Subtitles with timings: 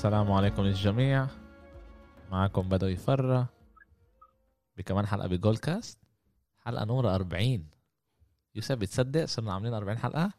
[0.00, 1.26] السلام عليكم للجميع.
[2.32, 3.48] معكم بدوي فرة.
[4.76, 5.98] بكمان حلقة بجول كاست
[6.64, 7.66] حلقة نورة 40
[8.54, 10.32] يوسف بتصدق صرنا عاملين 40 حلقة؟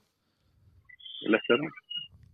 [1.27, 1.71] لسه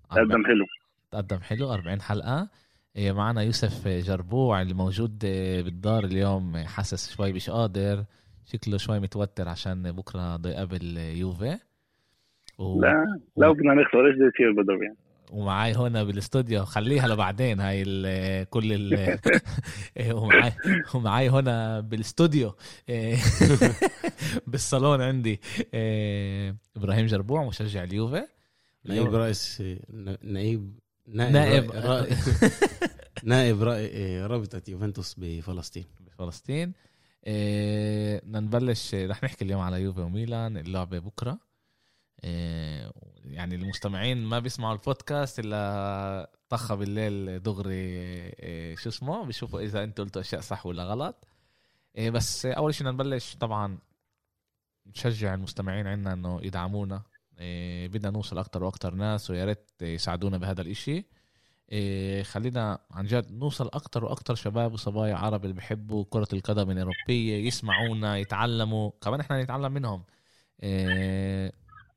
[0.09, 0.65] تقدم حلو.
[1.11, 2.49] تقدم حلو 40 حلقة.
[2.95, 5.19] إيه، معنا يوسف جربوع اللي موجود
[5.65, 6.57] بالدار اليوم.
[6.57, 8.03] حاسس شوي مش قادر.
[8.45, 11.59] شكله شوي متوتر عشان بكرة بده يقابل يوفي
[12.59, 12.81] و...
[12.81, 15.06] لا لو بدنا نخسر إيش بده يصير بدوي يعني.
[15.31, 19.19] ومعاي هنا بالاستوديو خليها لبعدين هاي ال كل ال
[20.17, 20.53] ومعاي
[20.93, 22.55] ومعاي هنا بالاستوديو
[24.47, 25.41] بالصالون عندي
[26.77, 28.27] إبراهيم جربوع مشجع اليوفي
[28.85, 29.63] نائب رئيس
[30.23, 31.71] نائب نائب
[33.23, 33.63] نائب.
[34.31, 35.85] رابطة يوفنتوس بفلسطين.
[35.99, 36.73] بفلسطين.
[37.27, 41.46] بدنا نبلش رح نحكي اليوم على يوفي وميلان اللعبة بكرة.
[42.23, 50.05] يعني المستمعين ما بيسمعوا البودكاست إلا طخه بالليل دغري إيه، شو اسمه؟ بيشوفوا إذا أنتوا
[50.05, 51.27] قلتوا أشياء صح ولا غلط.
[51.99, 53.77] بس أول شيء نبلش طبعا
[54.87, 57.03] نشجع المستمعين عنا إنه يدعمونا.
[57.87, 61.05] بدنا نوصل أكتر وأكتر ناس ويا ريت يساعدونا بهذا الإشي.
[62.23, 68.17] خلينا عن جد نوصل أكتر وأكتر شباب وصبايا عرب اللي بيحبوا كرة القدم الأوروبية يسمعونا
[68.17, 68.91] يتعلموا.
[69.01, 70.03] كمان إحنا نتعلم منهم.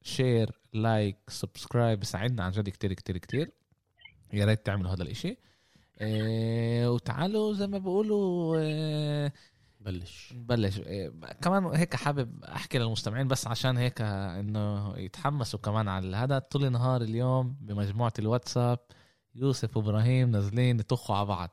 [0.02, 3.52] share like subscribe بساعدنا عن جد كتير كتير كتير.
[4.32, 5.38] يا ريت تعملوا هذا الإشي.
[6.00, 9.32] إيه وتعالوا زي ما بيقولوا إيه
[9.80, 10.34] بلش.
[10.36, 10.78] بلش.
[10.78, 11.08] إيه
[11.42, 16.38] كمان هيك حابب أحكي للمستمعين بس عشان هيك إنه يتحمسوا كمان على هذا.
[16.38, 18.78] طول النهار اليوم بمجموعة الواتساب
[19.34, 21.50] يوسف وإبراهيم نازلين يطخوا على بعض.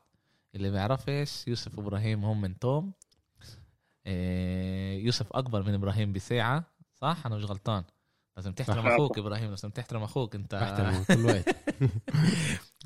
[0.54, 2.92] اللي بيعرفش يوسف وإبراهيم هم من توم.
[4.06, 7.84] إيه يوسف أكبر من إبراهيم بساعة صح؟ أنا مش غلطان.
[8.38, 11.56] لازم تحترم أخوك إبراهيم لازم تحترم أخوك أنت احترم كل وقت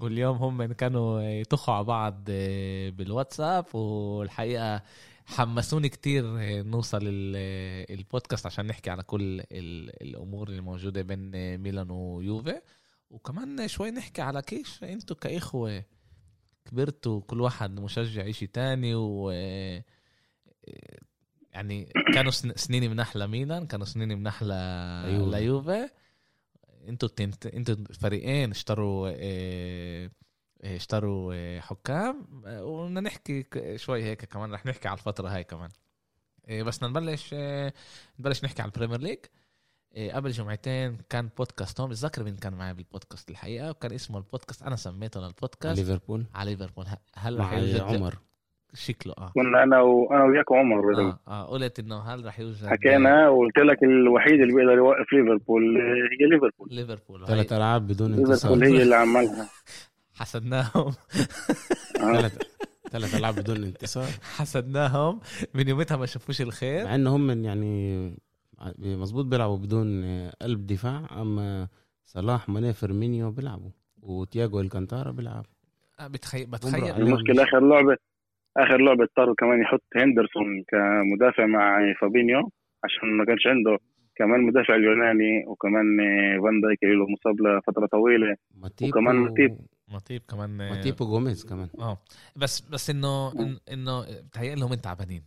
[0.01, 4.83] واليوم هم كانوا يطخوا على بعض آه، بالواتساب والحقيقة
[5.27, 9.43] حمسوني كتير آه، نوصل البودكاست عشان نحكي على كل
[10.03, 12.61] الأمور اللي موجودة بين ميلان ويوفي.
[13.11, 15.85] وكمان شوي نحكي على كيف أنتوا كإخوة
[16.65, 19.85] كبرتوا كل واحد مشجع إشي تاني و آه،
[21.53, 25.31] يعني كانوا سنين منح لميلان كانوا سنين منح أيوة.
[25.31, 25.89] ليوفي
[26.89, 27.47] أنتوا التنت...
[27.47, 30.11] أنتوا فريقين اشتروا آه...
[30.63, 31.61] اشتروا آه...
[31.61, 32.43] حكام.
[32.47, 33.47] وبدنا نحكي
[33.77, 34.53] شوي هيك كمان.
[34.53, 35.71] رح نحكي على الفترة هاي كمان.
[36.47, 36.63] آه...
[36.63, 37.73] بس نبلش آه...
[38.19, 39.19] نبلش نحكي على البريمير ليج.
[40.13, 41.81] قبل جمعتين كان بودكاست.
[41.81, 44.63] هون بتذكر مين كان معي بالبودكاست الحقيقة؟ وكان اسمه البودكاست.
[44.63, 45.67] أنا سميته للبودكاست.
[45.67, 46.27] على ليفربول.
[46.35, 46.87] على ليفربول.
[47.15, 48.19] هل رح عمر.
[48.75, 49.33] شكله آه.
[49.35, 53.83] كنا أنا وأنا وياك وعمر آه آه قلت إنه هل رح يوجد حكينا وقلت لك
[53.83, 55.77] الوحيد اللي بيقدر يوقف ليفربول
[56.21, 56.69] هي ليفربول.
[56.71, 58.55] ليفربول ثلاث ألعاب بدون انتصار.
[58.55, 59.49] ليفربول هي اللي عملها.
[60.21, 60.93] حسدناهم.
[61.99, 62.39] ثلاث
[62.91, 64.09] ثلاث ألعاب بدون انتصار.
[64.37, 65.21] حسدناهم.
[65.55, 66.85] من يومتها ما شافوش الخير.
[66.85, 68.15] مع انه هم من يعني
[68.79, 70.05] مزبوط بيلعبوا بدون
[70.43, 71.69] قلب دفاع أما
[72.05, 73.71] صلاح ماني فيرمينيو بيلعبوا
[74.03, 75.47] وتياجو إلكانتارا بيلعب.
[76.01, 76.47] بتخيل.
[76.47, 77.97] بتخيل المشكلة آخر لعبة
[78.57, 82.51] آخر لعبة اضطروا كمان يحط هندرسون كمدافع مع فابينيو
[82.85, 83.79] عشان ما كانش عنده
[84.17, 85.85] كمان مدافع اليوناني وكمان
[86.43, 88.37] فان دايك له مصاب لفتره طويلة.
[88.55, 89.59] ماتيب وكمان ماتيب
[89.93, 91.69] ماتيب كمان ماتيب وجوميز كمان.
[91.79, 91.99] آه.
[92.37, 93.33] بس بس انه
[93.73, 95.23] إنه بتهيأ لهم انت تعبانين.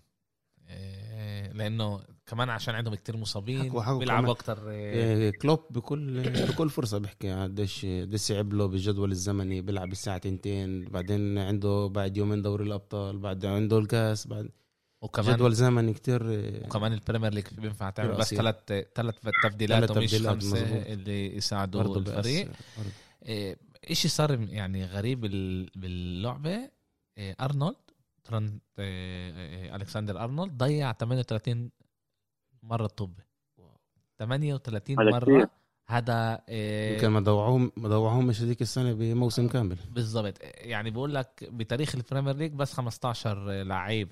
[0.70, 3.70] إيه، لأنه كمان عشان عندهم كتير مصابين
[4.00, 4.70] بيلعبوا أكتر.
[4.70, 6.22] إيه، كلوب بكل
[6.52, 7.34] بكل فرصة بيحكي.
[7.34, 13.18] قديش قديش يعب له بالجدول الزمني بيلعب الساعة تنتين بعدين عنده بعد يومين دوري الأبطال
[13.18, 14.50] بعد عنده الكاس بعد
[15.02, 16.22] وكمان جدول زمني كتير
[16.66, 18.56] وكمان البريمير ليج بينفع تعمل بس ثلاث
[18.96, 20.88] ثلاث تبديلات ومش خمسة مزبوط.
[20.88, 22.52] اللي يساعدوا الفريق.
[23.92, 25.22] شيء صار يعني غريب
[25.76, 26.70] باللعبة.
[27.20, 27.76] أرنولد
[28.24, 28.64] ترنت
[29.76, 31.72] ألكسندر أرنولد ضيع 38
[32.66, 33.14] مرة الطابة
[34.18, 35.50] 38 مرة
[35.88, 36.42] هذا
[36.94, 39.78] يمكن ما ضوعوهم ما ضوعوهم مش هذيك السنة بموسم كامل.
[39.92, 40.38] بالضبط.
[40.42, 44.10] يعني بقول لك بتاريخ البريمير ليج بس 15 لعيب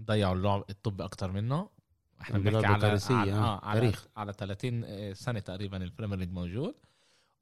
[0.00, 1.68] ضيعوا اللعب الطابة أكثر منه.
[2.20, 4.06] إحنا بنحكي على على, آه على, تاريخ.
[4.16, 6.74] على 30 سنة تقريبا البريمير ليج موجود.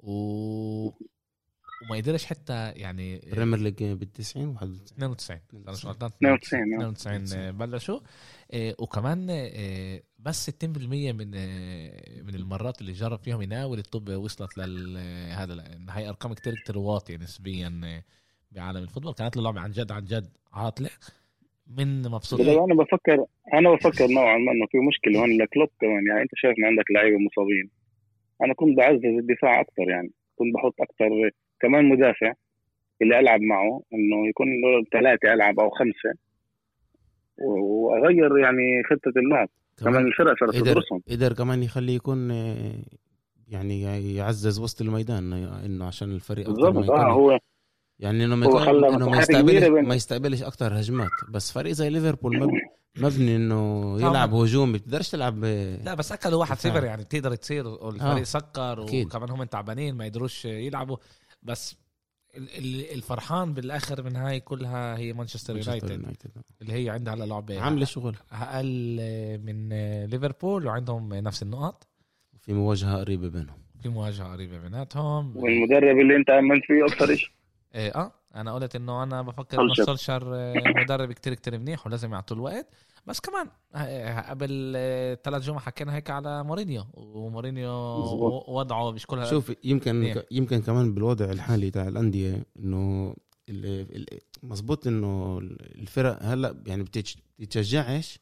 [0.00, 0.91] و
[1.83, 8.01] وما قدرش حتى يعني بريمير ليج بال 90 91 92 92 بلشوا.
[8.53, 14.59] إيه، وكمان إيه، بس 60% من إيه، من المرات اللي جرب فيهم يناول الطابة وصلت
[14.59, 18.03] لهذا هاي أرقام كتير كتير واطية نسبيا
[18.53, 19.15] بعالم ال football.
[19.15, 20.91] كانت اللعبه عن جد عن جد عاطلة.
[21.77, 26.07] من مبسوط؟ أنا بفكر أنا بفكر نوعا ما إنه في مشكلة هون لكلوب كمان.
[26.09, 27.71] يعني أنت شايف ان عندك لعيبة مصابين.
[28.45, 30.11] أنا كنت بعزز الدفاع أكثر يعني.
[30.37, 32.32] كنت بحط أكثر كمان مدافع
[33.02, 36.19] اللي ألعب معه إنه يكون له ثلاثة ألعب أو خمسة.
[37.38, 41.02] وأغير يعني خطة اللعب كمان الفرق صارت تدرسهم.
[41.10, 42.31] قدر كمان يخليه يكون
[43.49, 43.82] يعني
[44.14, 46.90] يعزز وسط الميدان إنه عشان الفريق بالضبط.
[46.90, 47.38] آه هو
[47.99, 51.10] يعني إنه ما يكون إنه ما يستقبلش ما يستقبلش أكثر هجمات.
[51.28, 52.38] بس فريق زي ليفربول
[53.02, 54.72] مبني إنه يلعب هجوم.
[54.72, 55.44] بتقدرش تلعب
[55.84, 57.05] لا بس أكلوا واحد صفر يعني.
[57.05, 58.22] تقدر تصير والفريق آه.
[58.22, 60.96] سكر وكمان هم تعبانين ما يقدروش يلعبوا.
[61.43, 61.76] بس
[62.94, 66.17] الفرحان بالآخر من هاي كلها هي مانشستر يونايتد
[66.62, 68.17] اللي هي عندها هلا لعبة عاملة شغل.
[68.32, 68.96] أقل
[69.44, 69.69] من
[70.05, 71.88] ليفربول وعندهم نفس النقط
[72.40, 73.58] في مواجهة قريبة بينهم.
[73.82, 75.37] في مواجهة قريبة بيناتهم.
[75.37, 77.29] والمدرب اللي انت امنت فيه أكثر شيء
[77.75, 78.12] إيه آه.
[78.40, 82.67] أنا قلت انه أنا بفكر انه سولشر آه، مدرب كتير كتير منيح ولازم يعطوا الوقت.
[83.06, 84.73] بس كمان آه، قبل
[85.25, 87.70] ثلاث جمعة حكينا هيك على مورينيو ومورينيو
[88.49, 90.26] وضعه مش كلها شوف يمكن إيه.
[90.31, 93.14] يمكن كمان بالوضع الحالي تاع الأندية إنه
[94.43, 96.82] مزبوط إنه الفرق هلأ يعني
[97.38, 98.19] بتتشجعش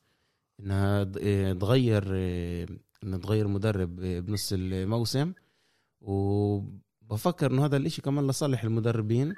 [0.61, 2.03] إنها آه، تغير
[3.03, 5.33] إنها تغير مدرب بنص الموسم.
[6.01, 9.35] وبفكر إنه هذا الإشي كمان لصالح المدربين.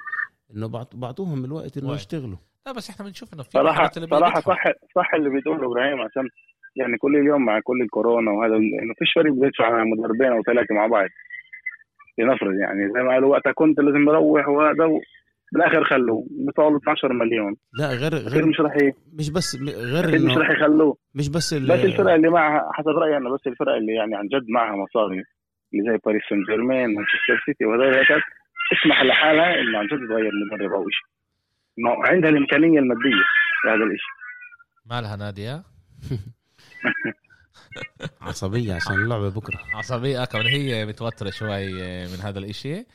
[0.55, 2.37] إنه بعطوهم الوقت إنه يشتغلوا.
[2.65, 4.63] لا بس إحنا بنشوف إنه في صراحة صراحة صح
[4.95, 6.29] صح اللي بتقوله إبراهيم عشان
[6.75, 10.87] يعني كل اليوم مع كل الكورونا وهذا إنه فيش فريق بيدفع مدربين أو ثلاثة مع
[10.87, 11.09] بعض.
[12.17, 14.99] لنفرض يعني زي ما قالوا وقتها كنت لازم أروح وهذا
[15.53, 16.27] بالآخر خلوه.
[16.47, 17.55] بطالوا 12 مليون.
[17.73, 18.93] لا غير غير مش رح ي...
[19.13, 20.97] مش بس غير مش رح يخلوه.
[21.15, 24.49] مش بس بس الفرق اللي معها حسب رأيي أنا بس الفرق اللي يعني عن جد
[24.49, 25.23] معها مصاري
[25.73, 28.23] اللي زي باريس سان جيرمان مانشستر سيتي وهذول هيك.
[28.71, 31.09] تسمح لحالها إنه عن جد تغير مدرب أو شيء
[32.13, 33.25] عندها الإمكانية المادية
[33.65, 34.19] لهذا الشيء
[34.85, 35.63] مالها نادية؟
[38.21, 39.59] عصبية عشان اللعبة بكرة.
[39.73, 41.73] عصبية كمان هي متوترة شوي
[42.07, 42.85] من هذا الإشي.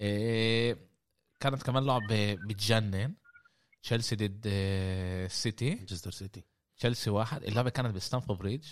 [0.00, 0.76] إيه،
[1.40, 3.14] كانت كمان لعبة بتجنن
[3.82, 4.48] تشيلسي ضد
[5.28, 5.74] سيتي.
[5.74, 6.44] مانشستر سيتي.
[6.76, 7.42] تشيلسي واحد.
[7.42, 8.66] اللعبة كانت بستامفورد بريدج.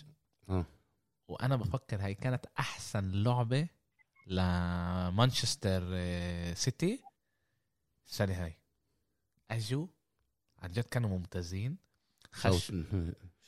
[1.28, 3.68] وأنا بفكر هاي كانت أحسن لعبة
[4.26, 5.82] لمانشستر
[6.54, 7.00] سيتي.
[8.08, 8.56] السنة هاي.
[9.50, 9.86] اجوا
[10.58, 11.76] عن جد كانوا ممتازين.
[12.32, 12.72] خش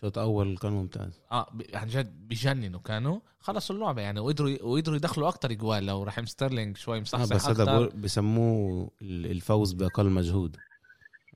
[0.00, 1.20] شوط أول كان ممتاز.
[1.32, 3.20] آه عن جد بجننوا كانوا.
[3.40, 7.46] خلصوا اللعبة يعني وقدروا وقدروا يدخلوا أكثر جوال لو رحيم ستيرلينج شوي مصحصح آه بس
[7.46, 10.56] هذا بسموه الفوز بأقل مجهود.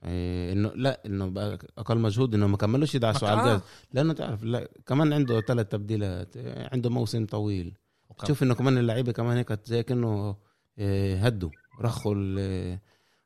[0.03, 3.61] إيه انه لا إنه باقل مجهود إنه ما كملوش يدعسوا على الجاز
[3.93, 6.37] لأنه تعرف لا كمان عنده ثلاث تبديلات.
[6.73, 7.77] عنده موسم طويل.
[8.23, 10.35] تشوف إنه كمان اللعيبة كمان هيك زي كأنه
[10.79, 11.49] إيه هدوا
[11.81, 12.15] رخوا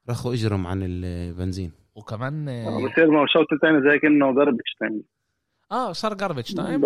[0.09, 5.03] رخوا إجرهم عن البنزين وكمان آه، بصير ما الشوط الثاني زي كأنه garbage time
[5.71, 6.81] آه صار garbage time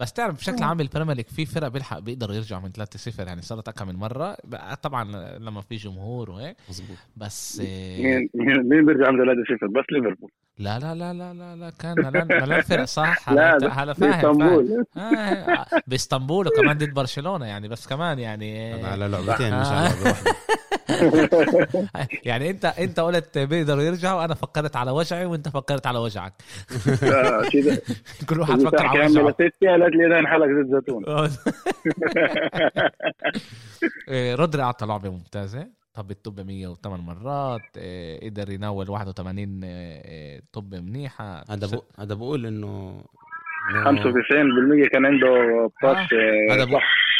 [0.00, 3.68] بس تعرف بشكل عام البريمير ليج في فرق بيلحق بيقدروا يرجعوا من 3-0 يعني صارت
[3.68, 4.36] أكثر من مرة.
[4.82, 5.04] طبعا
[5.38, 6.56] لما في جمهور وهيك.
[6.68, 6.96] مظبوط.
[7.16, 8.28] بس آه، مين
[8.64, 10.30] مين بيرجع من 3-0 بس ليفربول.
[10.60, 12.04] لا لا لا لا لا لا كان
[12.42, 14.84] هلا فرق صح؟ لا هلا فاهم بإسطنبول.
[14.96, 20.30] آه بإسطنبول وكمان ضد برشلونة يعني بس كمان يعني على لعبتين مش على لعبه واحدة
[22.24, 26.32] يعني انت انت قلت بيقدروا يرجعوا أنا فكرت على وجعي وأنت فكرت على وجعك.
[28.28, 29.24] كل واحد فكر على وجعه.
[29.24, 29.74] قالت لي
[30.06, 31.04] أنا انحلق زيت زيتون.
[34.40, 35.79] رودري أعطى لعبة ممتازة.
[35.94, 41.44] طب الطب 108 مرات إيه، قدر يناول 81 إيه، طب منيحة.
[41.50, 43.04] هذا هذا بقول إنه
[43.84, 45.28] 95% كان عنده
[45.82, 46.54] باس آه.
[46.54, 46.64] هذا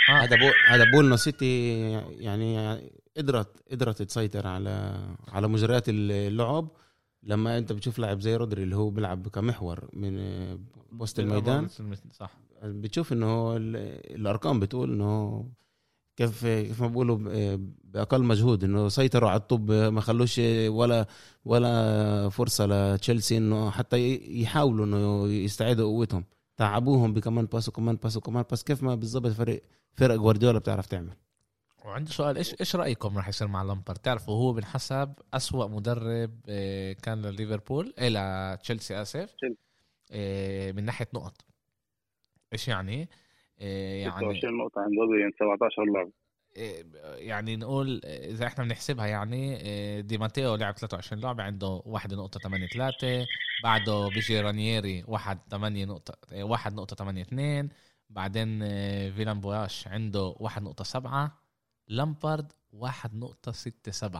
[0.08, 1.80] هذا بقول هذا بقول إنه سيتي
[2.18, 2.78] يعني
[3.16, 4.94] قدرت قدرت تسيطر على
[5.32, 6.68] على مجريات اللعب.
[7.22, 10.18] لما أنت بتشوف لاعب زي رودري اللي هو بيلعب كمحور من
[10.98, 11.68] وسط الميدان
[12.12, 12.30] صح.
[12.62, 15.44] بتشوف إنه الأرقام بتقول إنه
[16.20, 17.18] كيف كيف ما بقولوا
[17.84, 21.06] بأقل مجهود إنه سيطروا على الطب ما خلوش ولا
[21.44, 26.24] ولا فرصة لتشيلسي إنه حتى يحاولوا إنه يستعيدوا قوتهم.
[26.56, 28.64] تعبوهم بكمان pass وكمان pass وكمان pass.
[28.64, 29.62] كيف ما بالضبط فريق
[29.94, 31.12] فرق جوارديولا بتعرف تعمل.
[31.84, 36.92] وعندي سؤال إيش إيش رأيكم راح يصير مع لامبارد تعرفوا هو بنحسب أسوأ مدرب آه،
[36.92, 38.08] كان لليفربول إيه
[38.54, 39.34] لتشيلسي آسف.
[40.10, 41.44] آه، من ناحية نقط.
[42.52, 43.08] إيش يعني؟ آه،
[43.60, 44.94] يعني 26 نقطة عند
[45.38, 46.12] 17 لعبه
[47.18, 52.06] يعني نقول إذا إحنا بنحسبها يعني دي ماتيو لعب 23 لعبه عنده 1.83
[53.62, 57.68] بعده بيجي رانييري 1 8 نقطة 1 نقطة 8 2
[58.10, 58.58] بعدين
[59.10, 61.30] فيلان بوياش عنده 1.7
[61.88, 64.18] لامبارد 1.67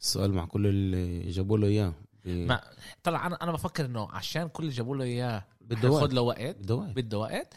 [0.00, 1.92] السؤال مع كل اللي جابوا له إياه.
[2.24, 2.60] ما
[3.02, 6.56] طلع أنا أنا بفكر إنه عشان كل اللي جابوا له إياه بده وقت له وقت
[6.56, 7.54] بده وقت بده وقت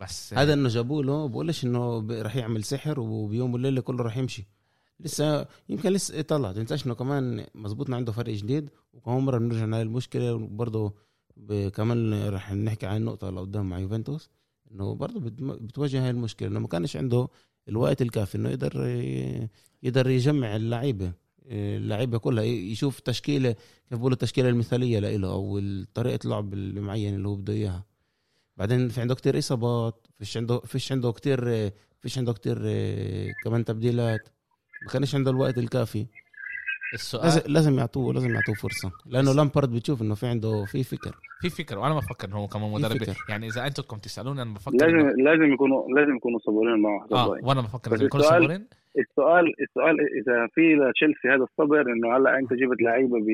[0.00, 4.46] بس هذا انه جابوا له بقولش انه رح يعمل سحر وبيوم وليلة كله رح يمشي.
[5.00, 6.52] لسه يمكن لسه طلع.
[6.52, 8.70] تنساش إنه كمان مزبوط عنده فرق جديد.
[8.92, 10.34] وكمان مره بنرجع لهي المشكلة.
[10.34, 10.94] وبرضه
[11.74, 14.30] كمان رح نحكي عن النقطة اللي قدام مع يوفنتوس.
[14.72, 16.48] إنه برضه بتواجه هاي المشكلة.
[16.48, 17.28] إنه ما كانش عنده
[17.68, 18.86] الوقت الكافي إنه يقدر
[19.82, 21.12] يقدر يجمع اللعيبة.
[21.46, 22.44] اللعيبة كلها.
[22.44, 23.52] يشوف تشكيلة
[23.88, 25.60] كيف بقولوا التشكيلة المثالية له أو
[25.94, 27.89] طريقة اللعب المعينه اللي هو بده إياها.
[28.60, 31.70] بعدين في عنده كتير إصابات فيش عنده فيش عنده كتير
[32.02, 32.56] فيش عنده كتير
[33.44, 34.28] كمان تبديلات.
[34.82, 36.06] ما كانش عنده الوقت الكافي.
[36.94, 38.90] السؤال لازم لازم يعطوه لازم يعطوه فرصة.
[39.06, 41.16] لأنه لامبارد بتشوف إنه في عنده في فكر.
[41.40, 43.14] في فكر وأنا بفكر انه هو كمان مدرب.
[43.28, 45.30] يعني إذا أنتم كنتم تسألوني أنا بفكر لازم إنه...
[45.30, 48.66] لازم يكونوا لازم يكونوا صبورين معه آه وأنا بفكر لازم يكونوا صبورين.
[48.98, 53.28] السؤال السؤال إذا في لتشيلسي هذا الصبر إنه هلأ أنت جبت لعيبة ب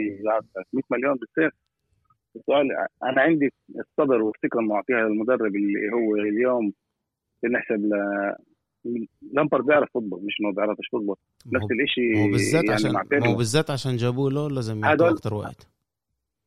[0.73, 1.66] 100 مليون بالسنه
[2.37, 2.71] السؤال
[3.03, 6.73] أنا عندي الصبر والثقه انه اعطيها للمدرب اللي هو اليوم
[7.43, 7.93] بنحسب ل
[9.33, 11.17] لامبارد بيعرف football مش إنه بيعرفش football.
[11.53, 15.69] نفس الشيء هو بالذات يعني عشان هو بالذات عشان جابوه له لازم يعطوا أكثر وقت.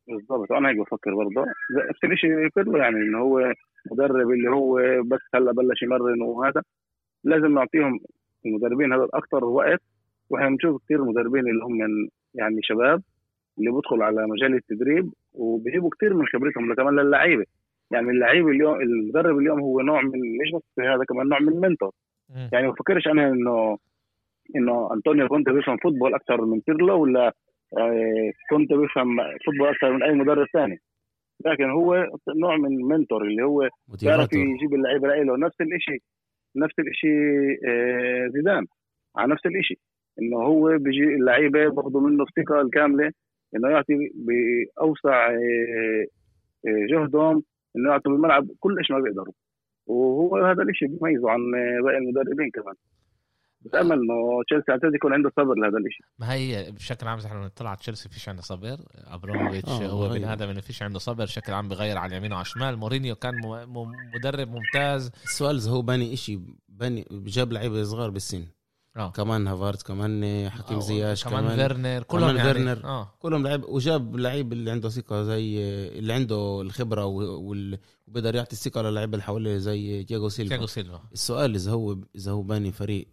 [0.08, 1.46] بالضبط أنا هيك بفكر برضه.
[1.90, 3.54] نفس الشيء كله يعني إنه هو
[3.92, 6.62] مدرب اللي هو بس هلأ بلش يمرن وهذا.
[7.24, 8.00] لازم نعطيهم
[8.46, 9.82] المدربين هذا أكثر وقت.
[10.30, 13.02] وإحنا بنشوف كثير مدربين اللي هم يعني شباب
[13.58, 17.46] اللي بيدخلوا على مجال التدريب وبيجيبوا كثير من خبرتهم كمان للعيبة.
[17.92, 21.56] يعني اللعيبه اليوم المدرب اليوم هو نوع من مش بس هذا كمان نوع من ال
[21.56, 21.92] mentor
[22.54, 23.78] يعني ما بفكرش أنا إنه
[24.56, 27.34] إنه أنطونيو كونتي بيفهم football أكثر من بيرلو ولا
[27.78, 30.82] آه، كونتي بيفهم football أكثر من أي مدرب ثاني.
[31.46, 33.70] لكن هو نوع من mentor اللي هو
[34.02, 36.02] بيعرف يجيب اللعيبة له نفس الشيء
[36.56, 38.66] نفس الشيء آه، زيدان.
[39.16, 39.80] على نفس الشيء
[40.22, 43.12] إنه هو بيجي اللعيبة باخذوا منه الثقة الكاملة.
[43.56, 46.06] إنه يعطي بأوسع آه،
[46.92, 47.44] جهدهم
[47.76, 49.34] إنه يعطوا بالملعب كل إيش ما بيقدروا.
[49.88, 51.40] وهو هذا الشيء بيميزه عن
[51.84, 52.76] باقي المدربين كمان.
[53.62, 57.70] بتأمل إنه تشيلسي اعتقد يكون عنده صبر لهذا الشيء ما هي بشكل عام إحنا بنطلع
[57.70, 58.78] على تشيلسي فيش عنده صبر.
[59.08, 62.42] أبراموفيتش آه هو بني آدم إنه فيش عنده صبر بشكل عام بغير على اليمين وعلى
[62.42, 62.78] الشمال.
[62.78, 63.34] مورينيو كان
[64.16, 65.12] مدرب ممتاز.
[65.24, 66.40] السؤال إذا هو باني شيء
[66.70, 68.44] باني جاب لعيبه صغار بالسن.
[68.98, 69.12] آه.
[69.12, 70.82] كمان هافيرتز كمان حكيم آه.
[70.82, 73.14] زياش كمان, كمان فيرنر كلهم كمان يعني فيرنر آه.
[73.20, 75.60] كلهم لعيب وجاب لعيب اللي عنده ثقة زي
[76.00, 81.56] اللي عنده الخبرة وبقدر يعطي الثقة للعيبه اللي حواليه زي تياجو سيلفا تياجو سيلفا السؤال
[81.56, 83.08] إذا هو إذا هو باني فريق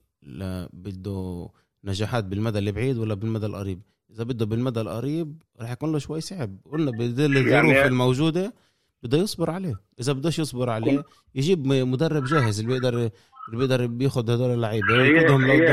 [0.73, 1.49] بده
[1.85, 6.57] نجاحات بالمدى البعيد ولا بالمدى القريب إذا بده بالمدى القريب رح يكون له شوي صعب
[6.73, 8.55] قلنا بظل الظروف يعني الموجودة
[9.03, 11.05] بده يصبر عليه إذا بدوش يصبر عليه
[11.35, 13.11] يجيب مدرب جاهز اللي بيقدر
[13.49, 15.03] اللي بيقدر بياخذ هدول اللعيبة.
[15.03, 15.21] هي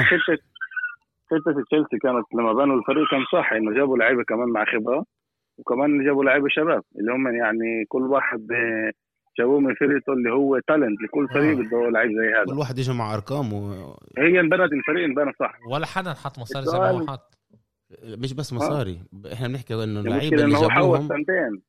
[0.03, 0.37] حتة
[1.31, 5.05] حتة تشيلسي كانت لما بنوا الفريق كان صح إنه جابوا لعيبة كمان مع خبرة
[5.57, 8.47] وكمان جابوا لعيبة شباب اللي هم يعني كل واحد
[9.39, 11.61] جابوه من فرقته اللي هو تالنت لكل فريق آه.
[11.61, 12.45] بده لعيب زي هذا.
[12.45, 13.71] كل واحد يجي مع ارقام و...
[14.17, 15.59] هي انبنت الفريق انبنى صح.
[15.71, 17.37] ولا حدا حط مصاري زي ما هو حط
[18.03, 18.99] مش بس مصاري.
[19.25, 19.33] آه.
[19.33, 20.71] إحنا بنحكي إنه اللعيبة اللي جابوهم.
[20.71, 21.61] حوش سنتين.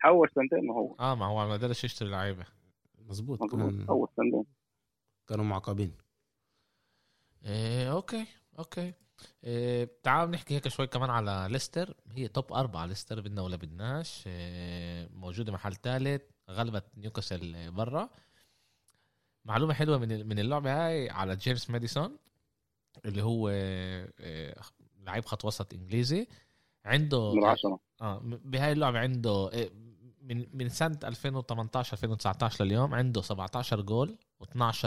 [0.00, 0.94] حوش سنتين ما هو.
[1.00, 2.44] آه ما هو ما قدرش يشتري لعيبة.
[3.08, 3.84] مزبوط كان...
[3.88, 4.44] حوش سنتين.
[5.28, 5.92] كانوا معقبين
[7.44, 8.26] إيه أوكي
[8.58, 8.94] أوكي.
[9.44, 11.96] إيه تعال نحكي هيك شوي كمان على ليستر.
[12.10, 14.24] هي توب أربعة ليستر بدنا ولا بدناش.
[14.26, 18.10] إيه موجودة محل ثالث غلبت نيوكاسل برا.
[19.44, 22.18] معلومة حلوة من من اللعبة هاي على جيمس ماديسون
[23.04, 24.54] اللي هو إيه
[24.98, 26.28] لعيب خط وسط إنجليزي.
[26.84, 29.70] عنده من عشرة آه بهاي اللعبة عنده إيه
[30.20, 34.18] من من سنة 2018 2019 لليوم عنده 17 جول.
[34.42, 34.84] و12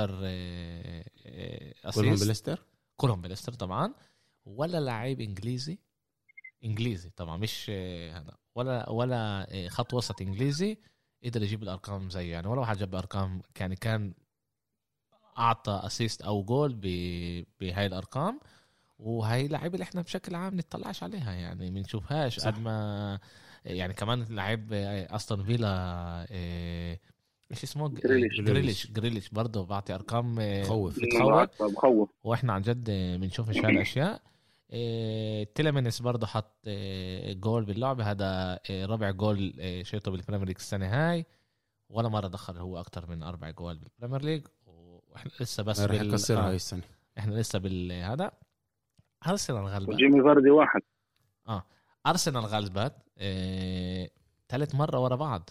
[1.85, 2.65] assist كلهم بليستر؟
[2.97, 3.93] كلهم بليستر طبعا.
[4.45, 5.79] ولا لعيب إنجليزي.
[6.63, 7.69] إنجليزي طبعا مش
[8.13, 8.37] هذا.
[8.55, 10.77] ولا ولا خط وسط إنجليزي
[11.25, 12.31] قدر يجيب الأرقام زيه.
[12.31, 14.13] يعني ولا واحد جاب أرقام يعني كان
[15.37, 16.73] أعطى assist أو جول
[17.59, 18.39] بهاي الأرقام.
[18.99, 23.19] وهي لعيبه اللي إحنا بشكل عام نطلعش عليها يعني بنشوفهاش قد ما
[23.65, 26.27] يعني كمان لعيب أستون فيلا
[27.51, 32.91] إيش اسمه؟ جريليش جريليش, جريليش برضه بعطي أرقام بتخوف بتخوف وإحنا عن جد
[33.21, 34.21] بنشوف إيش هالاشياء
[34.73, 36.69] إيه تيلمنس برضه حط
[37.27, 39.53] جول باللعبه هذا رابع جول
[39.83, 41.25] شيطه بال Premier League السنة هاي.
[41.89, 46.01] ولا مرة دخل هو أكثر من أربع goal بال Premier League وإحنا لسه بس رح
[46.01, 46.81] يكسرها هاي السنة.
[47.17, 48.31] إحنا لسه بالهذا.
[49.27, 50.81] أرسنال غلبت جيمي فاردي واحد.
[51.47, 51.63] آه
[52.07, 52.93] أرسنال غلبت.
[54.49, 55.49] ثالث مرة ورا بعض.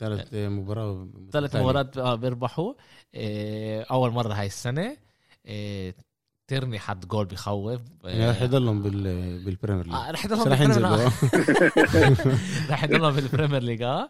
[0.00, 2.74] ثالث مباراة ثالث مباراة آه بيربحوا.
[3.14, 3.82] إيه...
[3.82, 4.96] أول مرة هاي السنة.
[5.46, 5.94] إيه...
[6.46, 7.80] تيرني حد جول بخوف.
[8.04, 8.30] إيه...
[8.30, 9.02] رح يضلهم بال...
[9.44, 9.94] بال Premier League.
[9.94, 11.10] آه رح يضلهم بال Premier League.
[12.70, 14.08] رح يضلهم بالبريمير ليج آه.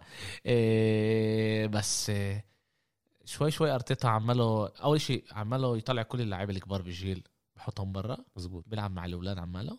[1.66, 2.12] بس.
[3.24, 7.22] شوي شوي أرتيتا عماله أول شيء عماله يطلع كل اللعيبة الكبار بالجيل
[7.56, 8.16] بحطهم برا.
[8.36, 9.78] مزبوط بيلعب مع الأولاد عماله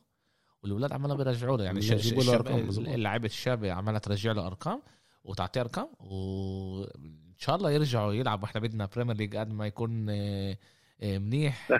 [0.63, 2.95] والأولاد عماله بيرجعوا له يعني له.
[2.95, 4.81] اللعيبة الشابه عمالة ترجع له أرقام.
[5.23, 8.45] وتعطيه ارقام وإن شاء الله يرجعوا يلعبوا.
[8.45, 10.55] إحنا بدنا Premier League قد ما يكون آه،
[11.03, 11.71] آه، منيح.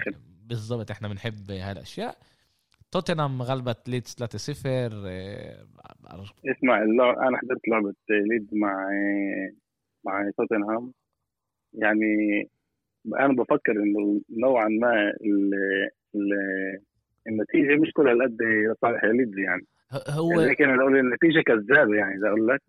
[0.48, 2.17] بالضبط إحنا بنحب هاي الاشياء
[2.91, 5.65] توتنهام غلبت ليدز 3-0 آه،
[6.45, 8.89] اسمع اللعب أنا حضرت لعبة ليدز مع
[10.05, 10.93] مع توتنهام.
[11.74, 12.43] يعني
[13.19, 15.53] أنا بفكر إنه نوعا ما ال
[16.15, 16.31] ال
[17.27, 18.38] النتيجة مش كلها قد
[18.81, 19.65] صالح ليدز يعني.
[20.10, 22.62] هو يعني لكن أقول النتيجة كذابه يعني بدي أقول لك.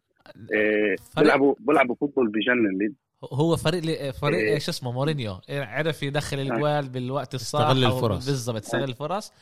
[1.17, 2.95] بيلعبوا بيلعبوا football بجنن.
[3.33, 4.59] هو فريق لي- فريق إيه.
[4.59, 5.33] شو اسمه؟ مورينيو.
[5.51, 8.27] عرف يدخل الجوال بالوقت الصح استغل الفرص.
[8.27, 9.33] بالضبط استغل الفرص.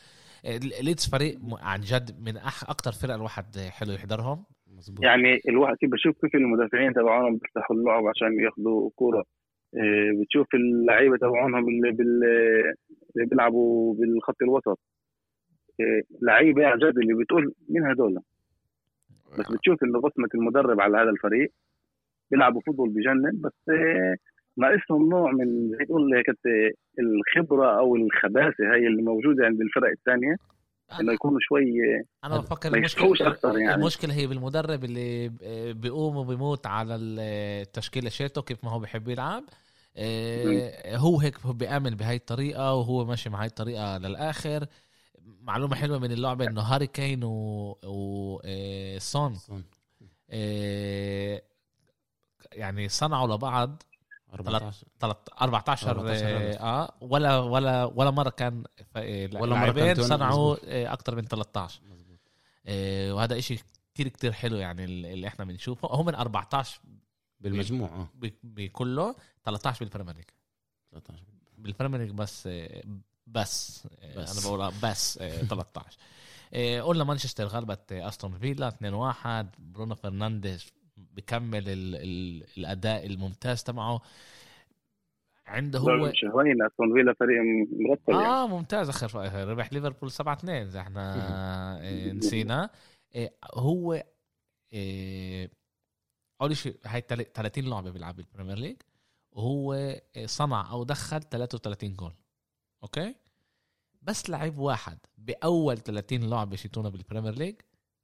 [0.45, 4.43] إيه، ليدز فريق عن جد من أح أكتر فرق الواحد حلو يحضرهم.
[4.77, 9.23] مزبوط يعني الواحد كيف بشوف كيف المدافعين تبعونهم بيفتحوا اللعب عشان ياخذوا كوره
[9.75, 12.23] إيه، بتشوف اللعيبة تبعونهم اللي بال
[13.15, 14.79] اللي بيلعبوا بالخط الوسط.
[15.79, 18.19] إيه، لعيبة عن جد اللي بتقول مين هدول؟
[19.39, 21.51] بس بتشوف إنه بصمة المدرب على هذا الفريق
[22.31, 23.75] بيلعبوا football بجنن بس
[24.57, 26.25] ناقصهم نوع من زي تقول هيك
[26.99, 30.35] الخبرة أو الخباثة هي اللي موجودة عند الفرق الثانية
[30.99, 31.63] إنه يكونوا شوي
[32.23, 33.75] أنا بفكر المشكلة أكتر يعني.
[33.75, 35.29] المشكلة هي بالمدرب اللي
[35.73, 39.43] بيقوم وبيموت على التشكيلة شيته كيف ما هو بيحب يلعب.
[39.97, 44.65] إيه، هو هيك بيامن بهاي الطريقة وهو ماشي مع هاي الطريقة للآخر.
[45.25, 47.31] معلومة حلوة من اللعبة إنه هاري كين و,
[47.83, 48.39] و...
[48.99, 49.63] سون صون.
[50.29, 51.43] إيه،
[52.51, 53.83] يعني صنعوا لبعض
[54.33, 56.53] 14 تلت- 14 14 آه.
[56.59, 58.63] آه ولا ولا ولا مرة كان
[58.95, 60.55] آه، ولا مرة كان صنعوا.
[60.65, 62.19] آه أكثر من 13 مزبوط.
[62.65, 63.59] آه وهذا إشي
[63.93, 66.81] كتير كتير حلو يعني اللي إحنا بنشوفه هو من 14
[67.39, 68.09] بالمجموع آه
[68.43, 70.25] بكله 13 بال Premier League
[70.91, 71.23] 13
[71.57, 72.83] بال Premier League بس آه،
[73.31, 74.31] بس, آه، بس.
[74.49, 75.17] أنا بقول بس.
[75.21, 75.97] آه، 13
[76.53, 84.01] آه، قلنا مانشستر غلبت أستون فيلا 2-1 برونو فرنانديز بكمل ال ال الأداء الممتاز تبعه.
[85.45, 87.37] عنده هو مش هوين أستون فيلا فريق
[87.71, 88.25] مرتب يعني.
[88.25, 89.15] آه ممتاز اخر
[89.49, 91.15] ربح ليفربول 7 2 إذا إحنا
[91.81, 92.69] آه، نسينا.
[93.15, 94.03] آه، هو
[96.41, 98.75] أول شيء هاي تل- 30 لعبة بيلعب بال Premier League.
[99.31, 102.13] وهو صنع أو دخل 33 جول.
[102.83, 103.15] أوكي؟
[104.01, 107.55] بس لعيب واحد بأول 30 لعبة شيتونا بال Premier League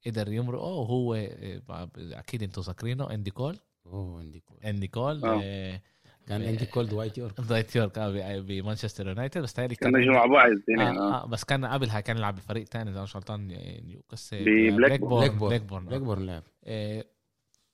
[0.06, 1.62] قدر يمرقه وهو آه،
[1.98, 3.58] أكيد أنتم ذاكرينه أندي كول.
[3.86, 4.58] أوه أندي كول.
[4.66, 5.42] أندي كول آه.
[5.44, 5.82] آه،
[6.28, 7.42] كان أندي كول دوايت يورك.
[7.42, 9.42] دوايت يورك ب- بمانشستر يونايتد.
[9.42, 10.50] بس تهيألي يجوا مع بعض
[10.98, 13.48] آه, بس كان قبلها كان يلعب بفريق تاني إذا مش غلطان
[13.86, 15.20] نيوكاسل ببلاكبورن.
[15.28, 16.26] بلاكبورن بلاكبورن بلاك بورن.
[16.26, 16.44] لعب.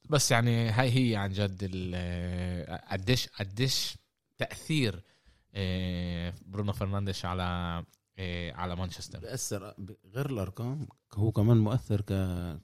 [0.09, 3.97] بس يعني هاي هي عن جد ال- قديش قديش
[4.37, 5.03] تأثير
[6.45, 7.83] برونو فرنانديش على
[8.55, 9.19] على مانشستر.
[9.19, 9.73] بيأثر
[10.15, 12.13] غير الأرقام هو كمان مؤثر ك...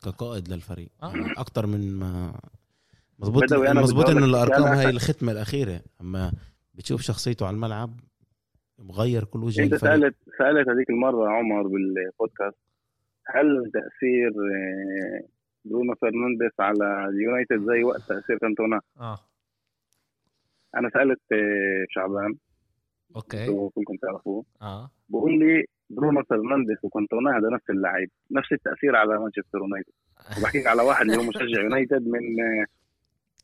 [0.04, 0.90] كقائد للفريق.
[1.04, 1.14] آه.
[1.38, 2.40] أكتر من ما
[3.20, 5.82] مظبوط مظبوط انه الأرقام هاي الختمة الأخيرة.
[6.02, 6.32] أما
[6.74, 8.00] بتشوف شخصيته على الملعب
[8.80, 12.58] مغير كل وجه أنت الفريق سالت سألت هذيك المرة عمر بالبودكاست
[13.28, 15.28] هل تأثير آه،
[15.66, 19.20] برونو فرنانديز على اليونايتد زي وقت تأثير كانتونا؟ آه.
[20.76, 22.36] أنا سألت آه، شعبان.
[23.16, 23.46] أوكي.
[23.46, 24.92] كلكم تعرفوه؟ آه.
[25.10, 29.94] بقول لي برونو فرنانديز وكانتونا هذا نفس اللعيب نفس التأثير على مانشستر يونايتد
[30.38, 32.66] وبحكيك على واحد اللي هو مشجع يونايتد من آه،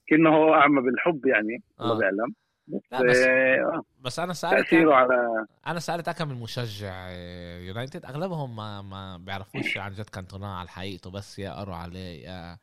[0.08, 1.98] كأنه هو أعمى بالحب يعني الله آه.
[1.98, 2.34] بيعلم
[2.68, 8.06] لا بس آه، بس أنا سالت تأثيره على أنا سالت كم من مشجع آه، يونايتد
[8.06, 12.58] أغلبهم ما ما بيعرفوش عن جد كانتونا على حقيقته بس يا قروا عليه يا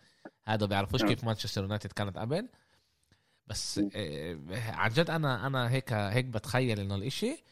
[0.47, 1.07] هذا بيعرفوش آه.
[1.07, 2.49] كيف مانشستر يونايتد كانت قبل
[3.47, 3.88] بس م.
[3.95, 4.37] آه،
[4.73, 7.45] عن جد أنا أنا هيك هيك بتخيل إنه الإشي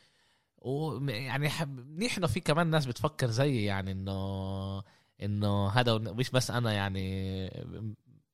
[0.60, 4.82] ويعني منيح إنه في كمان ناس بتفكر زيي يعني انه
[5.22, 7.50] إنه هذا مش بس أنا يعني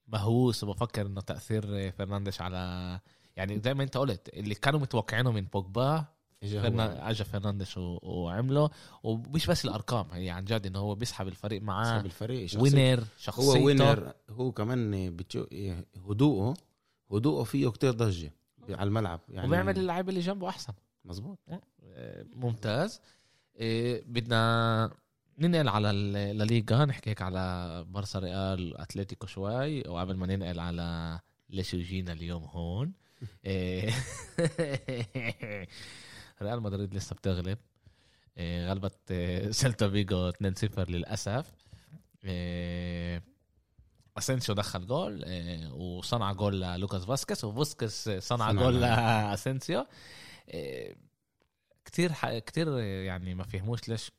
[0.09, 3.01] مهووس وبفكر إنه تأثير فرنانديش على
[3.37, 6.05] يعني زي ما أنت قلت اللي كانوا متوقعينه من بوجبا
[6.45, 6.81] هو.
[7.11, 8.71] اجى فرنانديش وعمله.
[9.03, 11.85] ومش بس الأرقام هي عن جد إنه هو بيسحب الفريق معاه.
[11.85, 12.77] صاحب الفريق شخصيته.
[12.77, 13.65] وينر هو شخصيته.
[13.65, 15.47] وينر هو كمان بتشو...
[16.11, 16.55] هدوءه
[17.13, 18.33] هدوءه فيه كتير ضجة
[18.69, 19.21] على الملعب.
[19.29, 20.73] يعني وبيعمل اللعيبة اللي جنبه أحسن.
[21.07, 21.39] مظبوط.
[21.95, 23.01] آه، ممتاز.
[23.61, 24.91] آه، بدنا
[25.39, 31.77] ننقل على الليغا نحكي هيك على بارسا ريال أتلتيكو شوي وقبل ما ننقل على ليش
[31.77, 32.93] جينا اليوم هون.
[33.45, 33.93] آه،
[36.43, 37.59] ريال مدريد لسه بتغلب.
[38.39, 39.13] غلبت
[39.51, 41.53] سيلتا فيغو 2-0 للأسف.
[44.19, 45.25] أسينسيو دخل جول
[45.73, 48.81] وصنع جول للوكاس فاسكس وفاسكس صنع جول.
[48.81, 49.87] لأسينسيو.
[51.85, 52.39] كتير ح...
[52.39, 54.13] كتير يعني ما فهموش ليش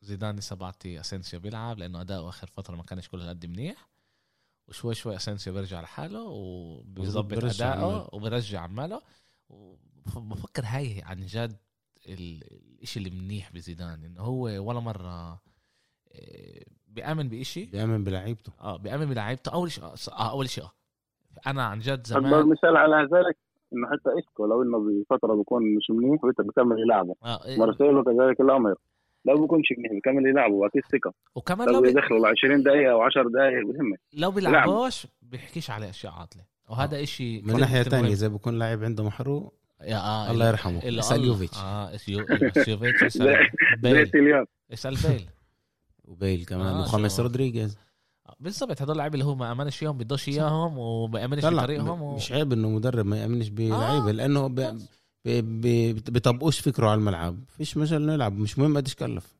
[0.00, 3.88] زيدان لسه بعطي أسينسيو بيلعب لأنه أداؤه آخر فترة ما كانش كل قد منيح.
[4.68, 9.02] وشوي شوي أسينسيو بيرجع لحاله وبيظبط أداؤه وبرجع عماله.
[9.48, 11.56] وبفكر هاي عن جد
[12.06, 15.40] الإشي اللي منيح بزيدان إنه هو ولا مرة
[16.12, 17.64] آه، بيأمن بإشي.
[17.64, 18.52] بيأمن بلعيبته.
[18.60, 19.52] آه بيأمن بلعيبته.
[19.52, 20.64] أول شيء آه أول شيء.
[20.64, 20.72] آه
[21.46, 25.90] أنا عن جد زمان مثال على ذلك إنه حتى اسكو لو إنه بفترة بيكون مش
[25.90, 27.58] منيح بكمل يلعبه آه إيه.
[27.58, 28.74] مارسيلو كذلك الامر
[29.24, 31.12] لو بيكونش منيح بكمل يلعبه وأكيد ثقة.
[31.34, 33.96] وكمان لو يدخلوا 20 دقيقة أو 10 دقائق بهمة.
[34.12, 36.42] لو بيلعبوش بيحكيش عليه أشياء عاطلة.
[36.70, 37.02] وهذا آه.
[37.02, 40.78] إشي من ناحية ثانية إذا بكون لاعب عنده محروق يا آه الله يرحمه.
[40.98, 41.58] اسأل يوفيتش.
[41.58, 41.90] آه
[42.68, 43.36] يوفيتش اسال
[43.82, 44.46] بيل.
[44.72, 45.26] اسال بيل؟
[46.04, 47.78] وبيل كمان آه وخامس رودريغيز.
[48.40, 52.16] بالضبط هدول اللعيبة اللي هو ما أمنش فيهم بدوش إياهم وبامنش بطريقهم و...
[52.16, 54.12] مش عيب إنه مدرب ما يأمنش بلعيبه آه.
[54.12, 54.78] لأنه ب...
[55.24, 57.38] بيطبقوش فكره على الملعب.
[57.48, 59.36] فيش مجال انه يلعب مش مهم قديش كلف.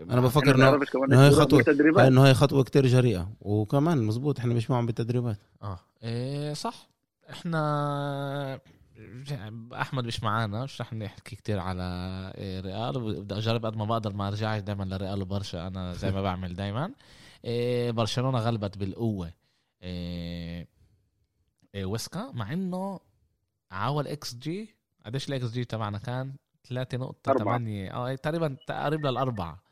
[0.00, 1.64] أنا بفكر إنه إنه هي خطوة
[2.08, 3.28] انه هي خطوة كتير جريئة.
[3.40, 5.38] وكمان مزبوط إحنا مش معهم بالتدريبات.
[5.62, 6.88] آه إيه صح.
[7.30, 8.60] إحنا
[9.74, 11.82] أحمد مش معانا مش رح نحكي كتير على
[12.38, 13.22] إيه، ريال.
[13.22, 15.66] بدي أجرب قد ما بقدر ما ارجعش دائما لريال وبرشا.
[15.66, 16.90] أنا زي ما بعمل دائما
[17.90, 19.32] برشلونة غلبت بالقوة.
[19.82, 20.66] إيه،
[21.76, 23.00] ويسكا مع إنه
[23.70, 24.76] عاول إكس جي.
[25.06, 26.36] قديش الاكس جي تبعنا كان؟
[26.68, 29.62] 3.8 آه تقريبا تقريبا للاربعه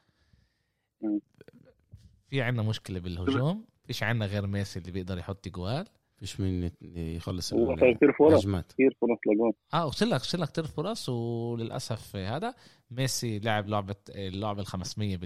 [2.28, 3.64] في عندنا مشكلة بالهجوم.
[3.84, 5.86] فيش عندنا غير ميسي اللي بيقدر يحط جوال.
[6.16, 7.54] فيش مين يخلص
[7.94, 12.54] كثير فرص كثير فرص لجون آه وصل لك وصل لك كثير فرص وللأسف هذا
[12.90, 15.16] ميسي لعب لعبة اللعبة ال 500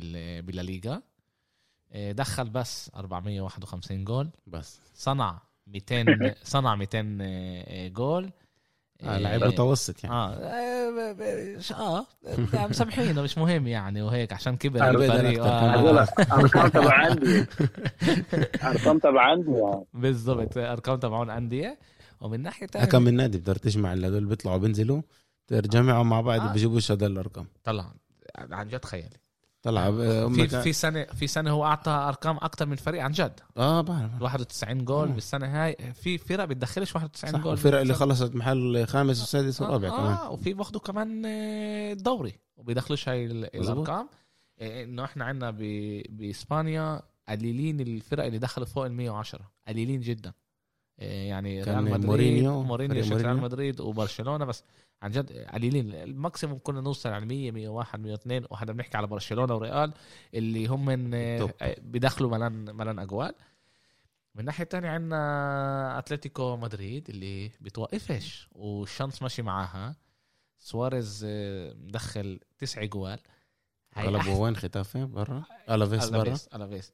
[0.40, 1.02] بالليغا
[1.94, 4.30] دخل بس 451 جول.
[4.46, 4.80] بس.
[4.94, 6.04] صنع 200
[6.44, 8.30] صنع 200 آه، جول.
[9.02, 10.16] آه لعيب متوسط يعني.
[10.16, 12.06] آه آه,
[12.54, 12.66] آه.
[12.66, 15.44] مسامحينه مش مهم يعني وهيك عشان كبر الفريق.
[15.44, 17.46] أرقام تبع عندي
[18.64, 21.78] أرقام تبع عندي بالضبط أرقام تبعون انديه
[22.20, 25.02] ومن ناحية ثانية حكم النادي بتقدر تجمع هذول بيطلعوا بينزلوا
[25.48, 27.46] تجمعهم مع بعض بيجيبوش هذول الأرقام.
[27.64, 27.92] طلع
[28.38, 29.16] عن جد خيالي.
[29.68, 29.90] طلع
[30.28, 33.40] في في سنة في سنة هو أعطى أرقام أكثر من فريق عن جد.
[33.56, 34.22] آه بعرف.
[34.22, 35.76] 91 جول بالسنة هاي.
[35.94, 40.12] في فرق بتدخلش 91 جول الفرق اللي خلصت محل خامس وسادس ورابع آه كمان.
[40.12, 44.08] آه وفي باخذوا كمان الدوري آه، وبيدخلوش هاي الأرقام.
[44.58, 45.50] آه، إنه إحنا عندنا
[46.10, 50.32] بإسبانيا قليلين الفرق اللي دخلوا فوق ال 110 قليلين جدا.
[51.00, 54.64] آه، يعني ريال مدريد مورينيو مورينيو ريال مدريد وبرشلونة بس
[55.02, 55.94] عن جد قليلين.
[55.94, 59.94] ال maximum كنا نوصل على 100 101 102 وهذا بنحكي على برشلونة وريال
[60.34, 61.10] اللي هم من
[61.78, 63.34] بدخلوا ملان ملان أجوال.
[64.34, 69.96] من الناحيه الثانية عندنا أتلتيكو مدريد اللي بتوقفش وال chance ماشي معاها.
[70.58, 73.18] سواريز آه، مدخل تسع جوال
[73.98, 76.92] غلبوا وين؟ خيتافي برا؟ ألافيس برا؟ ألافيس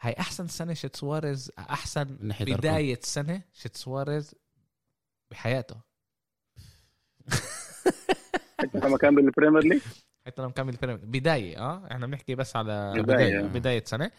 [0.00, 2.04] هاي أحسن سنة شت سواريز أحسن
[2.40, 4.34] بداية سنة شت سواريز
[5.30, 5.76] بحياته.
[8.60, 9.82] حتى لما كان بالبريمير ليج
[10.26, 14.10] حتى لما كان بالبريمير بداية آه؟ إحنا بنحكي بس على بداية, بداية, بداية سنة.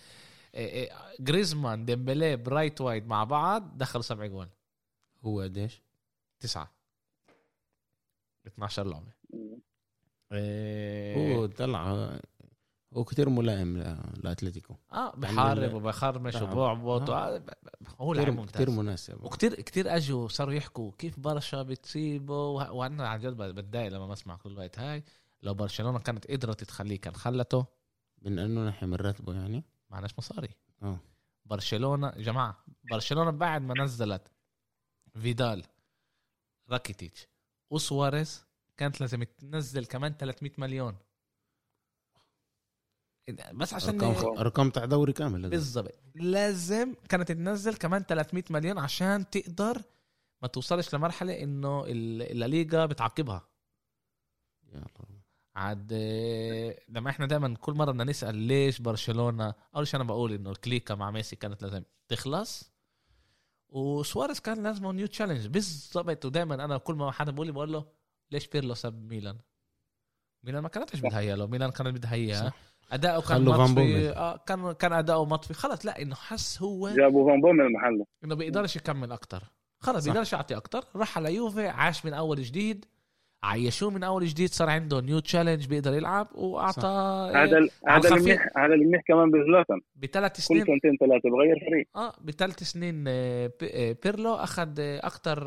[0.56, 4.50] إيه، إيه، جريزمان ديمبلي برايثوايت مع بعض دخلوا سبع جوال
[5.24, 5.82] هو قديش؟
[6.40, 6.72] تسعة.
[8.48, 9.14] 12 لعبة.
[10.32, 11.36] إيه.
[11.36, 12.10] هو طلع
[12.96, 13.78] هو كثير ملائم
[14.24, 14.76] لأتلتيكو.
[14.92, 17.44] آه بحارب وبخرمش وبعبط آه.
[18.00, 18.54] هو لعيب ممتاز.
[18.54, 19.24] كثير مناسب.
[19.24, 24.52] وكثير كثير أجوا صاروا يحكوا كيف برشا بتصيبه وأنا عن جد بتضايق لما بسمع كل
[24.52, 25.04] الوقت هاي.
[25.42, 27.66] لو برشلونة كانت قدرت تخليه كان خلته.
[28.22, 30.50] من إنه نحن من راتبه يعني؟ معناش مصاري.
[30.84, 31.00] آه.
[31.46, 34.28] برشلونه جماعة برشلونة بعد ما نزلت
[35.14, 35.64] فيدال
[36.70, 37.28] راكيتيتش
[37.70, 38.46] وسواريز
[38.78, 40.96] كانت لازم تنزل كمان 300 مليون.
[43.54, 49.30] بس عشان أرقام أرقام تاع دوري كامل بالضبط لازم كانت تنزل كمان 300 مليون عشان
[49.30, 49.82] تقدر
[50.42, 53.50] ما توصلش لمرحلة إنه الليغا بتعاقبها.
[54.74, 54.86] يلا
[55.56, 55.94] عاد
[56.90, 60.96] لما إحنا دائما كل مرة بدنا نسأل ليش برشلونة أول شيء أنا بقول إنه الكليكا
[60.96, 62.74] مع ميسي كانت لازم تخلص
[63.70, 67.86] وسواريز كان لازم new challenge بالضبط ودائما أنا كل ما حدا بقول لي بقول له
[68.32, 69.38] ليش بيرلو ساب ميلان؟
[70.44, 71.48] ميلان ما كانتش بدها له.
[71.48, 72.54] ميلان كانت بدها اياه
[72.94, 74.10] أداؤه كان مطفي.
[74.10, 75.54] آه كان كان أداؤه مطفي.
[75.54, 79.44] خلص لا إنه حس هو جابوا فان بومن محله إنه بيقدرش يكمل أكتر.
[79.80, 80.84] خلص بيقدرش يعطي أكتر.
[80.96, 82.86] راح على يوفي عاش من أول جديد.
[83.44, 84.50] عيشوه من أول جديد.
[84.50, 86.88] صار عنده new challenge بيقدر يلعب وأعطى
[87.36, 88.14] هذا ال- هذا الخفيف.
[88.14, 89.82] اللي منيح هذا اللي منيح كمان بزلاتان.
[89.96, 90.66] بثلاث كل سنين.
[90.66, 91.88] سنتين ثلاثة بغير فريق.
[91.96, 95.38] آه بثلاث سنين آه، آه، بيرلو أخذ أكثر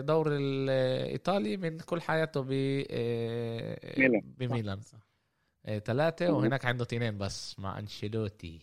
[0.00, 2.50] دوري الايطالي من كل حياته ب
[2.90, 3.78] آه،
[4.40, 4.80] ميلان.
[5.84, 6.34] ثلاثة مم.
[6.36, 8.60] وهناك عنده اثنين بس مع أنشيلوتي.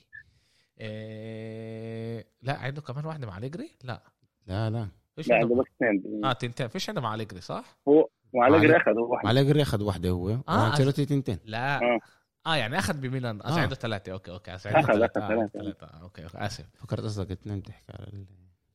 [0.80, 4.04] آه، لا عنده كمان واحدة مع أليجري؟ لا.
[4.48, 4.88] لا لا.
[5.16, 6.68] فيش لا عنده بس اثنين آه تنتين.
[6.68, 9.26] فيش عنده مع أليجري صح؟ هو وعلى على- أخذ هو واحد.
[9.28, 10.30] على أخذ واحدة هو.
[10.30, 11.40] آه، وانشيلوتي تنتين.
[11.46, 11.82] لا.
[11.82, 12.00] آه.
[12.48, 13.42] آه يعني أخذ بميلان.
[13.42, 13.46] آه.
[13.58, 13.60] آه.
[13.60, 14.52] عنده ثلاثة أوكي أوكي.
[14.56, 15.50] هسه عنده ثلاثة آه،
[15.84, 16.38] آه، أوكي أوكي.
[16.38, 16.66] آسف.
[16.76, 18.26] فكرت قصدك اثنين تحكي على ال-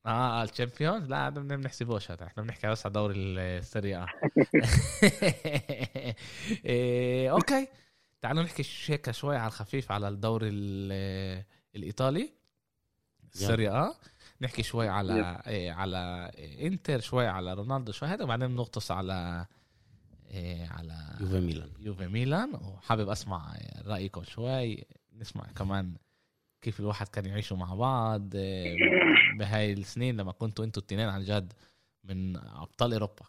[0.06, 2.26] آه آه، الشامبيونز لا هذا ما بنحسبوش هذا.
[2.26, 4.06] إحنا بنحكي بس على دوري السريع
[6.64, 7.68] إيه، أوكي.
[8.24, 11.44] تعالوا نحكي هيك شوي على الخفيف على الدوري ال-
[11.76, 12.30] الإيطالي.
[13.34, 13.94] السريع آه
[14.40, 19.46] نحكي شوي على إيه على إنتر شوي على رونالدو شوي هذا وبعدين نغطس على
[20.30, 21.70] إيه على يوفي ميلان.
[21.78, 22.54] يوفي ميلان.
[22.54, 23.56] وحابب أسمع
[23.86, 25.94] رأيكم شوي نسمع كمان
[26.62, 28.76] كيف الواحد كان يعيشوا مع بعض آه،
[29.38, 31.52] بهاي السنين لما كنتوا أنتوا التنين عن جد
[32.04, 33.26] من أبطال أوروبا.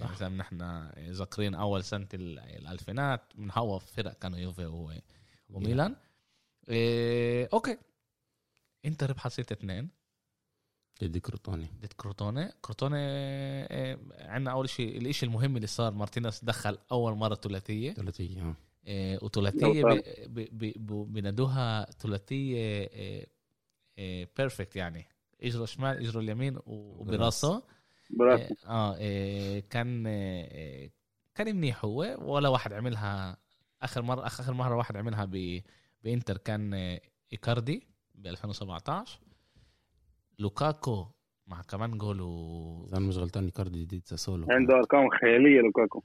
[0.00, 0.16] صح.
[0.18, 4.92] زي ما نحن ذاكرين أول سنة ال- الألفينات من هوا فرق كانوا يوفي
[5.50, 5.96] وميلان.
[6.68, 7.78] إيه، أوكي.
[8.84, 9.88] انت ربح ست اثنين.
[11.04, 11.66] ضد كروتوني.
[11.80, 12.52] ضد كروتوني.
[12.62, 17.92] كروتوني إيه، عندنا أول شيء الإشي المهم اللي صار مارتينيز دخل أول مرة ثلاثية.
[17.92, 18.54] ثلاثية آه.
[18.86, 20.02] إيه، وثلاثية
[20.86, 22.90] بنادوها ثلاثية
[24.36, 25.06] perfect يعني.
[25.42, 27.62] اجره شمال اجره اليمين وبراسه.
[28.20, 30.90] إيه، آه إيه، كان إيه،
[31.34, 33.36] كان منيح هو ولا واحد عملها
[33.82, 35.60] آخر مرة اخر مرة واحد عملها ب
[36.04, 37.00] بإنتر كان إيه،
[37.32, 39.20] إيكاردي ب 2017
[40.38, 41.06] لوكاكو
[41.46, 46.02] مع كمان جول و إذا أنا مش غلطان إيكاردي ضد ساسولو عنده أرقام خيالية لوكاكو.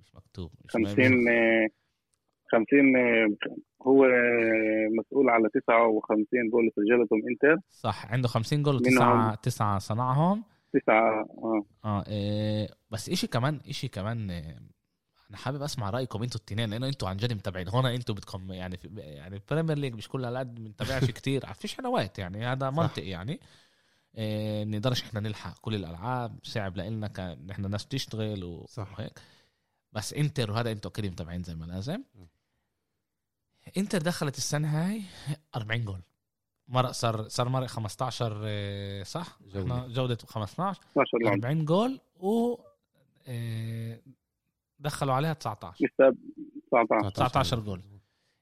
[0.00, 1.68] مش مكتوب مش 50 آه،
[2.52, 3.28] 50 آه،
[3.86, 7.60] هو آه، مسؤول على 59 جول سجلتهم إنتر.
[7.70, 10.44] صح عنده 50 جول منهم- وتسعة تسعة صنعهم.
[10.80, 11.26] تسعة.
[11.38, 11.64] آه.
[11.84, 14.58] آه إيه بس إشي كمان إشي كمان إيه
[15.30, 17.68] أنا حابب أسمع رأيكم أنتوا التنين لأنه أنتوا عن جد متابعين.
[17.68, 21.52] هون أنتوا بدكم يعني في يعني البريمير ليج مش كل هالقد بنتابعش كتير.
[21.54, 23.40] فيش حلوات يعني هذا منطق يعني.
[24.16, 28.92] إيه نقدرش إحنا نلحق كل الألعاب صعب لنا ك- نحن ناس تشتغل و- صح.
[28.98, 29.20] وهيك.
[29.92, 32.02] بس إنتر وهذا أنتوا أكيد متابعين زي ما لازم.
[33.76, 35.02] إنتر دخلت السنة هاي
[35.56, 36.00] 40 جول.
[36.68, 39.62] مرة صار صار مرق 15 إيه، صح؟ جولة.
[39.62, 42.56] إحنا جولة 15 12 لعب 40 جول و
[43.28, 43.98] آه،
[44.78, 46.16] دخلوا عليها 19 لسه
[46.66, 47.80] 19 19 جول.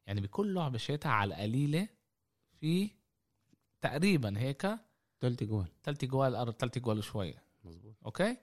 [0.06, 1.88] يعني بكل لعبة شيتها على القليلة
[2.60, 2.90] في
[3.80, 4.66] تقريبا هيك
[5.20, 5.66] ثلاث جوال.
[5.84, 7.42] ثلاث جوال ثلاث جوال وشوية.
[7.64, 7.94] مظبوط.
[8.06, 8.36] okay؟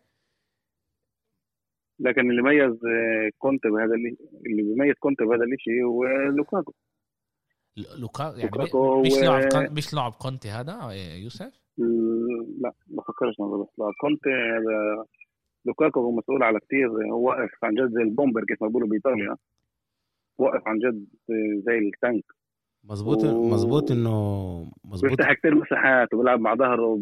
[2.00, 6.06] لكن اللي ميز آه، كونتي بهذا اللي اللي بيميز كونتي بهذا الشيء هو
[6.38, 6.74] لوكاكو.
[8.00, 11.60] لوكا يعني لوكاكو مش و- كون- مش لعب كونتي هذا آه، يوسف؟
[12.62, 15.06] لا ما فكرش نظر لا كونتي هذا
[15.66, 18.88] لوكاكو هو مسؤول على كتير هو واقف عن جد زي ال bomber كيف ما بيقولوا
[18.90, 19.36] بإيطاليا.
[20.38, 21.06] واقف عن جد
[21.66, 22.24] زي ال tank.
[22.84, 24.12] مظبوط و- مظبوط انه
[24.86, 25.10] مظبوط.
[25.10, 27.00] بيفتح كتير مساحات وبيلعب مع ظهره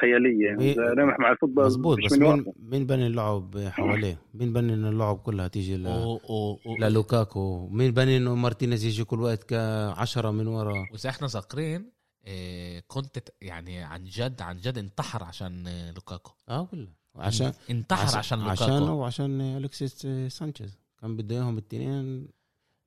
[0.00, 2.44] خياليه إذا رمح مع ال football مظبوط مش بس من مين.
[2.58, 5.86] مين بني اللعب حواليه؟ مين بني إنه اللعب كلها تيجي ل...
[5.86, 6.20] و...
[6.28, 6.52] و...
[6.52, 6.76] و...
[6.80, 11.90] للوكاكو مين بني إنه مارتينيز يجي كل وقت كعشرة من ورا؟ واذا إحنا ذاكرين
[12.26, 16.32] آه، كونتي يعني عن جد عن جد انتحر عشان آه، لوكاكو.
[16.48, 18.64] آه ولا عشان انتحر عشان لوكاكو.
[18.64, 20.78] عشانه وعشان الكسيس سانشيز.
[21.00, 22.28] كان بده إياهم الاثنين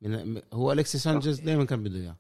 [0.01, 2.15] من هو الكسيس سانشيز دائما كان بده إياه.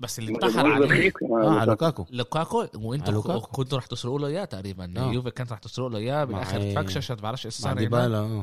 [0.00, 2.06] بس اللي انتحر عليه آه على لوكاكو.
[2.10, 2.66] لوكاكو.
[2.74, 3.46] وانتوا لوكاكو.
[3.46, 4.94] كنتوا رح تسرقوا له اياه تقريبا.
[4.96, 5.12] آه.
[5.12, 7.74] يوفي كانت رح تسرقوا له اياه بالاخر فكشش ما بعرفش إيش صار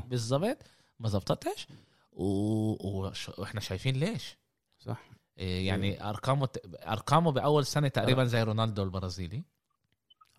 [0.09, 0.57] بالضبط
[0.99, 1.67] ما زبطتش
[2.13, 3.09] و...
[3.37, 4.37] وإحنا شايفين ليش.
[4.79, 5.09] صح.
[5.37, 6.49] إيه يعني أرقامه
[6.87, 9.43] أرقامه بأول سنة تقريبا زي رونالدو البرازيلي.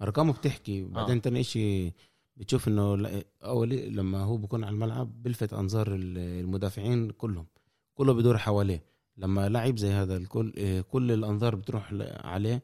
[0.03, 0.83] أرقامه بتحكي.
[0.85, 1.21] بعدين آه.
[1.21, 1.93] تاني شيء
[2.37, 7.47] بتشوف إنه اول لما هو بكون على الملعب بلفت أنظار ال- المدافعين كلهم.
[7.95, 8.85] كله بدور حواليه.
[9.16, 12.62] لما لعيب زي هذا الكل آه، كل الأنظار بتروح عليه.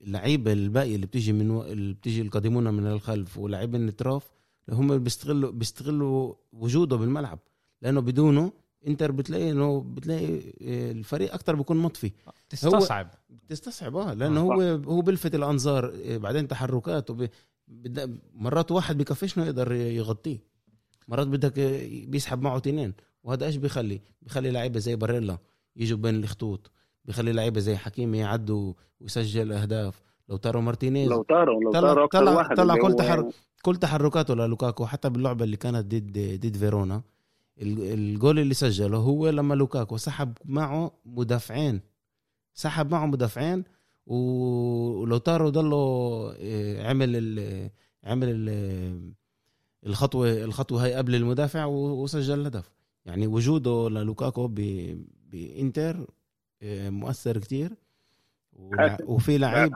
[0.00, 1.62] اللعيبه الباقيه اللي بتيجي من و...
[1.62, 4.30] اللي بتيجي القادمون من الخلف ولاعيبه الاطراف
[4.70, 7.38] هم بيستغلوا بيستغلوا وجوده بالملعب.
[7.82, 8.52] لأنه بدونه
[8.86, 12.12] إنتر بتلاقي إنه بتلاقي آه، الفريق أكتر بيكون مطفي.
[12.48, 13.10] تستصعب.
[13.48, 17.28] تستصعب آه لأنه آه، هو هو بلفت الأنظار بعدين تحركاته ب...
[18.34, 20.38] مرات واحد بكفيش إنه يقدر يغطيه.
[21.08, 21.60] مرات بدك
[22.08, 22.92] بيسحب معه تنين.
[23.26, 25.38] وهذا إيش بيخلي؟ بيخلي لعيبة زي باريلا
[25.76, 26.70] يجوا بين الخطوط.
[27.04, 30.02] بيخلي لعيبة زي حكيمي يعدوا ويسجل أهداف.
[30.28, 33.30] لاوتارو مارتينيز لاوتارو لو طلع- لاوتارو أكثر طلع- واحد طلع كل تحر-
[33.62, 37.02] كل تحركاته للوكاكو حتى باللعبة اللي كانت ضد ضد فيرونا
[37.58, 41.80] الجول اللي سجله هو لما لوكاكو سحب معه مدافعين.
[42.54, 43.64] سحب معه مدافعين
[44.06, 45.76] ولاوتارو ضله
[46.40, 47.70] آه، عمل ال
[48.04, 49.12] عمل ال
[49.86, 52.75] الخطوه الخطوة هاي قبل المدافع وسجل الهدف.
[53.06, 54.48] يعني وجوده للوكاكو
[55.32, 56.06] بإنتر
[56.62, 57.76] آه، مؤثر كتير.
[59.04, 59.72] وفي لعيب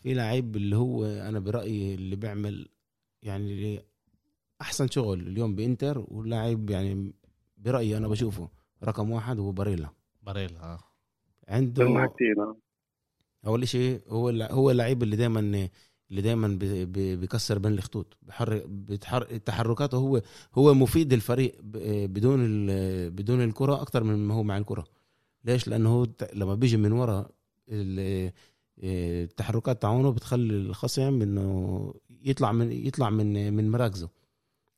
[0.00, 2.68] في لعيب اللي هو أنا برأيي اللي بيعمل
[3.22, 3.80] يعني
[4.60, 7.14] أحسن شغل اليوم بإنتر واللاعب يعني
[7.58, 8.48] برأيي أنا بشوفه
[8.84, 9.88] رقم واحد هو باريلا.
[10.22, 10.78] باريلا آه.
[11.48, 12.56] عنده آه.
[13.46, 15.68] أول شيء هو هو اللعيب اللي دائما
[16.10, 16.58] اللي دائما
[17.16, 18.16] بيكسر بين الخطوط.
[18.22, 19.24] بحرك بتحر...
[19.24, 20.22] تحركاته هو
[20.54, 21.54] هو مفيد للفريق
[22.06, 22.66] بدون
[23.08, 24.84] بدون الكرة أكثر من ما هو مع الكرة.
[25.44, 27.28] ليش؟ لأنه هو لما بيجي من ورا
[28.82, 31.94] التحركات تاعونه بتخلي الخصم إنه
[32.24, 34.08] يطلع من يطلع من من مراكزه.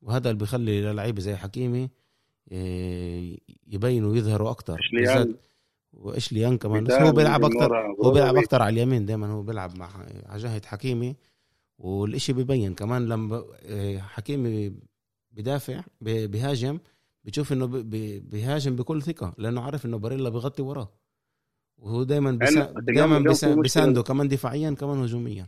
[0.02, 1.90] وهذا اللي بيخلي لعيبة زي حكيمي
[2.52, 4.78] آه، يبينوا ويظهروا أكثر
[5.92, 9.78] وإشلي يان كمان بس هو بيلعب أكثر هو بيلعب أكثر على اليمين دائما هو بيلعب
[9.78, 9.88] مع
[10.26, 11.16] على جهه حكيمي
[11.78, 14.72] والإشي ببين كمان لما آه، حكيمي
[15.32, 16.78] بدافع بيهاجم
[17.24, 17.66] بتشوف إنه
[18.32, 20.88] بيهاجم بكل ثقة لأنه عارف إنه باريلا بيغطي وراه.
[21.78, 22.74] وهو دايما بسا...
[22.80, 23.18] دايما
[23.62, 25.46] بيسانده كمان دفاعيا كمان هجوميا.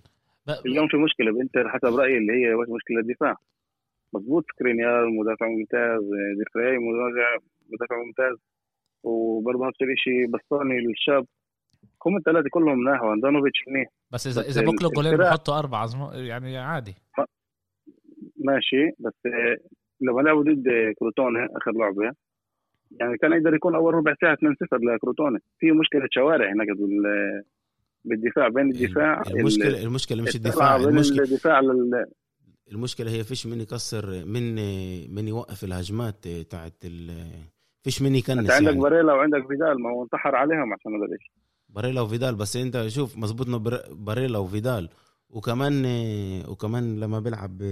[0.66, 3.36] اليوم في مشكلة بإنتر حسب رأيي اللي هي مشكلة الدفاع.
[4.12, 6.02] مضبوط سكرينيار مدافع ممتاز
[6.38, 7.36] ديفراي مدافع
[7.72, 8.36] مدافع ممتاز.
[9.02, 11.26] وبرضه نفس الشيء باستوني الشاب
[12.06, 13.88] هم الثلاثه كلهم مناح واندانوفيتش منيح.
[14.12, 16.94] بس اذا إذا بكلوا جولين بحطوا أربعة يعني عادي.
[18.36, 19.14] ماشي بس
[20.00, 22.12] لما لعبوا ضد كروتوني آخر لعبة
[23.00, 24.38] يعني كان يقدر يكون أول ربع ساعة 2-0
[24.72, 26.66] لكروتوني في مشكلة شوارع هناك
[28.04, 32.06] بالدفاع بين الدفاع المشكلة المشكلة مش الدفاع المشكلة الدفاع لل...
[32.72, 34.54] المشكلة هي فيش من يكسر من
[35.14, 36.84] من يوقف الهجمات تاعت
[37.82, 38.80] فيش من يكنس أنت عندك يعني.
[38.80, 41.30] باريلا وعندك فيدال ما هو انتحر عليهم عشان هذا ليش
[41.68, 43.58] باريلا وفيدال بس أنت شوف مزبوط إنه
[43.90, 44.88] باريلا وفيدال.
[45.30, 45.84] وكمان
[46.48, 47.62] وكمان لما بيلعب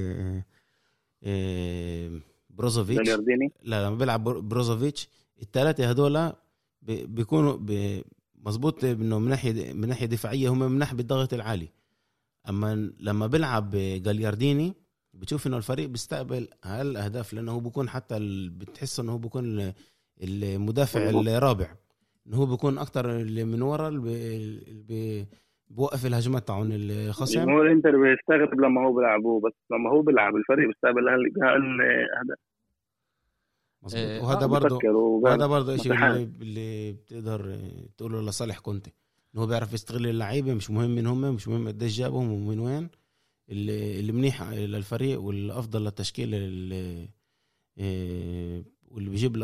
[1.24, 2.20] آه،
[2.50, 3.10] بروزوفيتش.
[3.62, 5.08] لا لما بيلعب بروزوفيتش
[5.42, 6.32] الثلاثه هذول
[6.82, 7.58] بيكونوا
[8.34, 11.68] مزبوط إنه من ناحية من ناحية دفاعية هم من ناحية الضغط العالي.
[12.48, 14.74] أما لما بيلعب جاليارديني
[15.14, 18.18] بتشوف إنه الفريق بيستقبل هالاهداف لأنه هو بيكون حتى
[18.48, 19.72] بتحس إنه هو بيكون
[20.22, 21.74] المدافع الرابع
[22.26, 25.26] إنه هو بيكون أكتر اللي من ورا اللي
[25.70, 27.50] بوقف الهجمات تاعون الخصم.
[27.50, 32.38] هو الإنتر بيستغرب لما هو بيلعبوه بس لما هو بيلعب الفريق بيستقبل الاهداف
[33.82, 34.22] مظبوط.
[34.22, 37.58] وهذا برضه وهذا برضه شيء اللي, اللي بتقدر
[37.98, 38.92] تقوله لصالح كونتي
[39.34, 42.88] إنه هو بيعرف يستغل اللعيبة مش مهم من هم مش مهم قديش جابهم ومن وين.
[43.50, 47.08] اللي, اللي منيح للفريق والأفضل للتشكيلة اللي
[48.90, 49.36] واللي بيجيب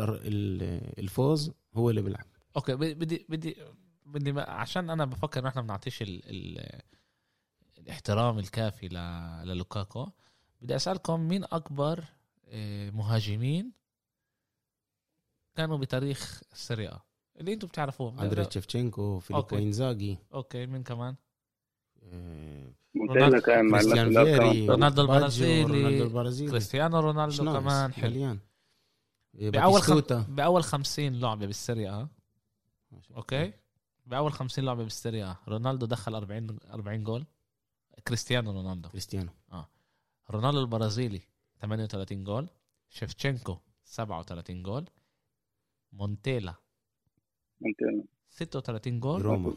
[0.99, 2.25] الفوز هو اللي بيلعب.
[2.55, 3.57] okay بدي بدي
[4.05, 6.21] بدي عشان أنا بفكر إن إحنا بنعطيش ال...
[6.25, 6.81] ال...
[7.77, 8.97] الاحترام الكافي ل...
[9.47, 10.09] للوكاكو
[10.61, 12.03] بدي أسألكم مين أكبر
[12.45, 13.71] آه، مهاجمين
[15.55, 17.05] كانوا بتاريخ ال Serie A
[17.39, 18.19] اللي أنتم بتعرفوهم.
[18.19, 20.17] أندري تشيفتشينكو فيليبو إنزاجي.
[20.33, 21.15] okay مين كمان؟
[22.95, 23.79] رونالدو كان مع
[24.69, 28.37] رونالدو البرازيلي كريستيانو رونالدو كمان حلو.
[29.37, 30.01] بأول خم...
[30.35, 32.07] بأول 50 لعبة بال Serie
[33.15, 33.53] A okay.
[34.05, 37.25] بأول 50 لعبة بال Serie A رونالدو دخل 40 40 جول.
[38.07, 38.89] كريستيانو رونالدو.
[38.89, 39.31] كريستيانو.
[39.51, 39.69] آه.
[40.29, 41.21] رونالدو البرازيلي
[41.59, 42.47] 38 جول.
[42.89, 44.85] شيفتشينكو 37 جول.
[45.93, 46.55] مونتيلا
[47.61, 48.03] مونتيلا.
[48.29, 49.21] 36 جول.
[49.21, 49.53] روما.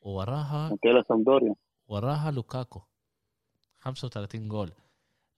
[0.00, 1.54] ووراها مونتيلا سامدوريا.
[1.88, 2.80] وراها لوكاكو.
[3.78, 4.72] 35 جول.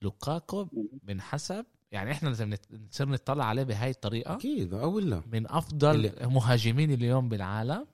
[0.02, 0.68] لوكاكو
[1.02, 2.54] بنحسب يعني إحنا لازم
[2.88, 4.34] نصير نطلع عليه بهاي الطريقة.
[4.34, 6.12] أكيد اول من أفضل اللي...
[6.22, 7.86] مهاجمين اليوم بالعالم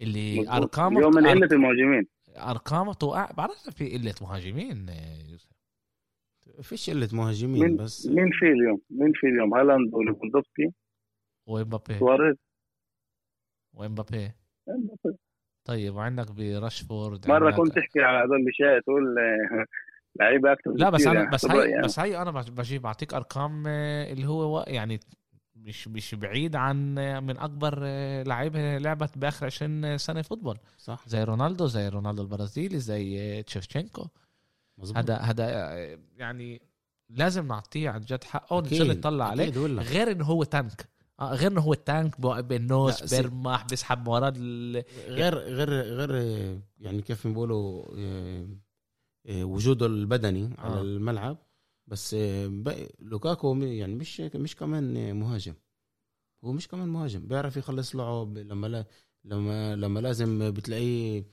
[0.00, 2.06] اللي أرقامه اليوم من قلة المهاجمين.
[2.36, 4.86] أرقامه توقع بعرف في قلة مهاجمين
[6.62, 10.72] فيش قلة مهاجمين مين بس مين في اليوم؟ مين في اليوم؟ هالاند وليفاندوفسكي.
[11.46, 11.98] وإمبابي.
[11.98, 12.36] سواريز.
[13.74, 14.32] وإمبابي.
[15.64, 17.56] طيب وعندك براشفورد مرة عندك...
[17.56, 19.14] كنت تحكي على هذول الاشياء تقول
[20.20, 21.82] لعيبة أكثر لا بس أنا يعني بس هي يعني.
[21.82, 25.00] بس هي أنا بجيب بعطيك أرقام آه، اللي هو يعني
[25.56, 30.58] مش مش بعيد عن آه، من أكبر آه، لعيبة لعبت بآخر 20 سنة football.
[30.78, 31.04] صح.
[31.06, 34.06] زي رونالدو زي رونالدو البرازيلي زي شيفتشينكو.
[34.96, 35.48] هذا هذا
[36.16, 36.62] يعني
[37.10, 39.50] لازم نعطيه عن جد حقه نصير نطلع عليه.
[39.80, 40.88] غير إنه هو تانك.
[41.20, 44.28] غير إنه هو التانك بالنوس بيرمح بيسحب ورا
[45.08, 46.10] غير غير غير
[46.80, 47.84] يعني كيف بنقولوا
[49.30, 50.60] وجوده البدني آه.
[50.60, 51.36] على الملعب.
[51.86, 52.62] بس آه،
[52.98, 55.54] لوكاكو يعني مش مش كمان مهاجم.
[56.44, 58.38] هو مش كمان مهاجم بيعرف يخلص لعب.
[58.38, 58.84] لما لا
[59.24, 61.24] لما لما لازم بتلاقيه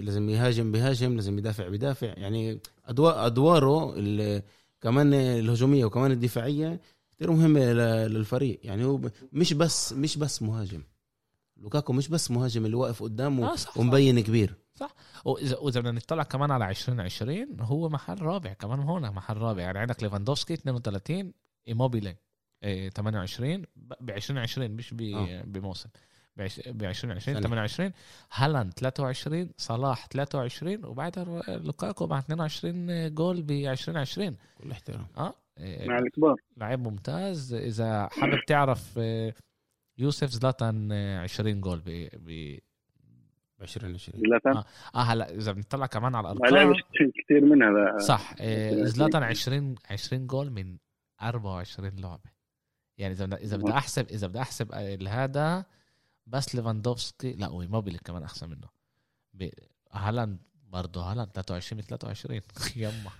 [0.00, 2.06] لازم يهاجم بيهاجم لازم يدافع بيدافع.
[2.06, 3.94] يعني أدوار أدواره
[4.80, 6.80] كمان الهجومية وكمان الدفاعية
[7.10, 7.72] كثير مهمه
[8.06, 8.60] للفريق.
[8.64, 9.00] يعني هو
[9.32, 10.82] مش بس مش بس مهاجم.
[11.56, 13.78] لوكاكو مش بس مهاجم اللي واقف قدامه آه صح, صح.
[13.78, 14.20] ومبين
[14.76, 14.88] كبير
[15.24, 19.62] واذا وإذا بدنا نطلع كمان على 2020 هو محل رابع كمان هون محل رابع.
[19.62, 21.32] يعني عندك ليفاندوفسكي 32
[21.68, 22.16] إيموبيلي
[22.62, 23.64] إيه 28
[24.00, 25.42] ب 2020 مش ب- آه.
[25.42, 25.88] بموسم.
[26.36, 27.40] ب 2020 سنة.
[27.40, 27.92] 28
[28.32, 31.24] هالاند 23 صلاح 23 وبعدها
[31.58, 35.06] لوكاكو مع 22 جول ب 2020 كل احترام.
[35.18, 35.34] آه
[35.86, 37.54] مع الكبار لعيب ممتاز.
[37.54, 39.34] إذا حابب تعرف آه،
[39.98, 42.58] يوسف زلاتان آه، 20 جول ب
[43.58, 44.56] ب 2020 زلاتان؟
[44.94, 45.00] آه.
[45.02, 46.74] هلا إذا بنطلع كمان على الأرقام.
[47.24, 48.00] كثير منها بقى.
[48.00, 48.84] صح آه،.
[48.84, 50.76] زلاتان 20 20 جول من
[51.22, 52.30] 24 لعبة.
[52.98, 54.72] يعني إذا بدنا- إذا بدي أحسب إذا بدي أحسب
[55.08, 55.64] هذا
[56.26, 58.68] بس ليفاندوفسكي لا وإيموبيلي كمان أحسن منه.
[59.92, 60.38] هالاند
[60.68, 62.40] برضه هالاند 23 من 23
[62.76, 63.10] يما.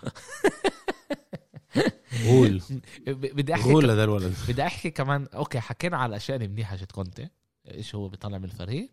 [2.27, 2.63] غول
[3.07, 4.35] بدي أحكي غول هذا الولد.
[4.49, 7.29] بدي أحكي كمان okay حكينا على الأشياء اللي منيحه جت كونتي.
[7.71, 8.91] إيش هو بيطلع من الفريق.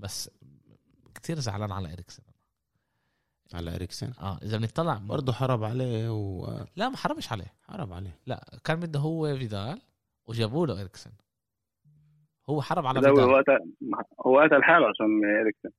[0.00, 0.30] بس
[1.14, 2.22] كتير زعلان على إريكسن.
[3.54, 7.54] على إريكسن؟ آه إذا بنطلع برضه حرب عليه وحرب لا ما حرمش عليه.
[7.92, 8.18] عليه.
[8.26, 9.82] لا كان بده هو فيدال
[10.26, 11.10] وجابوا له إريكسن.
[12.50, 13.38] هو حرب على هو فيدال.
[13.38, 13.72] قتل
[14.26, 15.70] هو قتل حاله عشان إريكسن.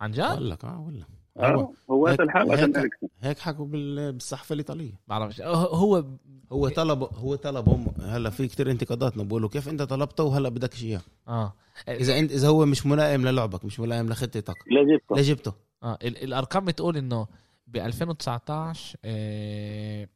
[0.00, 1.04] عن جد؟ بقول لك آه ولا
[1.40, 4.92] هو آه، هو قتل هيك- عشان هيك- اريكسن هيك حكوا بال- بالصحافه الإيطالية.
[5.06, 5.40] بعرفش.
[5.40, 6.04] هو- هو
[6.52, 11.00] هو طلب هو طلبهم هلا في كتير انتقادات بقولوا كيف أنت طلبته وهلا بدكش اياه
[11.28, 11.52] آه.
[11.88, 14.54] إذا انت إذا هو مش ملائم للعبك مش ملائم لخطتك.
[14.70, 15.98] ليه جبته؟ ليه جبته آه.
[16.02, 17.26] ال- الأرقام بتقول إنه
[17.66, 20.08] ب 2019 آه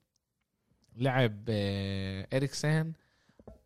[0.96, 2.92] لعب آه إريكسن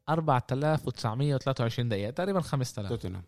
[0.09, 2.11] 4923 دقيقة.
[2.11, 3.22] تقريبا 5000 توتنهام.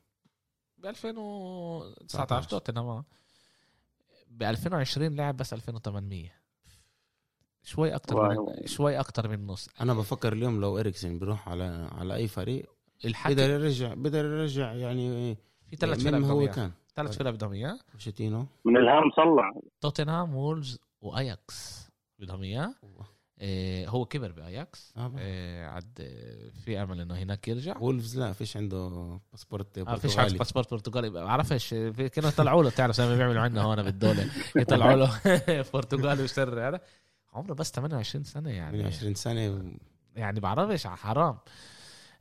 [0.78, 3.04] ب 2019 توتنهام
[4.30, 6.30] ب 2020 لعب بس 2800
[7.62, 8.46] شوي واو.
[8.46, 12.66] من شوي أكتر من نص أنا بفكر اليوم لو إريكسن بيروح على على أي فريق
[13.04, 15.36] الحكي بقدر يرجع بقدر يرجع يعني
[15.70, 16.46] في ثلاث فرق هو.
[16.46, 16.72] كان.
[16.94, 18.46] ثلاث فرق بدهم اياه بوشيتينو.
[18.64, 19.60] من الهام صلع.
[19.80, 22.74] توتنهام وولفز وأياكس بدهم اياه
[23.88, 24.92] هو كبر بأياكس.
[24.96, 25.80] آه آه،
[26.64, 27.78] في أمل إنه هناك يرجع.
[27.78, 28.88] وولفز لا فيش عنده
[29.32, 30.38] باسبورت آه فيش برتغالي.
[30.38, 31.10] باسبورت برتغالي.
[31.10, 32.70] بعرفش في كانوا يطلعوا له.
[32.70, 34.30] تعرف زي ما بيعملوا عندنا هون بالدولة.
[34.56, 35.20] يطلعوا له
[35.74, 36.80] برتغالي وشر هذا.
[37.32, 38.78] عمره بس 28 سنة يعني.
[38.78, 39.72] 28 سنة
[40.16, 41.38] يعني بعرفش حرام.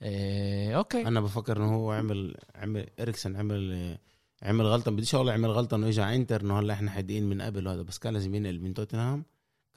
[0.01, 1.07] إيه okay.
[1.07, 3.97] أنا بفكر إنه هو عمل عمل إريكسن عمل
[4.43, 4.91] عمل غلطة.
[4.91, 7.81] بديش أقول عمل غلطة إنه اجى على إنتر إنه هلا إحنا حاكيين من قبل هذا
[7.81, 9.25] بس كان لازم ينقل من توتنهام.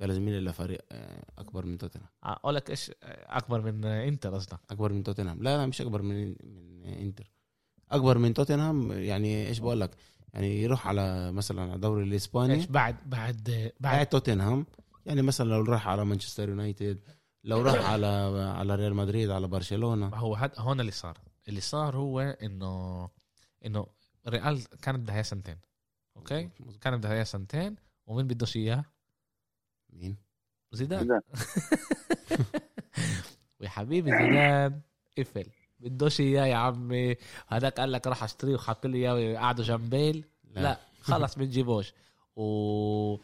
[0.00, 2.08] كان لازم ينقل لفريق آه، أكبر من توتنهام.
[2.22, 5.42] أقول لك إيش أكبر من إنتر قصدك؟ أكبر من توتنهام.
[5.42, 6.28] لا لا مش أكبر من
[6.82, 7.30] من إنتر.
[7.90, 9.90] أكبر من توتنهام يعني إيش بقول لك؟
[10.34, 12.54] يعني يروح على مثلا على الدوري الإسباني.
[12.54, 14.66] إيش بعد بعد بعد؟ بعد توتنهام.
[15.06, 17.00] يعني مثلا لو راح على مانشستر يونايتد
[17.44, 18.06] لو راح على
[18.56, 20.08] على ريال مدريد على برشلونة.
[20.08, 21.18] ما هو هاد هون اللي صار.
[21.48, 23.08] اللي صار هو إنه
[23.66, 23.86] إنه
[24.28, 25.58] ريال كانت بدها سنتين
[26.16, 26.76] okay؟ مظبوط.
[26.76, 27.76] كانت بدها سنتين
[28.06, 28.84] ومين بدوش إياه؟
[29.92, 30.16] مين؟
[30.72, 31.00] زيدان.
[31.00, 31.20] زيدان.
[33.60, 34.80] ويا حبيبي زيدان
[35.18, 35.46] قفل
[35.80, 37.16] بدوش إياه يا عمي.
[37.48, 40.24] هذاك قال لك راح أشتريه وحط لي إياه قعدوا جنب بيل.
[40.44, 40.80] لا.
[41.00, 41.92] خلص بنجيبوش
[42.36, 43.16] و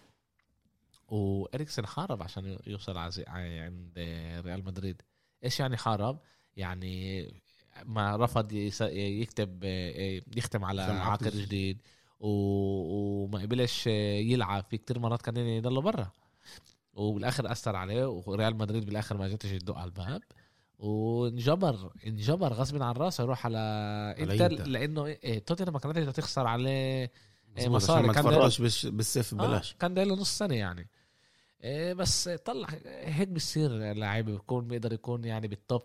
[1.09, 3.25] واريكسن حارب عشان يوصل عزي...
[3.27, 3.93] عند
[4.45, 5.03] ريال مدريد.
[5.45, 6.19] إيش يعني حارب
[6.57, 7.25] يعني
[7.85, 8.81] ما رفض يس...
[8.81, 9.65] يكتب
[10.37, 11.83] يختم على عقد عقد جديد.
[12.21, 12.29] و...
[12.29, 14.65] وما قبلش يلعب.
[14.71, 16.11] في كتير مرات كان يضل برا.
[16.95, 20.23] وبالآخر أثر عليه وريال مدريد بالآخر ما جتش تدق على الباب.
[20.79, 23.59] وانجبر انجبر غصب عن راسه يروح على
[24.19, 24.49] إنتر.
[24.49, 27.11] لأنه إيه، توتنهام ما كانت بدها تخسر عليه
[27.57, 30.89] مظبوط، مصاري ما كان بالش- بالسيف آه ببلاش كان ضايل له نص سنه يعني.
[31.65, 35.83] إيه بس طلع هيك بصير لعيبه بيكون بيقدر يكون يعني بال top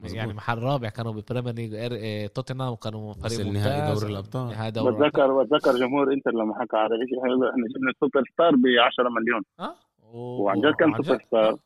[0.00, 0.16] مظبوط.
[0.16, 3.98] يعني محل رابع كانوا بال Premier League إيه، توتنهام كانوا بس فريق النهائي ممتاز.
[4.00, 4.48] دوري الأبطال.
[4.50, 8.50] نهائي دوري بتذكر بتذكر جمهور إنتر لما حكى على إيش؟ إحنا إحنا جبنا السوبر ستار
[8.56, 9.42] ب 10 مليون.
[9.60, 9.74] آه؟
[10.12, 10.18] و...
[10.42, 11.48] وعن جد كان سوبر ستار.
[11.50, 11.58] آه.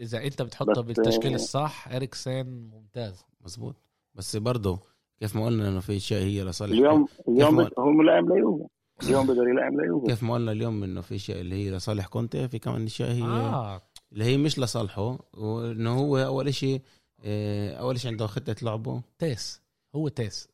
[0.00, 3.24] إذا أنت بتحطه بس- بالتشكيل الصح اريكسن ممتاز.
[3.44, 3.76] مظبوط.
[4.14, 4.78] بس برضه
[5.20, 6.72] كيف ما قلنا إنه في اشياء هي لصالح.
[6.72, 8.64] اليوم اليوم هو ملائم ليوفي
[9.02, 12.48] اليوم بقدر يلائم ليوفي كيف ما قلنا اليوم إنه في اشياء اللي هي لصالح كونتي
[12.48, 13.80] في كمان اشياء هي آه.
[14.12, 16.80] اللي هي مش لصالحه وإنه هو أول شيء
[17.24, 19.60] أول شيء عنده خطة لعبه تيس.
[19.94, 20.48] هو تيس.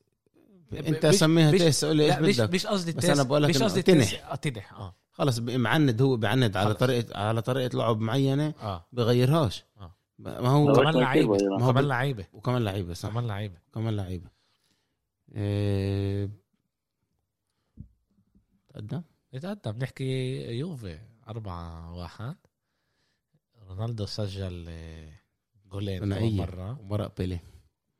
[0.72, 2.54] أنت سميها تيس قول لي إيش بدك.
[2.54, 3.10] مش قصدي بس تيس.
[3.10, 4.10] أنا بقول لك مش قصدي تنح.
[4.10, 4.20] تيس.
[4.20, 4.94] آه تنح آه.
[5.12, 8.86] خلص معند هو بعند على طريقه على طريقة لعب معينة آه.
[8.92, 9.64] بغيرهاش.
[9.80, 9.94] آه.
[10.18, 12.26] ما هو كمان لعيبة ما هو كمان لعيبة.
[12.32, 13.08] وكمان لعيبة صح.
[13.08, 13.56] كمان لعيبة.
[13.74, 14.30] كمان لعيبة.
[15.34, 16.30] إيه...
[18.68, 19.02] تقدم
[19.34, 20.04] نتقدم نحكي
[20.58, 20.98] يوفي.
[21.28, 22.36] أربعة واحد.
[23.68, 24.68] رونالدو سجل
[25.70, 26.80] جولين أول ثنائية مرة.
[26.80, 27.40] ومرق بيلي.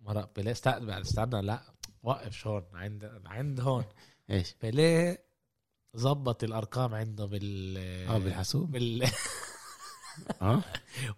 [0.00, 1.62] مرة بيليه استنى استنى لا.
[2.02, 3.84] وقف شون عند عند هون.
[4.30, 5.24] إيش؟ بيليه
[5.96, 7.76] ظبط الأرقام عنده بال
[8.08, 9.04] آه بالحاسوب؟ بال
[10.42, 10.62] آه؟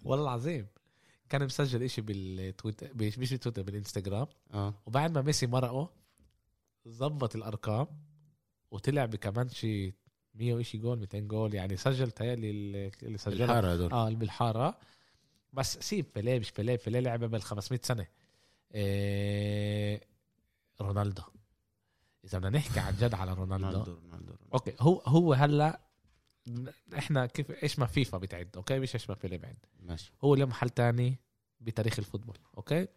[0.04, 0.66] والله العظيم.
[1.28, 4.26] كان مسجل إشي بالتويتر مش بالتويتر بالإنستغرام.
[4.54, 4.74] آه.
[4.86, 5.90] وبعد ما ميسي مرقه
[6.88, 7.86] ظبط الأرقام
[8.70, 9.94] وطلع بكمان شي
[10.34, 11.54] 100 وشي جول 200 جول.
[11.54, 13.44] يعني سجل تهيألي اللي سجلها.
[13.44, 14.78] الحارة هدول آه بالحارة.
[15.52, 18.06] بس سيب بيليه مش بيليه بيليه لعب قبل 500 سنة.
[18.74, 20.00] إيه
[20.80, 21.22] رونالدو.
[22.24, 23.66] إذا بدنا نحكي عن جد على رونالدو.
[23.66, 25.80] رونالدو رونالدو okay هو هو هلأ
[26.98, 30.12] إحنا كيف إيش ما فيفا بتعد okay؟ مش إيش ما بيليه بعد ماشي.
[30.24, 31.16] هو له محل تاني
[31.60, 32.88] بتاريخ ال football okay؟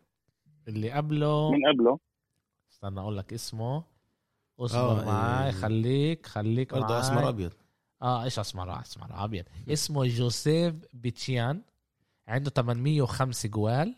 [0.68, 2.00] اللي قبله من قبله.
[2.72, 3.84] استنى أقول لك اسمه.
[4.60, 5.52] اصبر آه، معاي إيه.
[5.52, 7.54] خليك خليك برضه أسمر أبيض.
[8.02, 9.46] آه إيش أسمر؟ أسمر أبيض.
[9.70, 11.62] اسمه جوزيف بيتشان.
[12.28, 13.96] عنده 805 جوال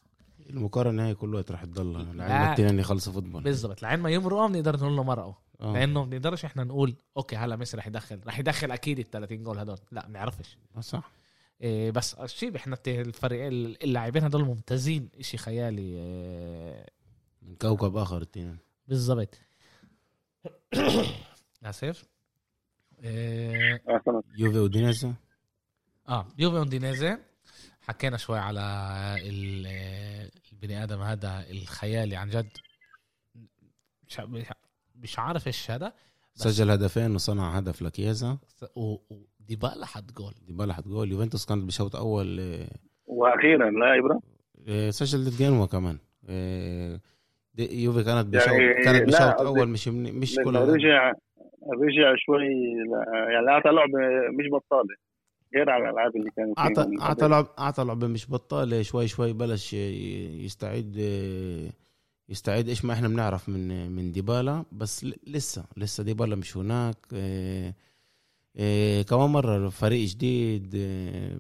[0.49, 2.13] المقارنة هي كل وقت رح تضل لا.
[2.13, 5.73] لعيبه التنين يخلصوا football بالضبط لعين ما يمرقوا بنقدر نقول له مرقوا آه.
[5.73, 9.43] لأنه ما بنقدرش إحنا نقول okay هلا ميسي رح يدخل رح يدخل أكيد ال 30
[9.43, 11.11] جول هدول لا ما بنعرفش آه، صح
[11.91, 13.47] بس الشيء إحنا الفريق
[13.83, 15.09] اللاعبين هدول ممتازين.
[15.21, 16.85] شيء خيالي إيه.
[17.41, 19.39] من كوكب آخر التنين بالضبط.
[21.63, 22.05] آسف.
[23.03, 23.83] إيه.
[23.89, 24.23] آه،.
[24.37, 25.13] يوفي ودينيزا
[26.09, 27.19] آه يوفي اندونيزيا
[27.81, 28.61] حكينا شوي على
[29.21, 32.49] ال- البني آدم هذا الخيالي عن جد.
[34.95, 35.93] مش عارف إيش هذا
[36.35, 38.37] سجل هدفين وصنع هدف لكيزا
[38.75, 38.97] و-
[39.45, 42.67] وديبالا حط جول ديبالا حط جول يوفنتوس كانت بشوط أول آه،
[43.05, 44.19] وأخيرا لا ابره
[44.67, 45.97] آه، سجل ضد جنوا كمان.
[46.29, 46.99] آه،
[47.53, 51.13] دي- يوفي كانت بشوط يعني كانت بشوط أول مش من- مش كل لأنه رجع
[51.81, 53.99] رجع شوي لا- يعني أعطى لعبه
[54.39, 54.95] مش بطالة.
[55.55, 57.01] غير على الألعاب اللي كانوا اعطى فيهم.
[57.01, 58.81] أعطى لعب أعطى لعبه مش بطالة.
[58.81, 60.95] شوي شوي بلش يستعيد
[62.29, 62.69] يستعيد.
[62.69, 64.65] إيش ما إحنا بنعرف من من ديبالا.
[64.71, 66.95] بس ل- لسه لسه ديبالا مش هناك.
[68.57, 71.35] آه، كمان مرة فريق جديد آه،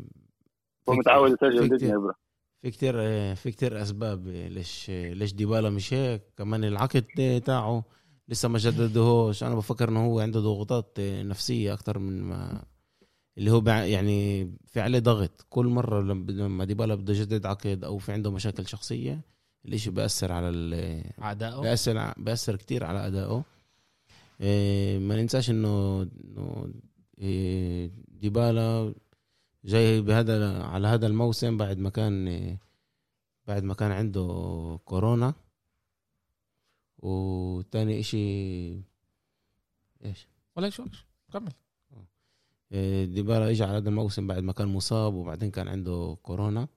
[0.89, 2.15] هو في متعود كتير- يسجل كتير- ابره
[2.61, 6.21] في كتير آه، في كتير أسباب آه، ليش ليش ديبالا مش هيك.
[6.37, 7.83] كمان العقد تاعه
[8.27, 9.43] لسه ما جددهوش.
[9.43, 12.63] أنا بفكر إنه هو عنده ضغوطات نفسية أكتر من ما
[13.37, 15.45] اللي هو يعني في عليه ضغط.
[15.49, 19.21] كل مرة لما ديبالا بده يجدد عقد أو في عنده مشاكل شخصية
[19.65, 20.49] الإشي بيأثر على
[21.61, 23.43] بيأثر ع- بيأثر كتير على أدائه.
[24.41, 26.94] إيه، ما ننساش انه إنه إيه،
[28.07, 28.93] ديبالا
[29.65, 32.57] جاي بهذا على هذا الموسم بعد ما كان
[33.47, 35.33] بعد ما كان عنده كورونا.
[36.97, 38.73] وتاني إشي
[40.05, 40.85] إيش؟ ولا شو
[41.33, 41.51] كمل.
[42.71, 46.67] آه، ديبالا اجى على هذا الموسم بعد ما كان مصاب وبعدين كان عنده كورونا.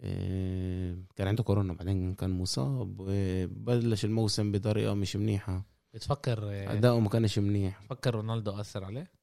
[0.00, 2.96] آه، كان عنده كورونا بعدين كان مصاب.
[2.98, 5.64] وبلش الموسم بطريقة مش منيحة.
[5.94, 6.38] بتفكر
[6.72, 7.80] أداؤه ما كانش منيح.
[7.80, 9.15] فكر رونالدو أثر عليه؟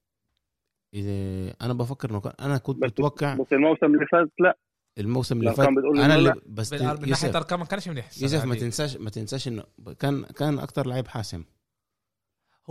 [0.94, 4.58] إذا أنا بفكر إنه أنا كنت بس بتوقع بس الموسم اللي فات لا.
[4.98, 6.34] الموسم اللي فات أنا اللي.
[6.46, 8.60] بس من ناحية يوسف أرقام ما كانش منيح يوسف ما هذه.
[8.60, 9.62] تنساش ما تنساش إنه
[9.98, 11.44] كان كان أكتر لعيب حاسم.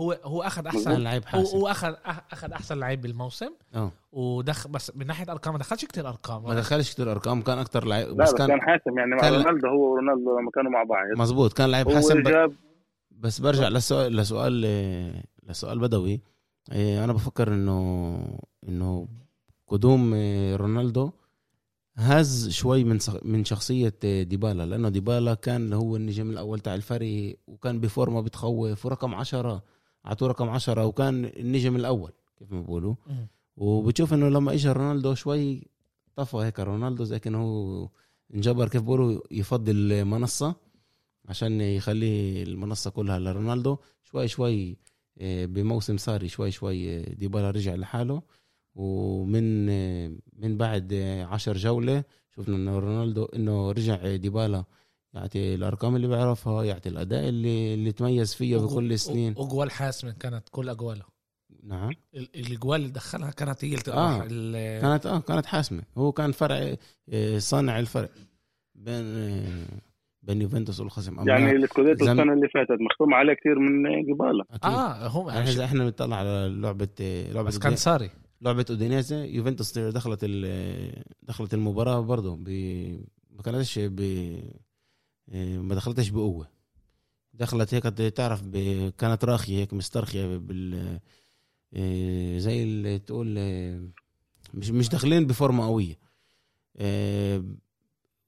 [0.00, 1.56] هو هو أخذ احسن لعيب هو حاسم.
[1.56, 1.94] هو اخذ
[2.32, 3.50] أخذ أحسن لعيب بالموسم.
[3.74, 3.92] آه.
[4.12, 6.42] ودخل بس من ناحية أرقام ما دخلش كتير أرقام.
[6.44, 9.20] ما دخلش كتير أرقام كان أكتر لعيب لا بس بس كان كان حاسم يعني مع
[9.20, 11.18] كان- رونالدو هو ورونالدو لما كانوا مع بعض.
[11.18, 12.52] مزبوط كان لعيب حاسم ب...
[13.10, 14.60] بس برجع لسؤال لسؤال
[15.48, 16.20] لسؤال بدوي.
[16.72, 18.38] أنا بفكر إنه
[18.68, 19.08] إنه
[19.66, 21.10] قدوم إيه، رونالدو
[21.96, 27.38] هز شوي من من شخصية إيه، ديبالا لأنه ديبالا كان هو النجم الأول تاع الفريق
[27.46, 29.62] وكان بفورمة بتخوف ورقم عشرة
[30.06, 32.94] اعطوه رقم عشرة وكان النجم الأول كيف ما بيقولوا.
[33.56, 35.66] وبتشوف إنه لما اجى رونالدو شوي
[36.16, 37.88] طفى هيك رونالدو زي كأنه هو
[38.34, 40.54] انجبر كيف بيقولوا يفضل منصة
[41.28, 44.76] عشان يخلي المنصة كلها لرونالدو شوي شوي
[45.20, 48.22] بموسم صاري شوي شوي آه، ديبالا رجع لحاله.
[48.74, 52.04] ومن آه، من بعد آه، عشر جولة
[52.36, 54.64] شفنا إنه رونالدو إنه رجع ديبالا
[55.14, 59.32] يعطي الأرقام اللي بيعرفها يعطي الأداء اللي اللي تميز فيه بكل السنين.
[59.38, 61.04] اجوال حاسمه كانت كل أجواله.
[61.62, 61.90] نعم.
[62.14, 64.80] ال- الأجوال اللي دخلها كانت هي اللي آه.
[64.80, 65.82] كانت آه كانت حاسمة.
[65.98, 66.76] هو كان فرع
[67.08, 68.10] آه، صانع الفرق
[68.74, 69.66] بين آه،
[70.26, 71.28] بين يوفنتوس والخصم.
[71.28, 73.86] يعني السكوديتو زم- السنة اللي فاتت مختوم عليه كثير من
[74.64, 74.68] آه.
[74.68, 78.10] آه هم إحنا إذا إحنا بنطلع على لعبه لعبة بس كان ساري.
[78.40, 82.48] لعبة أودينيزي يوفنتوس دخلت ال- دخلت المباراة برضه ب
[83.30, 84.00] ما كانتش ب
[85.38, 86.48] ما دخلتش بقوة.
[87.34, 87.82] دخلت هيك
[88.16, 88.56] تعرف ب...
[88.98, 90.98] كانت راخية هيك مسترخية بال
[92.40, 93.26] زي اللي تقول
[94.54, 95.98] مش مش داخلين بفورمة قوية.
[96.76, 97.44] آه،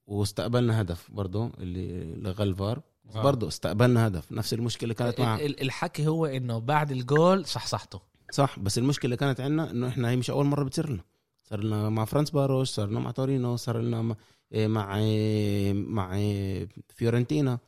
[0.07, 2.81] واستقبلنا هدف برضه اللي لغى الفار
[3.15, 3.23] آه.
[3.23, 4.31] برضه استقبلنا هدف.
[4.31, 7.99] نفس المشكلة كانت مع ال- ال- الحكي هو إنه بعد الجول صحصحته.
[8.31, 11.03] صح بس المشكلة كانت عندنا إنه إحنا هي مش أول مرة بتصير لنا.
[11.49, 14.15] صار لنا مع فرنسفاروش صار لنا مع تورينو صار لنا مع
[14.51, 17.59] إيه، مع إيه، مع إيه، فيورنتينا.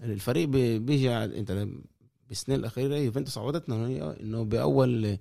[0.00, 1.66] الفريق بي- بيجي أنت
[2.28, 3.86] بالسنين الأخيرة يوفنتوس عودتنا
[4.20, 5.18] إنه باول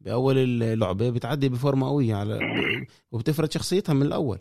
[0.00, 2.38] بأول اللعبه بتعدي بفورمة قوية على
[3.12, 4.38] وبتفرض شخصيتها من الأول.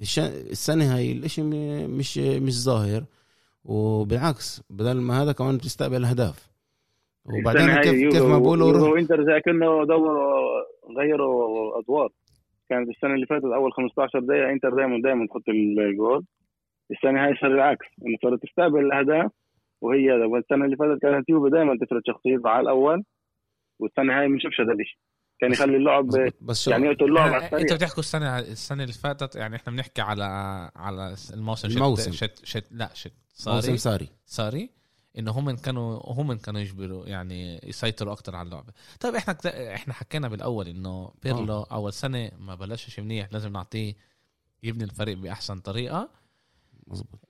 [0.00, 1.42] السنة هاي الإشي
[1.86, 3.04] مش مش ظاهر.
[3.64, 6.48] وبالعكس بدل ما هذا كمان بتستقبل أهداف.
[7.24, 8.98] وبعدين كيف كيف ما بقولوا روح.
[8.98, 10.62] انتر زي كانه دوروا
[10.98, 12.08] غيروا ادوار
[12.68, 16.24] كانت السنة اللي فاتت أول 15 دقيقة إنتر دائما دائما تحط الجول.
[16.90, 17.86] السنة هاي صار العكس.
[18.06, 19.30] إنه صارت تستقبل الأهداف
[19.80, 23.02] وهي والسنة اللي فاتت كانت يوفي دائما تفرض شخصيتها على الأول
[23.78, 24.98] والسنة هاي ما شفش هذا الشيء
[25.40, 26.06] كان يخلي اللعب.
[26.40, 27.76] بس شو يعني يقتل اللعب على آه، انت السريع.
[27.76, 30.24] بتحكوا السنة السنة اللي فاتت يعني إحنا بنحكي على
[30.76, 32.12] على الموسم شت- الموسم.
[32.12, 33.12] شت شت لا شت
[33.46, 34.08] موسم صاري ساري.
[34.26, 34.70] ساري.
[35.18, 38.72] إنه هم كانوا هم كانوا يجبروا يعني يسيطروا أكتر على اللعبة.
[39.00, 43.94] طيب إحنا كت- إحنا حكينا بالأول إنه بيرلو أول سنة ما بلشش منيح لازم نعطيه
[44.62, 46.10] يبني الفريق بأحسن طريقة.
[46.86, 47.20] مظبوط.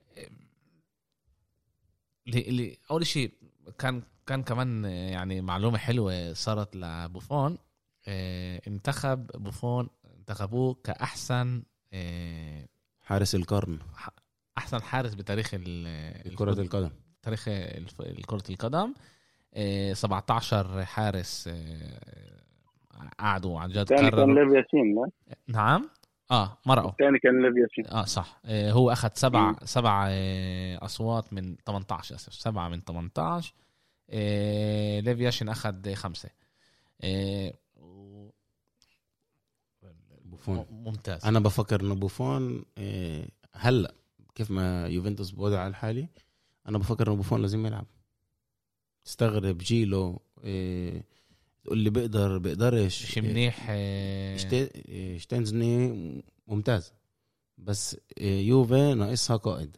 [2.27, 3.31] اللي اللي أول شيء
[3.79, 7.57] كان كان كمان يعني معلومة حلوة صارت لبوفون
[8.67, 9.89] انتخب بوفون
[10.19, 12.67] انتخبوه كأحسن آه،
[13.01, 13.79] حارس القرن.
[14.57, 15.49] أحسن حارس بتاريخ
[16.35, 16.89] كرة القدم.
[17.21, 17.45] تاريخ
[18.25, 18.93] كرة القدم.
[19.53, 22.41] آه، 17 حارس آه،
[23.19, 25.05] قعدوا عن جد الثاني كان ليف ياشين
[25.47, 25.89] نعم.
[26.31, 26.89] آه مرقوا.
[26.91, 27.87] الثاني كان ليف ياشين.
[27.93, 28.39] آه صح.
[28.45, 29.55] آه هو أخذ سبع مم.
[29.63, 33.53] سبع آه أصوات من 18 أسف سبعة من 18
[34.09, 36.29] آه ليف ياشين أخذ خمسة.
[37.03, 37.53] آه
[40.47, 40.65] بوفون.
[40.71, 41.25] ممتاز.
[41.25, 43.93] أنا بفكر إنه بوفون إيه، هلأ
[44.35, 46.09] كيف ما يوفنتوس بوضع الحالي
[46.67, 47.85] أنا بفكر إنه بوفون لازم يلعب.
[49.05, 51.05] تستغرب جيله إيه،
[51.63, 56.93] تقول لي بيقدر بيقدرش مش منيح إيه، شتينزني ممتاز.
[57.57, 59.77] بس يوفي ناقصها قائد.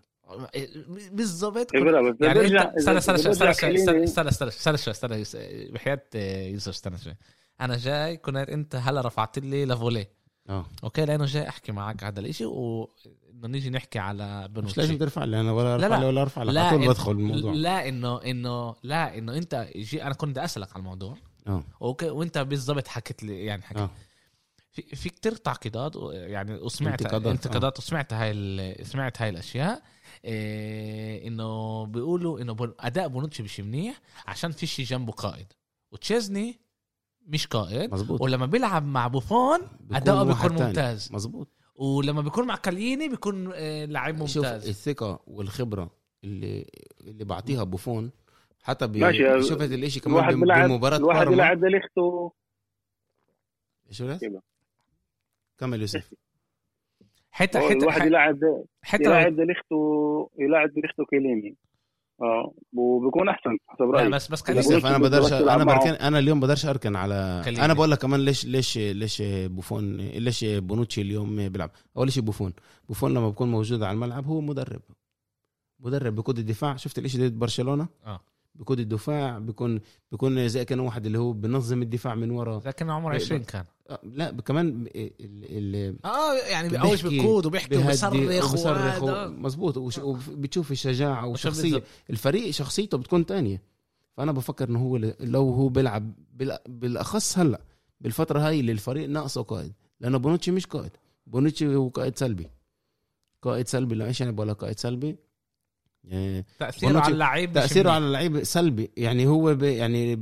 [1.13, 4.49] بس يعني انت استنى استنى استنى استنى استنى استنى
[4.91, 7.15] استنى استنى بحياة يوسف استنى شوي.
[7.61, 10.11] أنا جاي كنت أنت هلأ رفعت لي لفوليه
[10.49, 10.65] آه.
[10.83, 14.97] okay لأنه جاي أحكي معك على هذا الإشي وانه نيجي نحكي على مش بونوتشي لازم
[14.97, 15.99] ترفع لي أنا ولا لا، أرفع لا.
[16.01, 17.53] لي ولا أرفع لك لا على طول إن- بدخل الموضوع.
[17.53, 21.17] لا إنه إنه لا إنه أنت جي أنا كنت بدي أسألك على الموضوع.
[21.47, 21.63] آه.
[21.81, 23.89] okay وأنت بالضبط حكيت لي يعني حكيت آه.
[24.71, 29.81] في, في كتير تعقيدات يعني وسمعت انتقادات، انتقادات, انتقادات وسمعت هاي ال- سمعت هاي الأشياء.
[30.25, 35.53] إيه إنه بيقولوا إنه أداء بونوتشي مش منيح عشان فيش جنبه قائد.
[35.91, 36.59] وتشيزني
[37.29, 39.59] مش قائد مزبوط ولما بيلعب مع بوفون
[39.91, 40.51] أداؤه بيكون.
[40.65, 41.09] ممتاز.
[41.13, 44.67] مزبوط ولما بيكون مع كاليني بيكون آه، لعيب شوف ممتاز.
[44.67, 45.91] الثقة والخبرة
[46.23, 46.65] اللي
[47.01, 48.11] اللي بعطيها بوفون
[48.63, 48.97] حتى ب...
[48.97, 52.31] ماشي، شفت الإشي الواحد كمان بم- بيلعب بمباراة الواحد بارما يلعب دليخته
[53.91, 54.25] شو بس؟
[55.57, 56.13] كمل يوسف.
[57.31, 58.39] حتى حتى الواحد يلعب
[58.81, 59.75] حتى يلعب دليخته
[60.39, 61.55] يلعب دليخته كيليني
[62.21, 64.09] آه وبيكون أحسن حسب رأيي.
[64.09, 65.63] بس بس يوسف أنا بقدرش أنا.
[65.63, 67.65] بركن أنا اليوم بقدرش أركن على كيليني.
[67.65, 72.53] أنا بقول لك كمان ليش ليش ليش بوفون ليش بونوتشي اليوم بيلعب؟ اول شيء بوفون؟
[72.87, 74.81] بوفون لما بكون موجود على الملعب هو مدرب.
[75.79, 76.75] مدرب بيقود الدفاع.
[76.75, 78.19] شفت الإشي ضد برشلونة؟ آه.
[78.55, 79.79] بيقود الدفاع بيكون
[80.11, 82.61] بيكون زي كان واحد اللي هو بنظم الدفاع من ورا.
[82.65, 83.61] لكن عمره 20 كان.
[83.61, 83.67] آه،
[84.03, 91.83] لا كمان ال- آه يعني اول بيقود وبيحكي وبيصرخ وبيصرخ مزبوط وش- وبتشوف الشجاعة وشخصيه.
[92.09, 93.61] الفريق شخصيته بتكون تانية.
[94.17, 97.61] فأنا بفكر إنه هو لو هو بيلعب بال- بالأخص هلأ
[98.01, 99.73] بالفترة هاي اللي الفريق ناقصه قائد.
[99.99, 100.91] لأنه بونوتشي مش قائد.
[101.27, 102.47] بونوتشي هو قائد سلبي.
[103.41, 105.15] قائد سلبي لا إيش يعني بقول قائد سلبي.
[106.03, 107.89] يعني تأثيره على اللعيب تأثيره.
[107.91, 108.91] على اللعيب سلبي.
[108.97, 110.15] يعني هو ب يعني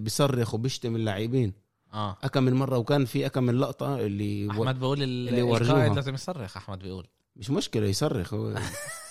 [0.00, 1.52] بيصرخ وبيشتم اللاعبين
[1.94, 2.16] آه.
[2.24, 5.72] أكم من مرة وكان في أكم من لقطة اللي أحمد بيقول ال- اللي ورجوها.
[5.76, 7.06] القائد لازم يصرخ أحمد بيقول.
[7.36, 8.54] مش مشكلة يصرخ هو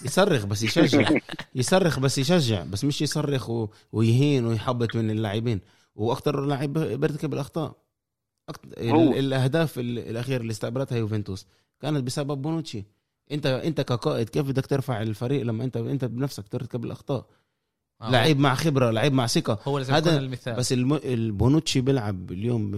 [0.05, 1.09] يصرخ بس يشجع.
[1.55, 3.67] يصرخ بس يشجع بس مش يصرخ و...
[3.91, 5.61] ويهين ويحبط من اللاعبين.
[5.95, 7.75] وأكثر لاعب بيرتكب الأخطاء.
[8.49, 8.59] أكت...
[8.77, 9.17] ال...
[9.19, 11.45] الأهداف ال- الاخيره اللي استقبلتها يوفنتوس.
[11.79, 12.83] كانت بسبب بونوتشي.
[13.31, 17.25] انت أنت كقائد كيف بدك ترفع الفريق لما انت أنت بنفسك ترتكب الأخطاء؟
[18.01, 18.11] آه.
[18.11, 19.59] لعيب مع خبرة لعيب مع ثقة.
[19.63, 20.55] هو لازم هذا- يكون المثال.
[20.55, 20.93] بس الم...
[20.93, 22.75] البونوتشي بيلعب اليوم ب...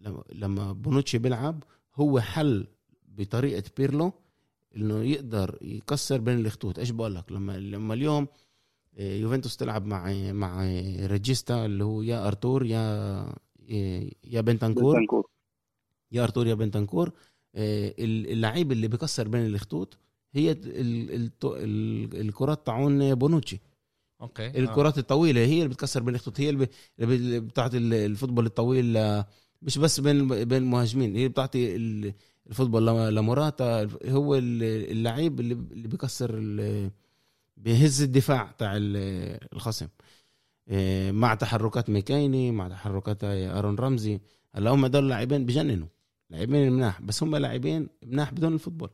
[0.00, 1.62] لما- لما بونوتشي بيلعب
[1.94, 2.66] هو حل
[3.08, 4.12] بطريقة بيرلو
[4.76, 6.78] إنه يقدر يكسر بين الخطوط.
[6.78, 8.26] إيش بقول لك؟ لما لما اليوم
[8.98, 10.62] آه، يوفنتوس تلعب مع مع
[11.06, 13.34] regista اللي هو يا أرتور يا
[14.24, 15.26] يا بنتنكور بنتنكور.
[16.12, 17.12] يا أرتور يا بنتنكور
[17.54, 19.98] آه، اللعيب اللي بكسر بين الخطوط
[20.32, 23.60] هي ال- ال- ال- الكرات تاعون بونوتشي.
[24.20, 24.46] okay.
[24.46, 24.58] آه.
[24.58, 28.98] الكرات الطويلة هي اللي بتكسر بين الخطوط هي اللي بتعطي ال- ال football الطويل
[29.62, 32.14] مش بس بين بين المهاجمين هي بتعطي ال-
[32.46, 36.30] ال football لم- لموراتا هو ال- اللعيب اللي بيكسر
[37.56, 39.88] بيهز الدفاع تاع ال- الخصم.
[40.70, 44.20] إيه، مع تحركات ماكيني مع تحركات أرون رمزي.
[44.54, 45.88] هلا هم دول لاعبين بجننوا
[46.30, 48.90] لاعبين مناح بس هم لاعبين مناح بدون ال football.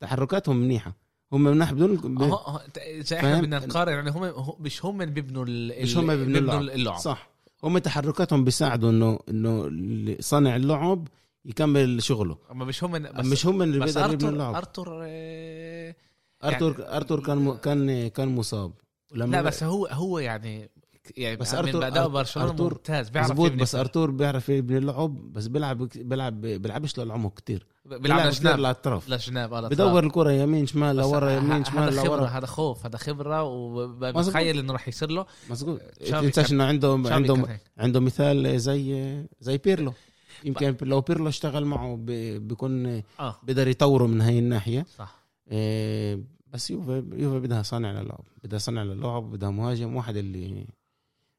[0.00, 0.96] تحركاتهم منيحة.
[1.32, 2.60] هم مناح بدون أهو،
[2.98, 6.62] زي إحنا؟ بدنا نقارن يعني هم مش هم اللي بيبنوا ال- مش هم بيبنوا اللعب.
[6.62, 6.98] اللعب.
[6.98, 7.30] صح.
[7.64, 11.08] هم تحركاتهم بيساعدوا انه إنه صانع اللعب
[11.44, 12.38] يكمل شغله.
[12.50, 14.54] أما مش هم بس مش هم اللي بيقدروا يبنوا اللعب.
[14.54, 15.94] أرتور آه،
[16.44, 17.54] ارتور أرتور كان م...
[17.54, 18.72] كان كان مصاب.
[19.12, 20.70] لا بس هو هو يعني
[21.16, 23.74] يعني بس من اداء برشلونة أرتور ممتاز بيعرف مزبوط بس.
[23.74, 27.66] أرتور بيعرف يبني اللعب بس بيلعب بيلعب بيلعبش للعمق كتير.
[27.84, 32.26] بيلعب لجناب للأطراف لجناب آه، بدور الكرة يمين شمال لورا يمين شمال لورا.
[32.26, 33.42] هذا خوف هذا خبرة.
[33.42, 35.26] وبتخيل إنه راح يصير له.
[35.50, 35.80] مظبوط.
[36.04, 37.60] شافي تنساش إنه عنده شافي عنده كان هيك.
[37.78, 39.92] عنده مثال زي زي بيرلو.
[40.44, 41.96] يمكن لو بيرلو اشتغل معه
[42.38, 43.36] بيكون آه.
[43.42, 44.86] بيقدر يطوره من هاي الناحية.
[44.98, 45.20] صح.
[45.50, 46.20] إيه،
[46.52, 50.66] بس يوفا يوفا بدها صانع للعب بدها صانع للعب بدها مهاجم واحد اللي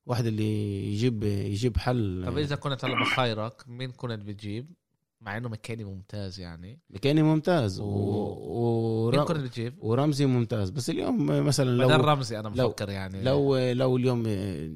[0.05, 2.23] واحد اللي يجيب يجيب حل.
[2.25, 4.73] طب إذا كنت هلا بخيرك مين كنت بتجيب؟
[5.21, 6.79] مع إنه ماكيني ممتاز يعني.
[6.89, 7.79] ماكيني ممتاز.
[7.79, 7.85] و...
[7.85, 9.23] و- مين.
[9.23, 10.69] كنت بتجيب؟ ورمزي ممتاز.
[10.69, 13.23] بس اليوم مثلا بدل لو رمزي أنا لو- بفكر يعني.
[13.23, 14.23] لو لو اليوم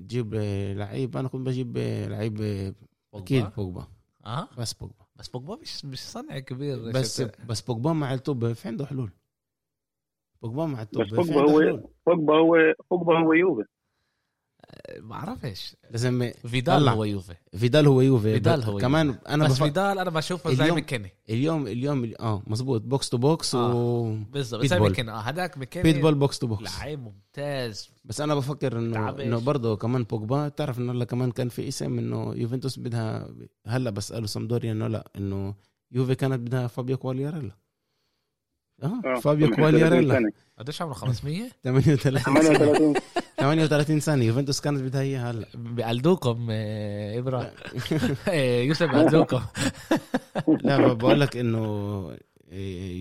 [0.08, 0.34] تجيب
[0.78, 1.78] لعيب أنا كنت بجيب
[2.10, 2.74] لعيب.
[3.14, 3.88] أكيد بوجبا.
[4.26, 5.06] آه؟ بس بوجبا.
[5.16, 9.12] بس بوجبا مش مش صنع كبير بس بس بوجبا مع الطوب في عنده حلول.
[10.42, 12.56] بوجبا مع الطوب بس بوجبا هو بوجبا هو
[12.92, 13.64] بوجبا هو يوفي.
[15.00, 16.92] ما بعرفش لازم فيدال طلع.
[16.92, 17.36] هو يوفي.
[17.58, 18.34] فيدال هو يوفي.
[18.34, 19.20] فيدال هو كمان يوفي.
[19.30, 19.64] أنا بس بف...
[19.64, 23.76] فيدال أنا بشوفه زي ماكيني اليوم اليوم آه مزبوط box to box آه.
[23.76, 24.80] و بالضبط زي.
[24.80, 26.80] ماكيني آه هذاك ماكيني بيتبول box to box.
[26.80, 27.90] لعيب ممتاز.
[28.06, 29.10] بس أنا بفكر انه.
[29.10, 30.50] إنه برضه كمان بوجبا.
[30.50, 33.30] تعرف إنه هلا كمان كان في اسم إنه يوفنتوس بدها
[33.68, 35.56] هلا بسأله سامدوريا إنه لا إنه
[35.92, 37.52] يوفي كانت بدها فابيو كوالياريلا.
[38.84, 40.32] آه آه، فابيو 38 كوالياريلا.
[40.60, 42.94] قديش عمره؟ 500 38 38
[43.38, 45.46] 38 سنه يوفنتوس كانت بدها إياها هلا.
[45.56, 47.50] بقلدوكم آه، إبراهيم.
[48.30, 49.42] آه، يوسف بقلدوكم
[50.64, 52.12] لا بقول لك إنه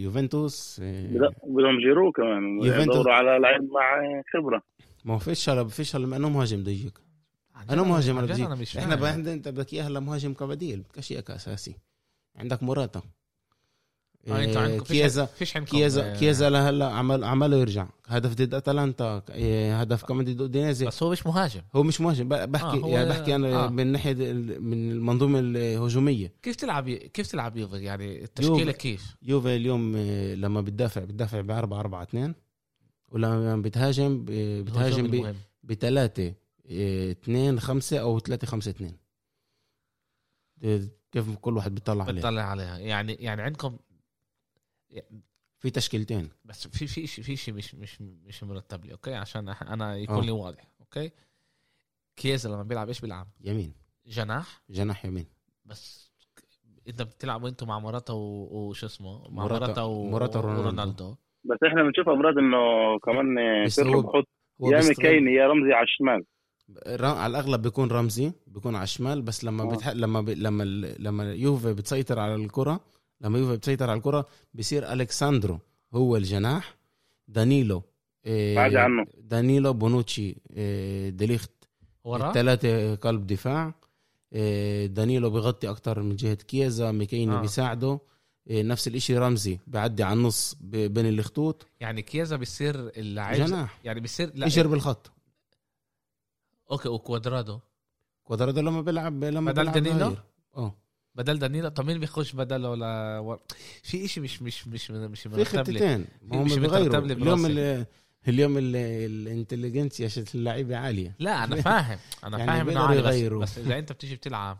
[0.02, 2.58] يوفنتوس بد- بدهم جيرو كمان.
[2.62, 2.94] يوفنتوس.
[2.96, 4.02] يدوروا على لعيب مع
[4.34, 4.62] خبرة.
[5.04, 6.98] ما هو فيش هلا فيش هلا انه مهاجم بده يجيك
[7.70, 11.74] أنا مهاجم أنا مش إحنا أنت بدك اياه هلا مهاجم كبديل بدكش اياه كاساسي
[12.36, 13.02] عندك موراتا.
[14.28, 17.86] آه أنتوا آه، عندكم كيزا فيش عندكم كيزا آه، كيزا لهلا عمل عمله يرجع.
[18.06, 21.60] هدف ضد أتلانتا آه، هدف كمان ضد اودينيزي بس هو مش مهاجم.
[21.74, 22.28] هو مش مهاجم.
[22.28, 23.68] بحكي آه، يعني بحكي أنا آه.
[23.68, 24.14] من ناحية
[24.58, 26.32] من المنظومة الهجومية.
[26.42, 28.72] كيف تلعب كيف تلعب يوفي؟ يعني التشكيلة يوفي.
[28.72, 32.34] كيف؟ يوفي اليوم آه، لما بتدافع بتدافع ب 4 4 2
[33.12, 34.30] ولما بتهاجم ب-
[34.64, 35.34] بتهاجم ب- المهم.
[35.62, 36.34] بثلاثة
[36.70, 38.96] 2 5 أو 3 5 2
[41.12, 42.78] كيف كل واحد بيطلع عليه بتطلع عليها.
[42.78, 43.76] يعني يعني عندكم
[45.58, 46.28] في تشكيلتين.
[46.44, 50.16] بس في في شيء في شيء مش مش مش مرتب لي okay؟ عشان أنا يكون
[50.16, 50.20] آه.
[50.20, 51.10] لي واضح okay؟
[52.16, 53.72] كيزا لما بيلعب إيش بيلعب؟ يمين.
[54.06, 55.26] جناح؟ جناح يمين.
[55.64, 56.10] بس
[56.88, 61.14] أنت بتلعب أنتوا مع موراتا و- وشو اسمه؟ مع موراتا- موراتا و- موراتا ورونالدو.
[61.44, 62.58] بس إحنا بنشوف أمرار إنه
[62.98, 63.34] كمان
[63.76, 64.28] بيرلو بحط
[64.60, 66.24] يا ماكيني يا رمزي على الشمال.
[67.02, 69.74] على الأغلب بيكون رمزي بيكون على الشمال بس لما آه.
[69.76, 69.88] بتح...
[69.88, 70.28] لما ب...
[70.30, 72.80] لما ال- لما يوفي بتسيطر على الكرة
[73.20, 75.58] لما يوفي بتسيطر على الكرة بصير الكساندرو
[75.94, 76.76] هو الجناح
[77.28, 77.82] دانيلو
[78.26, 79.06] إيه بعد عنه.
[79.18, 81.50] دانيلو بونوتشي إيه ديليخت
[82.04, 83.74] ورا الثلاثه قلب دفاع
[84.32, 87.40] إيه دانيلو بغطي أكتر من جهة كيزا ميكيني آه.
[87.40, 88.00] بيساعده
[88.50, 90.56] نفس الإشي رمزي بيعدي على النص.
[90.60, 95.10] بين الخطوط يعني كيزا بيصير اللاعب جناح يعني بيصير لا يشر بالخط
[96.70, 97.58] أوكي وكوادرادو
[98.24, 100.16] كوادرادو لما بيلعب لما بدل بيلعب دانيلو؟
[100.56, 100.74] آه
[101.14, 103.38] بدل دانيلا طب مين بيخش بدله ولا.
[103.82, 107.46] في إشي مش مش مش مش في خطتين في- هم مش بيغيروا اليوم.
[107.46, 107.86] ال-
[108.28, 113.50] اليوم ال- الانتليجنسيا شت اللعيبة عالية لا أنا فاهم أنا يعني فاهم إنه عادي بس.
[113.50, 114.58] بس إذا أنت بتيجي بتلعب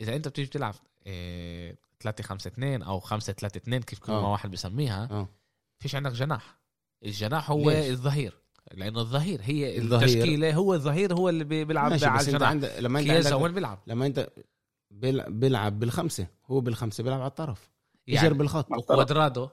[0.00, 0.74] إذا أنت بتيجي بتلعب
[1.06, 4.32] إيه 3 5 2 أو 5 3 2 كيف كل ما آه.
[4.32, 5.28] واحد بيسميها آه
[5.78, 6.58] فيش عندك جناح
[7.04, 8.34] الجناح هو ليش؟ الظهير
[8.74, 10.02] لأنه الظهير هي الظهير.
[10.08, 14.06] التشكيلة هو الظهير هو اللي بي- بيلعب على الجناح لما أنت عندك وين بيلعب لما
[14.06, 14.28] أنت
[15.28, 17.70] بيلعب بالخمسة هو بالخمسة بيلعب على الطرف
[18.08, 18.72] يجر يعني بالخط.
[18.72, 19.48] وكوادرادو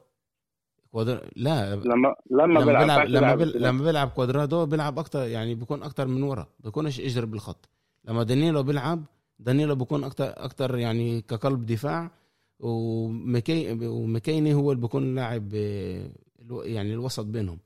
[0.91, 1.29] كوادر...
[1.35, 1.75] لا.
[1.75, 3.61] لما لما لما بيلعب لما بيلعب.
[3.61, 7.69] لما بيلعب كوادرادو بيلعب أكتر يعني بيكون أكتر من ورا بيكونش اجر بالخط.
[8.05, 9.03] لما دانيلو بيلعب
[9.39, 12.11] دانيلو بيكون أكتر أكتر يعني كقلب دفاع
[12.59, 16.09] ومكي ومكيني هو اللي بيكون لاعب آه،
[16.41, 17.59] الو- يعني الوسط بينهم.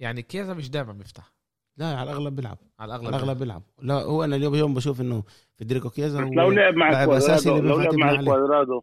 [0.00, 1.32] يعني كيزا مش دائما بيفتح.
[1.76, 2.58] لا على الأغلب بيلعب.
[2.78, 3.62] على على الأغلب الاغلب بيلعب.
[3.82, 5.22] لا هو أنا اليوم اليوم بشوف إنه
[5.56, 8.24] فيدريكو كيزا لو لعب مع كوادرادو لو لعب مع.
[8.24, 8.80] كوادرادو.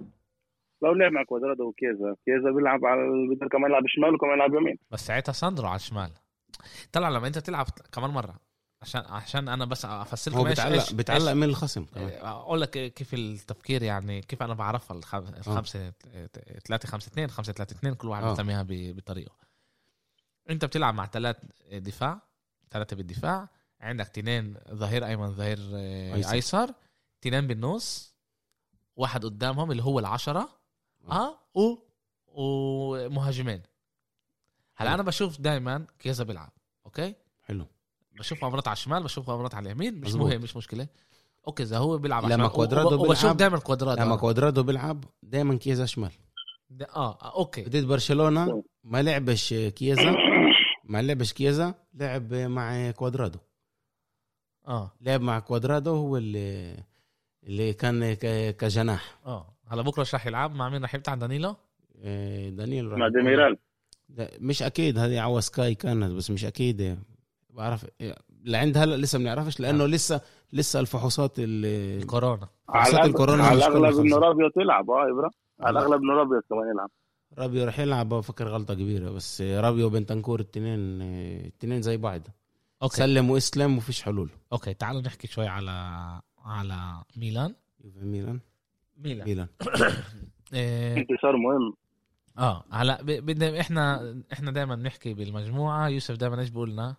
[0.81, 4.77] لو لعب مع كوادرادو وكيزا كيزا بيلعب على بيقدر كمان يلعب شمال وكمان يلعب يمين.
[4.91, 6.09] بس ساعتها ساندرو على الشمال.
[6.91, 8.35] طلع لما أنت تلعب كمان مرة.
[8.81, 12.09] عشان عشان أنا بس أفسر هو لكم إيش- بتعلق إيش- بتعلق إيش- من الخصم كمان.
[12.21, 15.91] أقول لك كيف التفكير يعني كيف أنا بعرفها الخم- الخمسة
[16.65, 18.29] 3 5 2 5 3 2 كل واحد آه.
[18.29, 19.31] بيسميها ب- بطريقة.
[20.49, 21.35] أنت بتلعب مع ثلاث
[21.73, 22.21] دفاع
[22.71, 23.49] ثلاثة بالدفاع
[23.81, 26.31] عندك تنين ظهير أيمن ظهير آه، أيسر.
[26.31, 26.73] أيسر
[27.21, 28.15] تنين بالنص
[28.95, 30.49] واحد قدامهم اللي هو العشرة
[31.11, 31.75] آه و
[32.27, 33.61] ومهاجمين
[34.75, 34.93] هلا.
[34.93, 36.51] أنا بشوف دائما كيزا بيلعب
[36.85, 37.65] okay حلو
[38.19, 40.13] بشوف مرات على الشمال بشوف مرات على اليمين مش.
[40.13, 40.87] مهم مش مشكلة
[41.47, 44.15] okay إذا هو بيلعب لما كوادرادو وب- وبشوف بيلعب- دائما كوادرادو لما.
[44.15, 46.11] كوادرادو بيلعب دائما كيزا شمال
[46.69, 50.15] ده- آه آه، أوكي ضد برشلونة ما لعبش كيزا
[50.89, 53.39] ما لعبش كيزا لعب مع كوادرادو.
[54.67, 54.91] آه.
[55.01, 56.75] لعب مع كوادرادو هو اللي
[57.43, 59.19] اللي كان ك- كجناح.
[59.25, 59.53] آه.
[59.67, 61.55] هلا بكرة إيش راح يلعب؟ مع مين راح يفتح؟ دانيلو؟
[61.95, 63.57] إيه، دانيال راح مع ديميرال.
[64.09, 66.99] ده مش أكيد هذه عوا سكاي كانت بس مش أكيد.
[67.49, 67.85] بعرف
[68.43, 70.21] لعند هلا لسه ما بنعرفش لأنه لسه
[70.53, 72.47] لسه الفحوصات اللي الكورونا.
[72.69, 74.17] على فحوصات الأغلب- الكورونا على الأغلب إنه.
[74.17, 75.29] رابيو تلعب آه ابرا
[75.59, 76.89] على الأغلب إنه رابيو كمان يلعب.
[77.37, 81.01] رابيو رح يلعب بفكر غلطة كبيرة بس رابيو وبنتنكور التنين
[81.45, 82.21] التنين زي بعض.
[82.81, 82.95] okay.
[82.97, 84.29] سلم واسلم وفيش حلول.
[84.53, 85.71] okay تعالوا نحكي شوي على
[86.45, 87.55] على ميلان.
[87.83, 88.39] ميلان.
[88.97, 89.27] ميلان.
[89.27, 89.47] ميلان.
[90.53, 90.97] إيه.
[90.97, 91.73] انتصار مهم.
[92.37, 95.87] آه هلا ب- بدنا إحنا إحنا دائما بنحكي بالمجموعة.
[95.87, 96.95] يوسف دائما إيش بقول لنا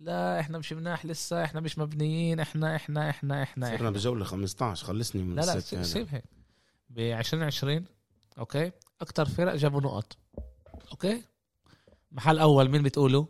[0.00, 3.90] لا إحنا مش مناح لسه إحنا مش مبنيين إحنا إحنا إحنا إحنا, صرنا إحنا.
[3.90, 5.60] بجولة 15 خلصني من لا لا.
[5.60, 6.24] سيب هيك.
[6.90, 7.84] ب 2020
[8.38, 10.16] okay؟ أكثر فرق جابوا نقط.
[10.92, 11.24] okay؟
[12.12, 13.26] محل أول مين بتقولوا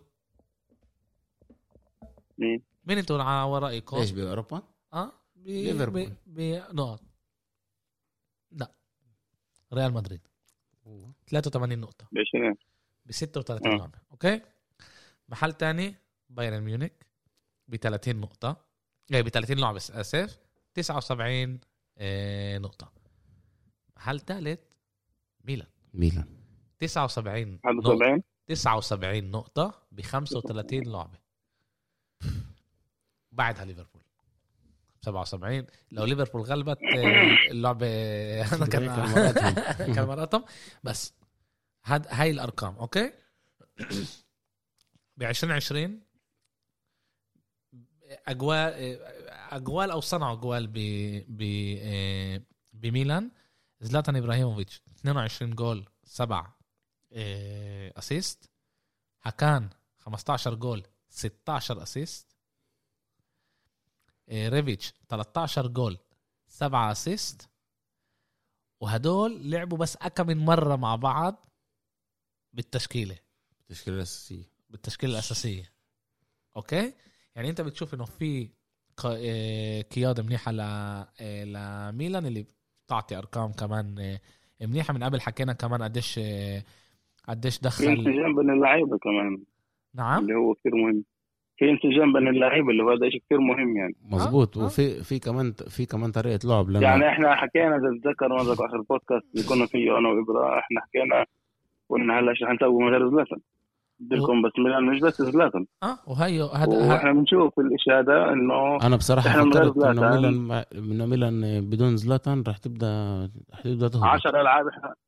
[2.39, 6.13] مين؟ مين أنتوا على ورائكم؟ إيش بأوروبا؟ آه ليفربول.
[6.27, 7.01] بنقط
[8.53, 8.73] لا.
[9.73, 10.21] ريال مدريد.
[11.27, 12.07] 83 نقطة.
[12.13, 12.57] ب 20
[13.07, 13.77] ب 36 آه.
[13.77, 14.41] لعبة okay؟
[15.29, 15.95] محل تاني
[16.31, 16.91] بايرن ميونخ
[17.69, 18.57] ب 30 نقطة.
[19.13, 20.39] إيه ب 30 لعبة آسف.
[20.75, 21.61] 79
[21.99, 22.93] آه، نقطة.
[23.97, 24.61] محل ثالث
[25.45, 25.69] ميلان.
[25.95, 26.25] ميلان.
[26.79, 27.89] 79 نقطة.
[27.91, 31.19] 71 79 نقطة ب 35 لعبة.
[33.33, 34.03] بعدها ليفربول.
[35.05, 37.87] 77 لو ليفربول غلبت آه، اللعبة
[38.55, 38.87] أنا كان
[39.95, 40.45] كان مراتهم.
[40.85, 41.15] بس
[41.85, 43.13] هاد هاي الأرقام أوكي؟
[45.17, 46.01] ب 2020
[48.27, 48.99] اجوال
[49.51, 50.73] اجوال أو صنعوا اجوال ب
[51.29, 51.43] ب
[51.83, 53.31] آه، بميلان.
[53.81, 54.83] زلاتان إبراهيموفيتش.
[55.03, 56.59] 22 جول 7
[57.99, 58.51] assist
[59.23, 62.37] هكان 15 جول 16 assist
[64.31, 65.99] ريبيتش 13 جول
[66.49, 67.49] 7 assist
[68.81, 71.49] وهدول لعبوا بس أكم من مرة مع بعض
[72.53, 73.19] بالتشكيلة.
[73.61, 74.45] التشكيلة الأساسية.
[74.71, 75.73] بالتشكيلة الأساسية.
[76.57, 76.95] أوكي؟
[77.35, 78.51] يعني أنت بتشوف إنه في
[79.83, 82.47] قيادة منيحة لميلان اللي
[82.87, 84.19] بتعطي أرقام كمان
[84.67, 86.21] منيحة من قبل حكينا كمان قديش
[87.29, 89.39] قديش دخل في انسجام بين اللعيبة كمان.
[89.95, 91.05] نعم؟ اللي هو كثير مهم.
[91.57, 93.95] في انسجام بين اللعيبة اللي هو هذا شيء كثير مهم يعني.
[94.11, 94.59] مظبوط.
[94.59, 98.77] أه؟ وفي في كمان في كمان طريقة لعب لما يعني إحنا حكينا إذا تتذكر آخر
[98.77, 101.27] البودكاست اللي كنا فيه أنا وإبراهيم إحنا حكينا
[101.89, 103.39] قلنا هلأ شو حنسوي من غير زلاتان
[104.11, 105.67] بدكم بس ميلان مش بس زلاتان.
[105.83, 107.53] آه وهي هذا وإحنا بنشوف
[107.91, 113.89] هذا إنه أنا بصراحة فكرت إنه ميلان إنه ميلان بدون زلاتان راح تبدا راح تبدأ
[113.89, 114.67] تهبط 10 ألعاب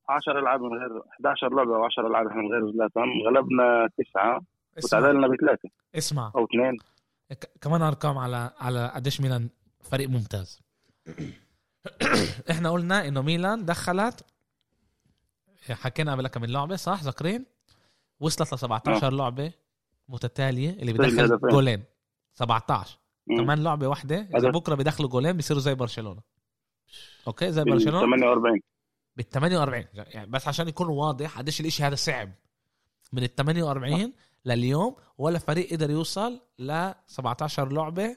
[0.08, 3.04] 10 ألعاب من غير 11 لعبة أو 10 العاب من غير زلاتان.
[3.26, 4.40] غلبنا تسعة
[4.76, 5.68] وتعادلنا بثلاثة.
[5.94, 6.32] اسمع.
[6.36, 6.76] أو اثنين.
[7.60, 9.48] كمان أرقام على على قديش ميلان
[9.82, 10.62] فريق ممتاز.
[12.50, 14.24] إحنا قلنا إنه ميلان دخلت
[15.70, 17.53] حكينا قبل كم لعبه صح؟ ذاكرين
[18.24, 19.10] وصلت ل 17 أوه.
[19.10, 19.52] لعبة
[20.08, 21.84] متتالية اللي بدخل جولين.
[22.34, 23.36] 17 مم.
[23.36, 26.20] كمان لعبة واحدة إذا بكرة بدخلوا جولين بيصيروا زي برشلونة.
[27.26, 28.60] أوكي زي برشلونة؟ 48
[29.16, 32.32] بال 48 يعني بس عشان يكون واضح قديش الإشي هذا صعب.
[33.12, 34.12] من ال 48
[34.44, 38.16] لليوم ولا فريق قدر يوصل ل 17 لعبة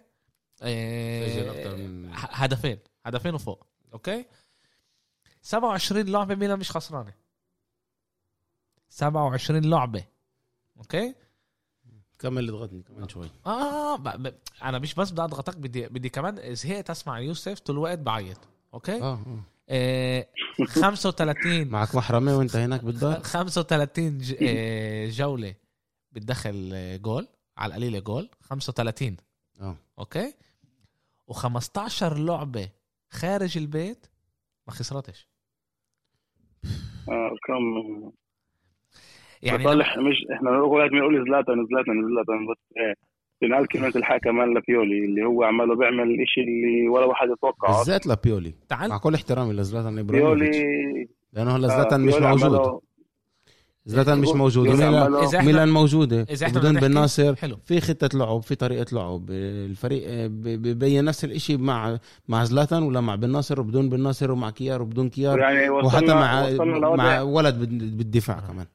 [0.61, 2.79] آه، هدفين.
[3.05, 3.67] هدفين وفوق.
[3.93, 4.25] okay؟
[5.41, 7.13] 27 لعبة ميلان مش خسرانة.
[8.89, 10.03] 27 لعبة.
[10.77, 11.15] okay؟
[12.19, 13.29] كمل اللي ضغطني كمان شوي.
[13.45, 14.03] آه ب...
[14.03, 14.35] ب...
[14.63, 18.37] أنا مش بس بدي أضغطك بدي بدي كمان زهقت اسمع يوسف طول الوقت بعيط.
[18.73, 19.43] okay؟ آه, آه.
[19.69, 20.27] آه
[20.67, 24.35] 35 معك محرمة وأنت هناك بالدار؟ 35 ج...
[24.41, 25.55] آه جولة
[26.11, 26.71] بتدخل
[27.01, 27.27] جول
[27.57, 29.17] على القليلة جول 35
[29.61, 29.75] آه.
[29.99, 30.33] أوكي؟
[31.31, 32.69] و15 لعبة
[33.09, 34.05] خارج البيت
[34.67, 35.27] ما خسرتش.
[37.09, 38.11] آه كم؟
[39.43, 42.93] يعني صالح مش إحنا لازم نقول زلاتان زلاتان زلاتان بس إيه
[43.41, 47.77] بنقال كلمة الحق كمان لبيولي اللي هو عماله بيعمل الشيء اللي ولا واحد يتوقعه.
[47.77, 48.89] بالذات لبيولي تعال.
[48.89, 52.79] مع كل احترامي لزلاتان إبراهيموفيتش؟ بيولي لأنه هلا زلاتان مش موجود.
[53.85, 54.67] زلاتان مش موجود.
[54.67, 56.27] ميلان ميلان موجودة.
[56.41, 57.35] بدون بن ناصر.
[57.65, 59.25] في خطة لعب في طريقة لعب.
[59.29, 64.49] الفريق ببين نفس الشيء مع مع زلاتان ولا مع بن ناصر وبدون بن ناصر ومع
[64.49, 65.39] كيار وبدون كيار.
[65.39, 66.49] يعني وحتى مع
[66.95, 67.59] مع ولد
[67.97, 68.65] بالدفاع كمان.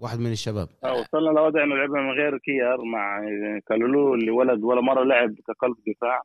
[0.00, 0.68] واحد من الشباب.
[0.84, 3.20] آه وصلنا لوضع إنه لعبنا من غير كيار مع
[3.66, 6.22] كالولو اللي ولد ولا مرة لعب كقلب دفاع.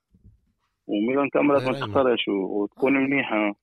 [0.87, 3.53] وميلان كاميرا ما تخسرش وتكون منيحة.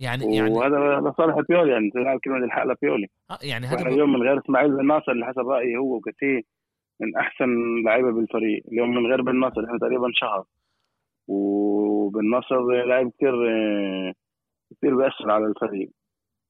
[0.00, 4.22] يعني يعني وهذا لصالح بيولي يعني تنال كلمة الحق لبيولي آه يعني هذا اليوم من
[4.22, 6.42] غير إسماعيل بن ناصر اللي حسب رأيي هو وكثير
[7.00, 7.46] من أحسن
[7.84, 8.64] لعيبة بالفريق.
[8.72, 10.44] اليوم من غير بن ناصر إحنا تقريبا شهر.
[11.28, 13.32] وبن ناصر لاعب كثير
[14.70, 15.90] كثير بيأثر على الفريق.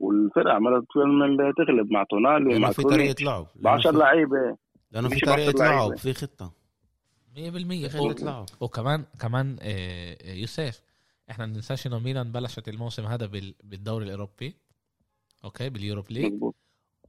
[0.02, 0.84] والفرقة عماله
[1.56, 4.56] تغلب مع تونالي ومع في طريقة لعب ب 10 لعيبة.
[4.90, 6.52] لأنه في طريقة لعب في خطة.
[7.36, 8.24] 100% خطة.
[8.24, 10.82] لعب وكمان كمان آه، يوسف
[11.30, 13.26] إحنا ما ننساش إنه ميلان بلشت الموسم هذا
[13.64, 14.56] بالدوري الأوروبي
[15.44, 16.42] okay بال Europa League.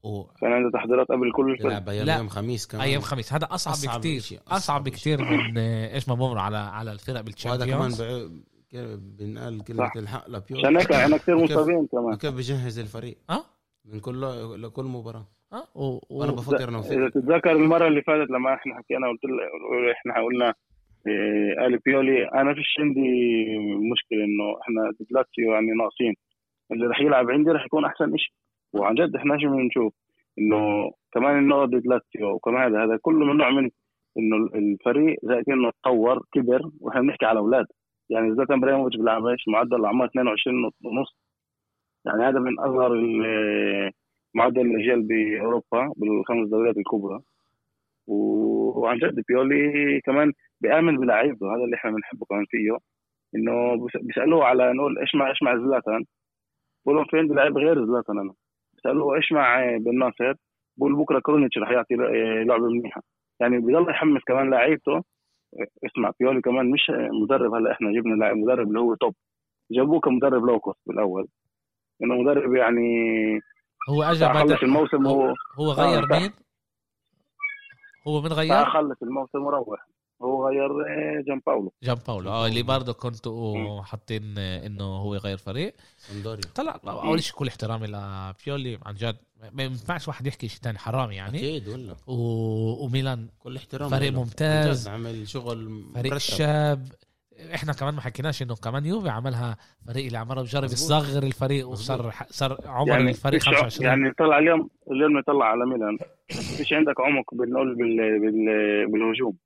[0.04, 0.24] و...
[0.24, 1.90] كان عنده تحضيرات قبل كل الفرق.
[1.90, 2.84] لا يوم خميس كمان.
[2.84, 3.34] أيام خميس.
[3.34, 4.20] هذا أصعب, أصعب بكتير.
[4.20, 8.44] أصعب, أصعب بكتير من إيش ما بمر على على الفرق بال Champions وهذا كمان
[9.20, 12.16] بنقال كلمة الحق لبيولي عشان هيك إحنا كثير مصابين كمان.
[12.16, 13.44] كيف بجهز الفريق؟ آه؟
[13.86, 14.22] من كل
[14.62, 15.28] لكل مباراة.
[15.54, 16.00] آه؟ و...
[16.10, 19.22] وأنا بفكر إنه إذا تتذكر المرة اللي فاتت لما إحنا حكينا قلت
[19.98, 20.54] إحنا قلنا
[21.08, 23.10] إيه قال بيولي أنا فيش عندي
[23.92, 26.14] مشكلة إنه إحنا ضد لاتسيو يعني ناقصين.
[26.72, 28.34] اللي رح يلعب عندي رح يكون أحسن شيء
[28.74, 29.94] وعن جد إحنا شو بنشوف
[30.40, 33.70] إنه كمان النقط ضد لاتسيو وكمان هذا هذا كله من نوع من
[34.18, 37.66] إنه الفريق زي كانه تطور كبر وإحنا بنحكي على أولاد.
[38.14, 41.18] يعني زلاتان إبراهيموفيتش بيلعب إيش معدل اعمار 22 ونص.
[42.06, 42.92] يعني هذا من اصغر
[44.36, 47.20] معدل الأجيال بأوروبا بالخمس دوريات الكبرى.
[48.08, 52.78] وعن جد بيولي كمان بيأمن بلعيبته هذا اللي إحنا بنحبه كمان فيه.
[53.36, 56.04] إنه بيسألوه على نقول إيش مع إيش مع زلاتان؟
[56.86, 58.34] بقول لهم في عندي لعيب غير زلاتان أنا.
[58.74, 60.34] بيسألوه إيش مع بن ناصر؟
[60.78, 61.96] بقول بكرة كرونيتش رح يعطي
[62.48, 63.02] لعبة منيحة.
[63.40, 65.04] يعني بيضل يحمس كمان لعيبته.
[65.86, 66.92] اسمع بيولي كمان مش
[67.24, 69.16] مدرب هلا إحنا جبنا لاعب مدرب اللي هو توب
[69.72, 71.28] جابوه كمدرب لوكوست بالأول
[72.04, 72.90] إنه مدرب يعني
[73.90, 76.32] هو اجى بعد الموسم هو هو غير آه مين؟
[78.08, 79.93] هو من غير؟ خلص الموسم وروح
[80.24, 80.70] هو غير
[81.28, 85.74] جان باولو جان باولو آه اللي برضه كنتوا حاطين آه، إنه هو يغير فريق.
[86.56, 89.16] طلع أول شيء كل احترامي لبيولي عن جد.
[89.52, 91.38] ما ينفعش واحد يحكي شيء ثاني حرام يعني.
[91.38, 92.16] أكيد ولا و...
[92.86, 94.88] وميلان كل احترام فريق ممتاز.
[94.88, 96.18] عمل شغل فريق مرتب.
[96.18, 96.88] شاب.
[97.56, 99.58] إحنا كمان ما حكيناش إنه كمان يوفي عملها
[99.88, 104.70] فريق اللي عمره بجرب يصغر الفريق وصار صار عمر يعني الفريق 25 يعني طلع اليوم
[104.92, 105.98] اليوم طلع على ميلان.
[106.58, 108.20] فيش عندك عمق بنقول بال...
[108.20, 108.46] بال...
[108.92, 109.38] بالهجوم.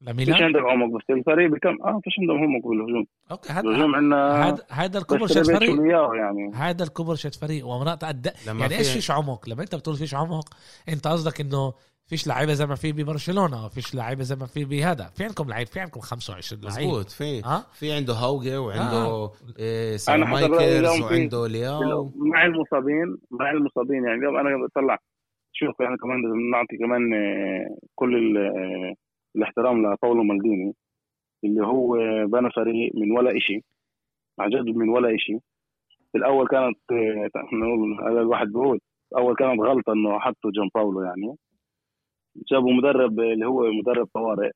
[0.00, 3.06] لميلان؟ فيش عندك عمق بس الفريق بكم؟ آه فيش عندهم عمق بالهجوم.
[3.30, 5.82] أوكي هذا الهجوم عندنا هذا الكبر شت فريق
[6.16, 6.50] يعني.
[6.54, 10.48] هذا الكبر شت فريق ومرات قد يعني إيش فيش عمق؟ لما أنت بتقول فيش عمق
[10.88, 11.72] أنت قصدك إنه
[12.06, 15.04] فيش لعيبة زي ما في ببرشلونة فيش لعيبة زي ما في بهذا.
[15.16, 16.88] في عندكم لعيب في عندكم 25 لعيب.
[16.88, 19.32] مظبوط في أه؟ في عنده هوجة وعنده آه.
[19.58, 22.12] إيه سالمايكرز وعنده لياو.
[22.16, 24.98] مع المصابين مع المصابين يعني اليوم أنا بطلع
[25.52, 28.94] شوف إحنا كمان نعطي كمان آه، كل آه،
[29.36, 30.74] الاحترام لباولو مالديني
[31.44, 33.64] اللي هو بنى فريق من ولا إشي
[34.38, 35.38] عن جد من ولا إشي.
[36.12, 36.78] في الأول كانت
[37.52, 38.80] نقول هذا الواحد بيقول
[39.16, 41.36] أول كانت غلطة إنه حطوا جون باولو يعني.
[42.50, 44.50] جابوا مدرب اللي هو مدرب طوارئ.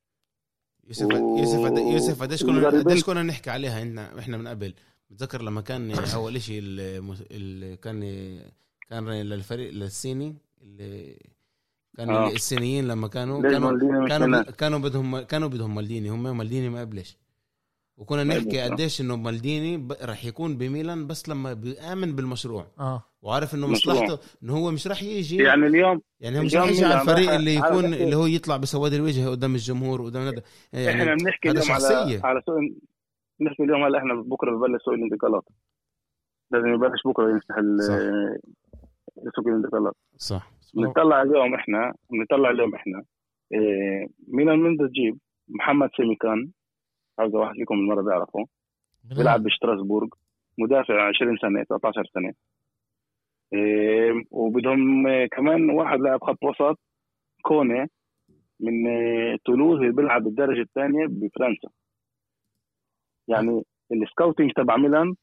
[0.86, 1.38] يوسف و...
[1.38, 4.74] يوسف يوسف قديش كنا قديش كنا نحكي عليها إحنا إحنا من قبل؟
[5.10, 6.58] بتذكر لما كان أول شيء
[7.30, 8.00] اللي كان
[8.88, 11.16] كان للفريق للصيني اللي
[11.96, 12.32] كانوا آه.
[12.32, 17.18] الصينيين لما كانوا كانوا كانوا, كانوا بدهم كانوا بدهم مالديني هم مالديني ما قبلش.
[17.96, 22.66] وكنا نحكي قديش إنه مالديني راح يكون بميلان بس لما بيامن بالمشروع.
[22.78, 23.02] آه.
[23.22, 25.36] وعارف إنه مصلحته إنه هو مش راح يجي.
[25.36, 28.92] يعني اليوم يعني هو مش راح يجي على الفريق اللي يكون اللي هو يطلع بسواد
[28.92, 30.42] الوجه قدام الجمهور قدام هذا.
[30.72, 32.56] يعني إحنا بنحكي اليوم على على سوق
[33.40, 35.44] بنحكي اليوم هلا إحنا بكرة ببلش سوق الانتقالات.
[36.50, 37.56] لازم يبلش بكرة يفتح
[39.36, 39.94] سوق الانتقالات.
[40.16, 40.53] صح.
[40.76, 43.02] نطلع اليوم إحنا نطلع اليوم إحنا.
[43.52, 46.50] إيه مين من تجيب محمد سيميكان
[47.20, 48.46] هذا واحد فيكم المرة بيعرفه.
[49.16, 50.08] بيلعب بشتراسبورغ
[50.58, 52.32] مدافع 20 سنة 13 سنة.
[53.52, 56.78] إيه وبدهم كمان واحد لاعب خط وسط
[57.42, 57.90] كوني
[58.60, 61.68] من إيه، تولوز اللي بيلعب بالدرجة الثانية بفرنسا.
[63.28, 63.62] يعني
[63.92, 65.14] ال scouting تبع ميلان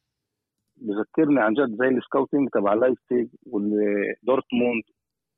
[0.78, 4.84] بذكرني عن جد زي ال scouting تبع لايبزيج ودورتموند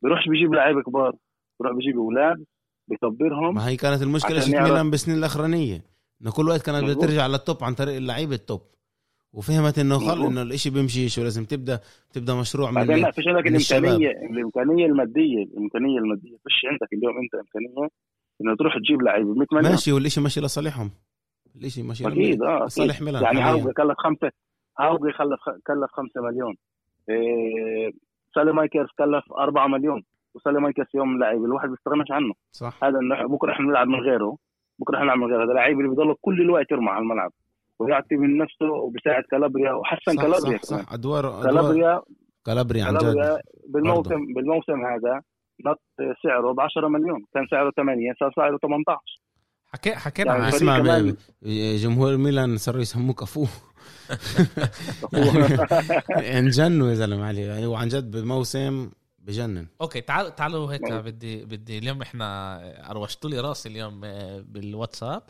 [0.03, 1.15] بيروحش بيجيب لعيبة كبار
[1.59, 2.45] بيروح بيجيب أولاد
[2.87, 5.81] بيكبرهم ما هي كانت المشكلة في ميلان بالسنين الأخرانية.
[6.21, 8.61] إنه كل وقت كانت بدها ترجع لل top عن طريق اللعيبه ال top.
[9.33, 11.79] وفهمت إنه خل إنه الإشي بيمشيش ولازم تبدا
[12.13, 16.37] تبدأ مشروع من بعدين لا فيش عندك الامكانيه الإمكانية الماديه الإمكانية المادية.
[16.43, 17.89] فيش عندك اليوم أنت إمكانية
[18.41, 19.33] إنه تروح تجيب لعيبة.
[19.33, 19.71] 100 مليون.
[19.71, 20.91] ماشي والشيء ماشي لصالحهم.
[21.55, 24.31] الشيء ماشي أكيد آه صالح ميلان يعني هاوغي كلف خمسه
[24.79, 25.11] هاوغي
[25.67, 26.55] كلف 5 مليون.
[27.09, 27.91] إيه
[28.35, 30.03] ساليمايكرز كلف 4 مليون.
[30.35, 32.33] وساليمايكرز يوم لاعب الواحد بيستغناش عنه.
[32.51, 32.83] صح.
[32.83, 34.37] هذا بكرة إحنا بنلعب من غيره.
[34.79, 35.43] بكرة إحنا نلعب من غيره.
[35.45, 37.31] هذا لعيب اللي بيضل كل الوقت يرمى على الملعب.
[37.79, 42.01] ويعطي من نفسه وبيساعد كالابريا وحسن صح كالابريا صح, صح ادوار كالابريا
[42.45, 43.41] كالابريا عن جد.
[43.67, 44.33] بالموسم برضو.
[44.35, 45.21] بالموسم هذا
[45.65, 45.81] نط
[46.23, 47.25] سعره ب 10 مليون.
[47.33, 48.99] كان سعره 8 صار سعره 18
[49.73, 51.01] حكي حكينا يعني اسمع
[51.75, 53.47] جمهور ميلان صاروا يسموك افوه
[56.37, 57.41] انجنوا يا زلمة علي.
[57.41, 59.67] يعني وعن جد بموسم بجنن.
[59.81, 62.59] أوكي تعالوا تعالوا هيك بدي بدي اليوم إحنا
[62.91, 65.23] اروشتوا لي راسي اليوم آه، بالواتساب.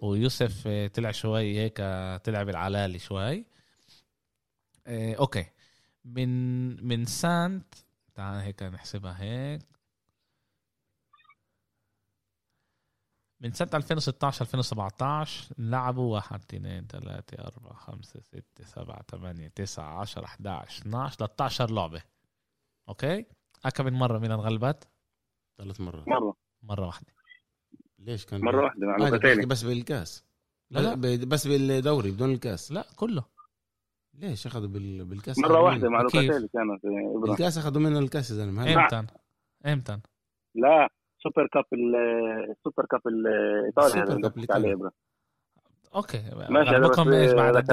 [0.00, 1.76] ويوسف آه، طلع شوي هيك
[2.24, 3.44] طلع بالعلالي شوي.
[4.86, 5.46] آه، أوكي.
[6.04, 6.28] من
[6.86, 7.74] من سانت
[8.14, 9.75] تعال هيك نحسبها هيك.
[13.40, 20.24] من سنة 2016 2017 لعبوا 1 2 3 4 5 6 7 8 9 10
[20.24, 22.02] 11 12 13 لعبة.
[22.88, 23.26] أوكي؟
[23.74, 24.88] كم من مرة ميلان غلبت؟
[25.58, 26.08] ثلاث مرات.
[26.08, 26.36] مرة.
[26.62, 27.12] مرة واحدة.
[27.98, 30.24] ليش كان؟ مرة واحدة مع آه بس بالكاس.
[30.70, 30.94] لا, لا.
[31.26, 32.72] بس بالدوري بدون الكاس.
[32.72, 33.24] لا كله.
[34.14, 34.68] ليش أخذوا
[35.04, 36.86] بالكاس؟ مرة واحدة مع لوكاتيلي كانت
[37.22, 39.06] بالكاس أخذوا منه الكاس يا زلمة إمتى؟
[39.66, 40.00] إمتى؟
[40.54, 40.88] لا.
[41.22, 44.90] super cup ال super cup الايطالي super cup الايطالي
[45.94, 46.22] أوكي.
[46.50, 47.70] ماشي غلبوكم إيش بعد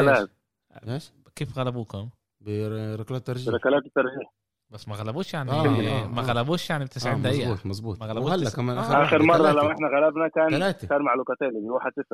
[0.88, 2.10] إيش؟ كيف غلبوكم؟
[2.42, 4.34] بركلات ترجيح بركلات الترجيح.
[4.70, 7.52] بس ما غلبوش يعني آه آه ما غلبوش يعني ب 90 آه دقيقة.
[7.52, 8.00] مظبوط مظبوط.
[8.00, 9.04] ما غلبوش وهلا كمان آه.
[9.04, 10.88] آخر مرة لما إحنا غلبنا كان ثلاثة.
[10.88, 11.70] كان مع لوكاتيلي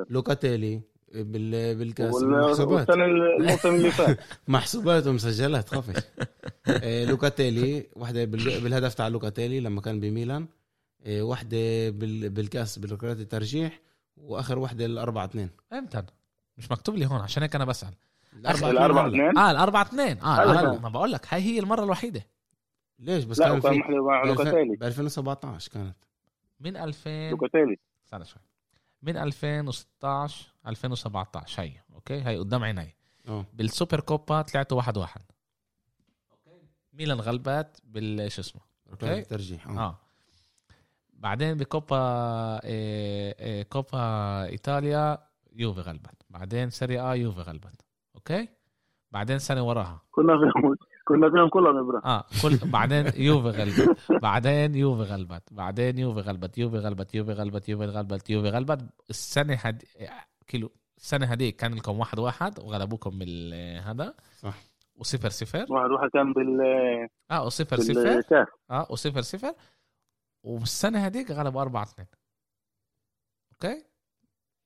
[0.05, 0.81] 1-0 لوكاتيلي
[1.13, 1.75] بال...
[1.75, 2.89] بالكاس محسوبات.
[2.89, 4.19] الموسم اللي فات.
[4.47, 6.03] محسوبات ومسجلات خفش.
[6.83, 10.45] آه، لوكاتيلي واحدة بالهدف تاع لوكاتيلي لما كان بميلان.
[11.05, 11.89] آه، واحدة
[12.29, 13.79] بالكاس بركلات الترجيح
[14.17, 15.49] وآخر وحده الأربعة اثنين.
[15.73, 16.03] إمتى؟
[16.57, 17.93] مش مكتوب لي هون عشان هيك أنا بسأل.
[18.35, 19.37] الأربعة اثنين.
[19.37, 20.21] آه الأربعة اثنين.
[20.21, 20.51] آه.
[20.51, 22.25] هلا ما بقول لك هاي هي المرة الوحيدة.
[22.99, 25.95] ليش؟ بس لا كان في ب 2017 كانت.
[26.59, 27.77] من 2000 لوكاتيلي.
[28.05, 28.41] استنى شوي.
[29.01, 32.95] من 2016 2017 هي أوكي؟ هي قدام عيني.
[33.27, 33.45] آه.
[33.53, 35.21] بالسوبر كوبا طلعتوا واحد واحد.
[36.93, 38.61] ميلان غلبت بال شو اسمه؟
[38.91, 39.21] ركلات أوكي.
[39.21, 39.79] الترجيح آه.
[39.79, 39.99] آه.
[41.19, 41.97] بعدين بكوبا
[42.63, 45.17] إيه إيه كوبا إيطاليا
[45.53, 46.23] يوفي غلبت.
[46.29, 47.81] بعدين Serie A يوفي غلبت.
[48.15, 48.49] أوكي؟
[49.11, 50.01] بعدين سنة وراها.
[50.11, 50.75] كنا فيهم
[51.07, 53.97] كنا فيهم كلهم آه كل بعدين يوفي غلبت.
[54.21, 55.53] بعدين يوفي غلبت.
[55.53, 56.57] بعدين يوفي غلبت.
[56.57, 57.15] يوفي غلبت.
[57.15, 57.69] يوفي غلبت.
[57.69, 58.29] يوفي غلبت.
[58.29, 58.81] يوفي غلبت.
[59.09, 59.83] السنة هد
[60.47, 64.13] كيلو السنة هذيك كان لكم واحد واحد وغلبوكم بال هذا.
[64.39, 64.57] صح.
[64.95, 65.65] وصفر صفر.
[65.69, 66.59] واحد واحد كان بال
[67.31, 68.45] آه وصفر صفر.
[68.71, 69.53] آه وصفر صفر.
[70.43, 72.07] والسنة هذيك غلبوا 4 2
[73.51, 73.85] أوكي؟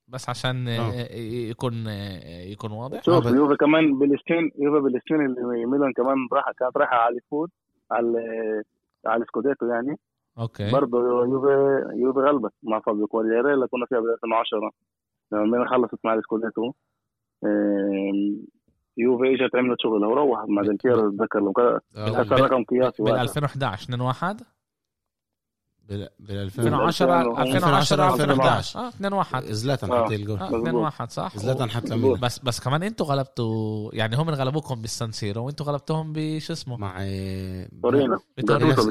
[0.07, 0.91] بس عشان آه.
[0.91, 1.15] آه.
[1.49, 1.87] يكون
[2.27, 3.03] يكون واضح.
[3.03, 7.49] شوف آه، يوفي كمان بالسنين يوفي بالسنين اللي ميلان كمان راح كانت رايحة على الفوت
[7.91, 8.17] على
[9.05, 9.99] على السكوديتو يعني.
[10.39, 10.71] أوكي.
[10.71, 14.71] برضه يوفي يوفي غلبت مع فابيو كواليريلا كنا فيها ب 2010
[15.31, 16.71] لما ميلان خلصت مع السكوديتو
[18.97, 20.49] يوفي إجت عملت شغلها وروحت.
[20.49, 23.21] مع ديل بيرو أتذكر لو كان آه، رقم قياسي بال وقتها.
[23.23, 24.41] 2011 2 1
[25.89, 29.91] بال بال 2010 2010 2011 آه 2 1 زلاتان.
[29.91, 31.97] حط الجول آه 2 1 صح زلاتان حط مظبوط.
[31.99, 36.97] لميلان بس بس كمان أنتوا غلبتوا يعني هم غلبوكم بالسانسيرو وانتوا غلبتوهم بشو اسمه مع
[37.81, 38.19] تورينو.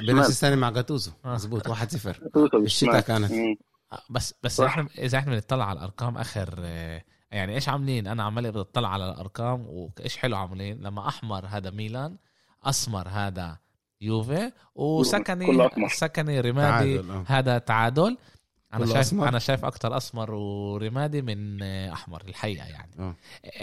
[0.06, 0.28] بنفس.
[0.28, 1.10] السنة مع جاتوزو.
[1.24, 3.00] مزبوط 1-0 جاتوزو بالشتاء بالشمال.
[3.00, 3.32] كانت.
[3.92, 4.60] آه، بس بس.
[4.60, 6.58] إحنا إذا إحنا بنطلع على الأرقام آخر
[7.30, 12.16] يعني إيش عاملين أنا عمال بطلع على الأرقام وإيش حلو عاملين لما أحمر هذا ميلان
[12.64, 13.58] أسمر هذا
[14.02, 14.36] يوفي
[14.74, 15.88] كله وسكني.
[15.88, 17.24] سكني رمادي تعادل آه.
[17.26, 18.16] هذا تعادل
[18.74, 19.28] أنا شايف أسمر.
[19.28, 23.14] أنا شايف أكتر أسمر ورمادي من آه، أحمر الحقيقة يعني آه.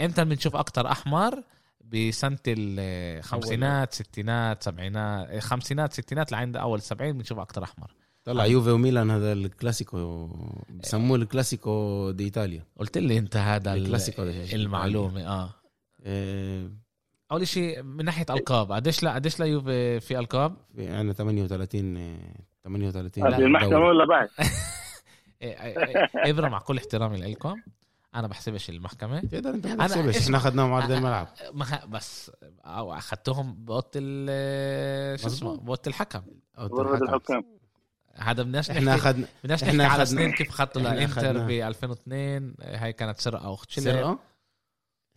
[0.04, 1.42] إمتى بنشوف أكتر أحمر
[1.84, 7.90] بسنة الخمسينات ستينات سبعينات خمسينات ستينات لعند أول سبعين بنشوف أكتر أحمر
[8.24, 10.26] طلع يوفي وميلان هذا الكلاسيكو
[10.70, 14.44] بسموه الكلاسيكو دي إيطاليا قلت لي أنت هذا ال- الكلاسيكو ده.
[14.52, 15.50] المعلومة آه
[16.04, 16.70] آه،
[17.32, 21.96] أول شيء من ناحية ألقاب قديش لا قديش لا يوفي في ألقاب في عندنا 38
[21.96, 22.18] آه،
[22.64, 23.78] 38 قبل المحكمة.
[23.78, 24.28] ولا بعد؟
[25.42, 27.56] إيه، إيه، إيه، إبرة مع كل احترامي لكم
[28.14, 31.28] أنا بحسبش المحكمة تقدر أنت أنا ما تحسبش إحنا اخذناهم عرض الملعب
[31.88, 32.30] بس
[32.64, 35.56] أو اخذتهم بأوضة ال- شو اسمه.
[35.56, 36.22] بأوضة الحكم
[36.58, 37.14] غرفه الحكم.
[37.14, 37.44] الحكام
[38.16, 41.46] هذا بدناش إحنا اخذنا بدناش إحنا نحكي على سنين كيف خطوا إحنا لانتر أخدنا.
[41.46, 44.18] ب 2002 هاي كانت سرقة وختشله سرقة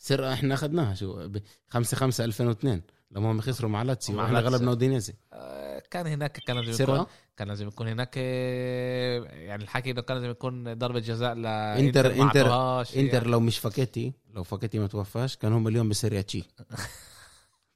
[0.03, 1.30] سرقة إحنا أخذناها شو
[1.69, 2.81] 5 5 2002
[3.11, 4.51] لما هم خسروا مع لاتسيو وإحنا لاتسيو.
[4.53, 7.05] غلبنا أودينيزي آه، كان هناك كان لازم يكون
[7.38, 12.13] كان لازم يكون هناك آه، يعني الحكي إنه كان لازم يكون ضربة جزاء ل إنتر
[12.21, 12.81] إنتر.
[12.95, 16.43] إنتر لو مش فاكيتي لو فاكيتي ما توفاش كان هم اليوم بسيرياتشي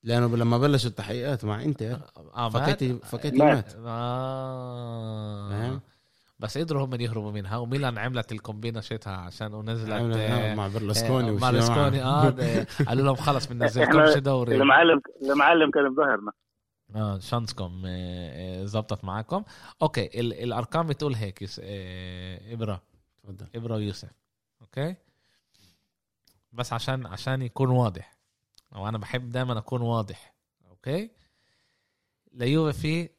[0.03, 1.99] لأنه لما بلشوا التحقيقات مع إنتر؟
[2.53, 3.65] فاكيتي فاكيتي مات.
[3.65, 5.81] مات آه.
[6.39, 11.29] بس قدروا هم يهربوا منها وميلان عملت الكومبينة شيتها عشان ونزلت عملنا آه، مع برلسكوني
[11.29, 12.27] آه، مارسكوني معه.
[12.27, 12.29] آه.
[12.29, 14.55] ده- قالوا لهم خلص بننزلكمش دوري.
[14.55, 16.31] المعلم المعلم كان بظهرنا.
[16.95, 19.43] آه شانسكم آه، آه، زبطت معاكم.
[19.81, 22.81] أوكي ال- الأرقام بتقول هيك يس- آه، ابره
[23.23, 23.47] تفضل.
[23.55, 24.09] إبراهيم ويوسف.
[24.61, 24.95] okay؟
[26.53, 28.17] بس عشان عشان يكون واضح.
[28.71, 30.33] وأنا بحب دائما أكون واضح.
[30.69, 31.11] okay؟
[32.33, 33.09] ليوفي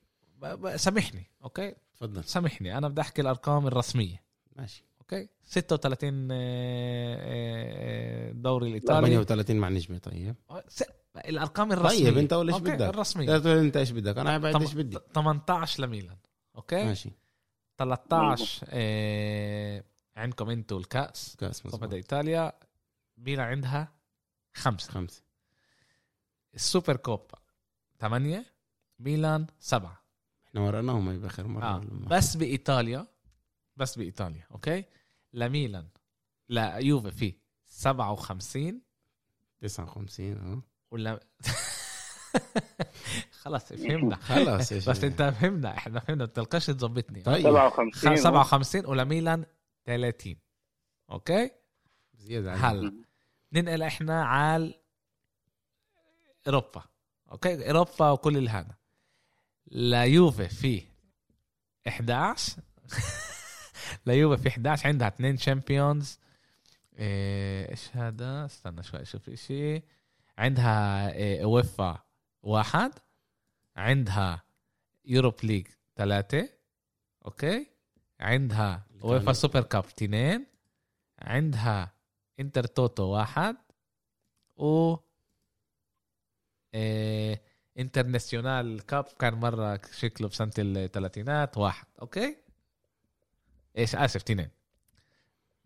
[0.41, 1.31] في سامحني.
[1.45, 2.25] okay؟ تفضل.
[2.25, 4.23] سامحني أنا بدي أحكي الأرقام الرسمية.
[4.57, 4.85] ماشي.
[5.01, 6.37] okay؟ 36 آه،
[7.21, 9.01] آه، دوري الإيطالي.
[9.07, 10.37] 38 مع نجمة طيب.
[10.69, 10.85] س-
[11.17, 12.05] الأرقام الرسمية.
[12.05, 12.81] طيب أنت قول إيش بدك.
[12.81, 13.37] الرسمية.
[13.61, 14.19] أنت إيش بدك.
[14.19, 14.99] أنا بعد إيش بدي.
[15.15, 16.17] 18 لميلان.
[16.57, 17.11] okay؟ ماشي.
[17.79, 19.85] 13 آه،
[20.17, 21.37] عندكم أنتوا الكأس.
[21.37, 22.53] كاس coppa Italia.
[23.19, 23.93] ميلان عندها
[24.55, 24.93] خمسة.
[24.93, 25.23] خمسة.
[26.55, 27.39] ال super coppa
[28.01, 28.47] ثمانيه
[28.99, 30.03] ميلان سبعة.
[30.49, 31.83] إحنا ورقناهم هي بآخر مرة آه.
[32.11, 33.07] بس بإيطاليا
[33.77, 34.85] بس بإيطاليا okay؟
[35.33, 35.89] لميلان
[36.49, 37.35] لا يوفي في
[37.67, 38.81] 57
[39.61, 40.63] 59 آه.
[40.91, 41.21] ولا
[43.41, 44.17] خلاص فهمنا.
[44.17, 45.05] خلاص يا بس.
[45.05, 47.23] أنت فهمنا إحنا فهمنا ما تلقاش تظبطني.
[47.23, 47.43] طيب.
[47.43, 49.45] 57 خ- 57 ولميلان
[49.85, 50.37] 30
[51.11, 51.51] okay؟
[52.15, 52.55] زيادة.
[52.55, 52.93] هلا
[53.53, 54.75] ننقل إحنا على
[56.47, 56.83] إوروبا
[57.33, 58.51] okay؟ إوروبا وكل اللي
[59.73, 60.83] هذا ليوفي في
[61.89, 62.63] 11
[64.07, 66.19] ليوفي في 11 عندها اثنين Champions
[66.99, 69.83] إيه، إيش هذا؟ استنى شوي أشوف شيء
[70.39, 72.03] عندها إيه، وفا
[72.43, 72.93] واحد.
[73.77, 74.43] عندها
[75.05, 75.67] Europa League
[75.97, 76.49] ثلاثة.
[77.27, 77.67] okay.
[78.21, 79.35] عندها وفا الثاني.
[79.35, 80.47] Super Cup اثنين.
[81.19, 81.95] عندها
[82.41, 83.57] Intertoto واحد.
[84.57, 84.97] و
[86.75, 87.43] إيه
[87.79, 91.87] International Cup كان مرة شكله بسنه الثلاثينات واحد.
[92.03, 92.37] okay؟
[93.79, 94.49] إيش؟ آسف تنين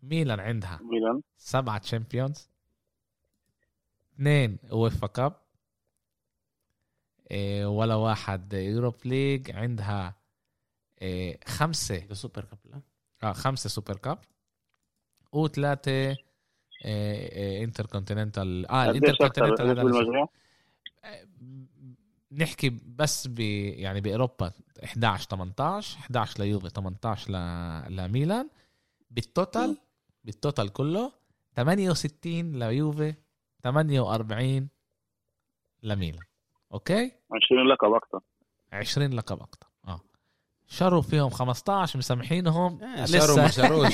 [0.03, 1.21] ميلان عندها ميلان.
[1.37, 2.49] سبعة Champions
[4.15, 5.33] اثنين UEFA Cup
[7.31, 10.15] إيه ولا واحد Europa League عندها
[11.01, 12.13] إيه خمسة.
[12.13, 12.81] Super Cup لا؟
[13.23, 14.19] آه خمسة Super Cup
[15.31, 16.17] وثلاثة إيه
[16.85, 20.27] إيه انتر كونتيننتال آه ال inter أكتر؟ continental؟
[22.37, 24.51] نحكي بس ب يعني بأوروبا
[24.83, 27.95] 11 18 11 ليوفي 18 ل...
[27.95, 28.49] لميلان.
[29.11, 29.77] بال total
[30.23, 31.11] بال total كله
[31.55, 33.15] 68 ليوفي
[33.63, 34.67] 48
[35.83, 36.23] لميلان.
[36.73, 38.19] okay؟ 20 لقب أكثر
[38.73, 40.01] 20 لقب أكثر آه.
[40.67, 42.83] شروا فيهم 15 مسامحينهم.
[42.83, 43.93] آه، شاروا ما شاروش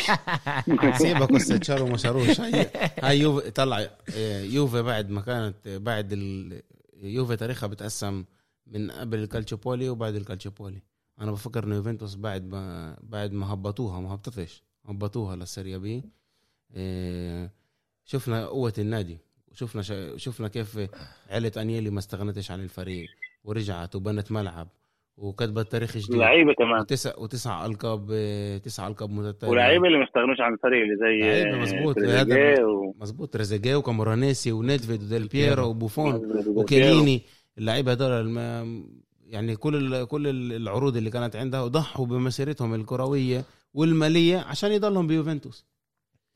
[1.02, 2.72] سيبك قصة شاروا ما شاروش هاي
[3.04, 6.62] هاي يوفي طلع آه، يوفي بعد ما كانت بعد ال...
[7.02, 8.26] يوفي تاريخها بتقسم
[8.68, 10.82] من قبل ال Calciopoli وبعد ال Calciopoli
[11.22, 16.04] أنا بفكر إنه يوفنتوس بعد ما بعد ما هبطوها ما هبطتش هبطوها للسيريا بي.
[16.72, 17.52] آه،
[18.06, 19.18] شفنا قوة النادي
[19.52, 20.18] وشفنا شا...
[20.18, 20.80] شفنا كيف
[21.30, 23.10] عيلة أنيلي ما استغنتش عن الفريق
[23.44, 24.68] ورجعت وبنت ملعب.
[25.20, 26.16] وكتبت تاريخ جديد.
[26.16, 26.80] لعيبه كمان.
[26.82, 28.08] وتسع وتسع ألقاب
[28.64, 29.52] تسع ألقاب متتالية.
[29.52, 31.98] ولاعيبه اللي ما استغنوش عن الفريق اللي زي لعيبة مظبوط.
[32.00, 33.34] هذا- و- مظبوط.
[33.34, 37.22] تريزيجيه وكامورانيسي ونيدفيد وديل بييرو وبوفون وكيليني.
[37.58, 43.44] اللعيبة هذول الم- يعني كل ال- كل ال- العروض اللي كانت عندها وضحوا بمسيرتهم الكروية
[43.74, 45.66] والمالية عشان يضلهم بيوفنتوس.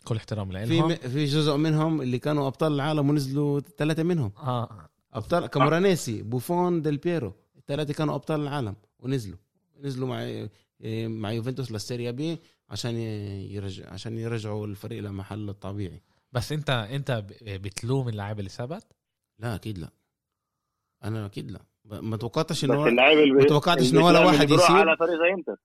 [0.04, 4.32] كل احترام في لهم م- في جزء منهم اللي كانوا أبطال العالم ونزلوا ثلاثة منهم.
[4.38, 4.70] آه.
[5.14, 7.34] أبطال كامورانيسي بوفون ديل بييرو
[7.70, 9.38] الثلاثه كانوا أبطال العالم ونزلوا.
[9.80, 10.48] نزلوا مع
[11.08, 12.38] مع يوفنتوس لل Serie B
[12.70, 16.02] عشان يرجع عشان يرجعوا الفريق لمحله الطبيعي.
[16.32, 18.84] بس أنت أنت بتلوم اللاعب اللي ثبت؟
[19.40, 19.90] لا أكيد لا.
[21.04, 21.60] أنا أكيد لا.
[21.86, 22.84] ما توقعتش انه
[23.34, 24.76] ما توقعتش إنه ولا واحد يسيب.
[24.76, 25.60] على فريق زي انت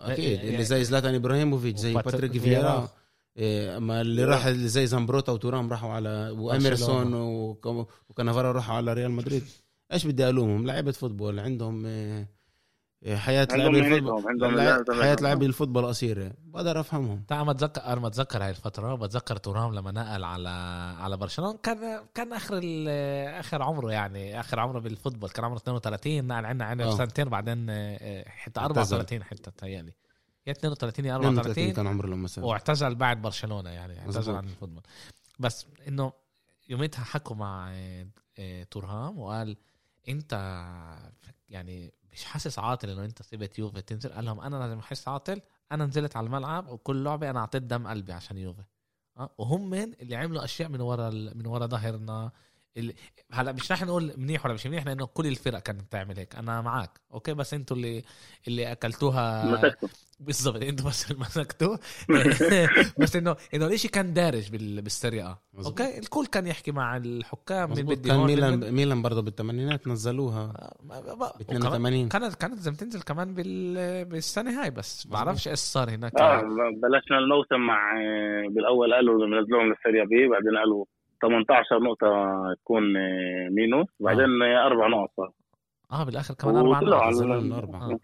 [0.00, 0.24] أكيد.
[0.38, 2.88] يعني- اللي زي زلاتان إبراهيموفيتش زي باتريك فييرا.
[3.36, 7.14] إيه، اما اللي راح اللي زي زامبروتا وتورام راحوا على وإيمرسون
[8.08, 9.44] وكانافارا راحوا على ريال مدريد.
[9.92, 14.28] إيش بدي ألومهم؟ لعيبة football عندهم إيه، حياة عندهم لاعبي ال football.
[14.28, 14.58] عندهم
[15.02, 15.16] حياة.
[15.20, 17.24] لاعبي ال football قصيرة بقدر أفهمهم.
[17.28, 20.48] تعال ما اتذكر أنا ما أتذكر هاي الفترة بتذكر تورام لما نقل على
[21.00, 21.58] على برشلونة.
[21.62, 22.88] كان كان آخر ال-
[23.38, 25.30] آخر عمره يعني آخر عمره بال football.
[25.30, 26.96] كان عمره 32 نقل عنا عنا آه.
[26.96, 28.96] سنتين بعدين آه، حتى اعتزل.
[28.96, 29.92] 34 حتى تهيألي.
[30.46, 32.46] يا 32 يا 32 34 كان عمره لما سافر.
[32.46, 34.34] واعتزل بعد برشلونة يعني اعتزل.
[34.34, 34.82] عن ال football.
[35.38, 36.12] بس إنه
[36.68, 38.06] يوميتها حكوا مع آه،
[38.38, 39.56] آه، تورام وقال
[40.08, 40.32] انت
[41.48, 45.40] يعني مش حاسس عاطل انه انت سيبت يوفي تنزل؟ قال لهم أنا لازم أحس عاطل.
[45.72, 48.62] أنا نزلت على الملعب وكل لعبة أنا أعطيت دم قلبي عشان يوفي.
[49.18, 52.32] أه؟ وهم اللي عملوا أشياء من ورا من ورا ظهرنا.
[52.76, 52.94] اللي
[53.32, 56.36] هلا مش رح نقول منيح ولا مش منيح لأنه كل الفرق كانت تعمل هيك.
[56.36, 58.04] أنا معك أوكي بس أنتوا اللي
[58.48, 59.76] اللي أكلتوها
[60.20, 60.62] بالضبط.
[60.62, 61.78] أنتوا بس اللي مسكتوه
[62.98, 65.38] بس انه انه الاشي كان دارج بال- بالسرقه.
[65.66, 67.70] okay؟ الكل كان يحكي مع الحكام.
[67.74, 67.86] مين.
[67.86, 70.42] بدي كان ميلان بدي- ميلان برضه بالثمانينات نزلوها.
[70.42, 70.90] آه، ب
[71.40, 75.06] وكمان 82 كانت كانت لازم تنزل كمان بال بالسنة هاي بس.
[75.06, 76.20] بعرفش إيش صار هناك.
[76.20, 76.40] آه
[76.82, 77.92] بلشنا الموسم مع
[78.50, 80.84] بالأول قالوا نزلوهم لل Serie B بعدين قالوا
[81.22, 82.06] 18 نقطة
[82.60, 83.86] تكون آه، minus.
[84.00, 85.10] بعدين آه، أربع نقط
[85.92, 88.00] آه بالآخر كمان أربع وطلعوا نقط.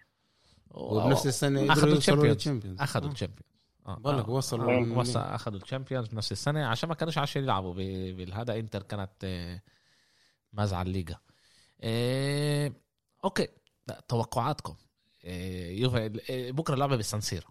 [0.70, 2.80] وبنفس السنة يوصلوا ال Champions.
[2.80, 3.12] أخذوا آه.
[3.12, 3.50] ال Champions
[3.86, 3.94] آه.
[3.94, 4.30] بقول لك آه.
[4.30, 6.66] وصلوا وصل أخذوا ال Champions بنفس السنة.
[6.66, 7.74] عشان ما كانوش عشان يلعبوا
[8.12, 9.58] بالهذا إنتر كانت
[10.52, 11.16] مازعه الليغا
[11.80, 12.72] آه،
[13.24, 13.48] okay.
[14.08, 14.74] توقعاتكم.
[15.24, 17.46] يوفي آه، بكرة اللعبة بالسانسيرو.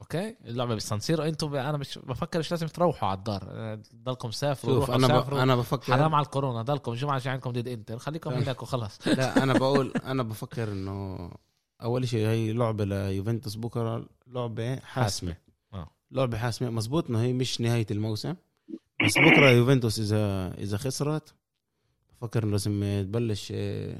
[0.00, 1.22] okay؟ اللعبة بالسانسيرو.
[1.22, 3.78] أنتم ب- أنا مش بفكر مش لازم تروحوا على الدار.
[3.96, 5.10] ضلكم سافروا شوف أنا ب...
[5.10, 5.42] سافروا.
[5.42, 6.62] أنا بفكر حرام على الكورونا.
[6.62, 7.98] ضلكم جمعه جاي عندكم ضد إنتر.
[7.98, 9.08] خليكم هناك وخلاص.
[9.08, 11.30] لا أنا بقول أنا بفكر إنه
[11.84, 15.36] أول شيء هي لعبة ليوفنتوس بكرة لعبة حاسمة.
[15.72, 15.90] آه.
[16.10, 16.70] لعبة حاسمة.
[16.70, 18.34] مزبوط انه هي مش نهاية الموسم.
[19.04, 21.34] بس بكرة يوفنتوس إذا إذا خسرت
[22.10, 23.98] بفكر لازم تبلش آه،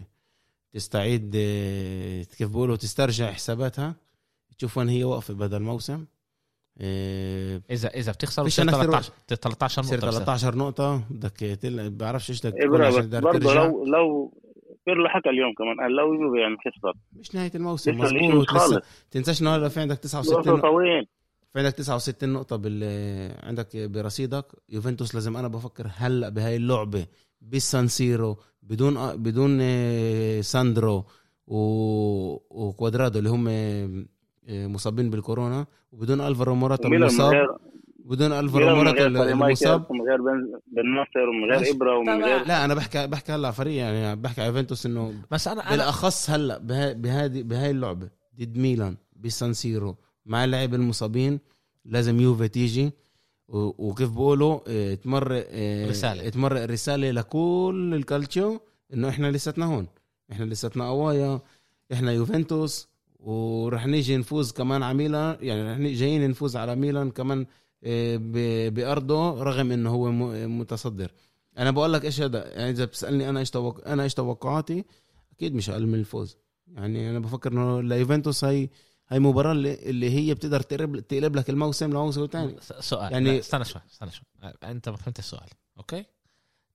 [0.73, 3.94] تستعيد آه، كيف بيقولوا تسترجع حساباتها.
[4.59, 6.05] تشوف وين هي واقفة بدل الموسم.
[6.78, 10.24] آه، إذا إذا كتير 13 13 تصير نقطة بتصير.
[10.24, 11.05] 13 نقطة.
[11.11, 11.90] بدك تل...
[11.90, 14.32] بعرفش إيش بدك برضه لو لو
[14.86, 15.81] بيرلو حكى اليوم كمان.
[15.81, 17.98] قال لو يوفي يعني خسر مش نهاية الموسم
[18.44, 18.73] خالص.
[18.73, 21.06] لسه تنساش انه هلا في عندك 69 لسه طويل.
[21.52, 22.85] في عندك 69 نقطة بال
[23.43, 24.47] عندك برصيدك.
[24.69, 27.06] يوفنتوس لازم أنا بفكر هلأ بهاي اللعبة
[27.40, 31.05] بالسان سيرو بدون بدون آه، ساندرو
[31.47, 31.59] و...
[32.51, 37.56] وكوادرادو اللي هم آه، مصابين بالكورونا وبدون ألفارو موراتا مصاب
[38.05, 40.18] بدون الفارو موراتا المصاب من غير
[40.66, 44.40] بن ناصر ومن غير إبرة ومن غير لا أنا بحكي بحكي هلا فريق يعني بحكي
[44.40, 46.59] على يوفنتوس إنه بس أنا بالأخص هلا
[46.93, 48.09] بهذه بهاي اللعبة
[48.40, 51.40] ضد ميلان بسان سيرو مع اللعيبه المصابين
[51.85, 52.93] لازم يوفي تيجي.
[53.48, 56.28] وكيف بقولوا آه، تمر آه، رسالة.
[56.28, 58.59] تمر رساله لكل الكالتشو
[58.94, 59.86] إنه إحنا لساتنا هون.
[60.32, 61.40] إحنا لساتنا قوايا
[61.93, 62.89] إحنا يوفنتوس
[63.20, 67.47] ورح نيجي نفوز كمان على ميلان يعني رح جايين نفوز على ميلان كمان
[68.70, 70.12] بأرضه رغم إنه هو
[70.48, 71.12] متصدر.
[71.59, 73.89] أنا بقول لك إيش هذا؟ يعني إذا بتسألني أنا إيش توق...
[73.89, 74.85] أنا إيش توقعاتي
[75.32, 76.36] أكيد مش أقل من الفوز.
[76.66, 78.69] يعني أنا بفكر إنه ليوفنتوس هي
[79.09, 83.12] هاي مباراة اللي هي بتقدر تقلب تقلب لك الموسم لموسم ثاني سؤال.
[83.12, 84.24] يعني استنى شوي استنى شوي.
[84.65, 85.48] أنت ما فهمت السؤال
[85.78, 86.05] okay؟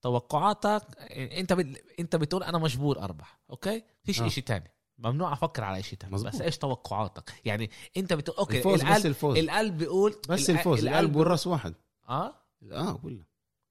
[0.02, 1.76] توقعاتك أنت ب...
[1.99, 4.27] أنت بتقول أنا مجبور أربح okay؟ فيش آه.
[4.27, 8.81] شيء ثاني ممنوع أفكر على شيء ثاني بس إيش توقعاتك؟ يعني انت بتقول okay الفوز
[8.81, 9.38] القلب بس الفوز.
[9.38, 11.73] القلب بيقول بس الفوز القلب, القلب والراس واحد.
[12.09, 12.34] آه؟
[12.71, 13.23] آه ولا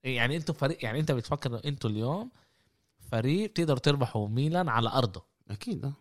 [0.04, 2.30] يعني أنتوا فريق يعني أنت بتفكر أنتوا اليوم
[2.98, 5.24] فريق بتقدروا تربحوا ميلان على أرضه.
[5.50, 5.92] أكيد آه.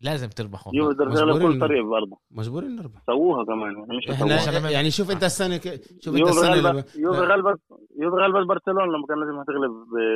[0.00, 2.18] لازم تربحوا يو بدر كل طريق برضه.
[2.30, 3.02] مجبورين نربح.
[3.06, 5.80] سووها كمان يعني مش إحنا يعني شوف أنت السنة ك...
[6.00, 6.84] شوف أنت السنة اللي...
[6.96, 7.60] يوفي غلبت
[7.98, 9.72] يوفي غلبت برشلونه لما كان لازم تغلب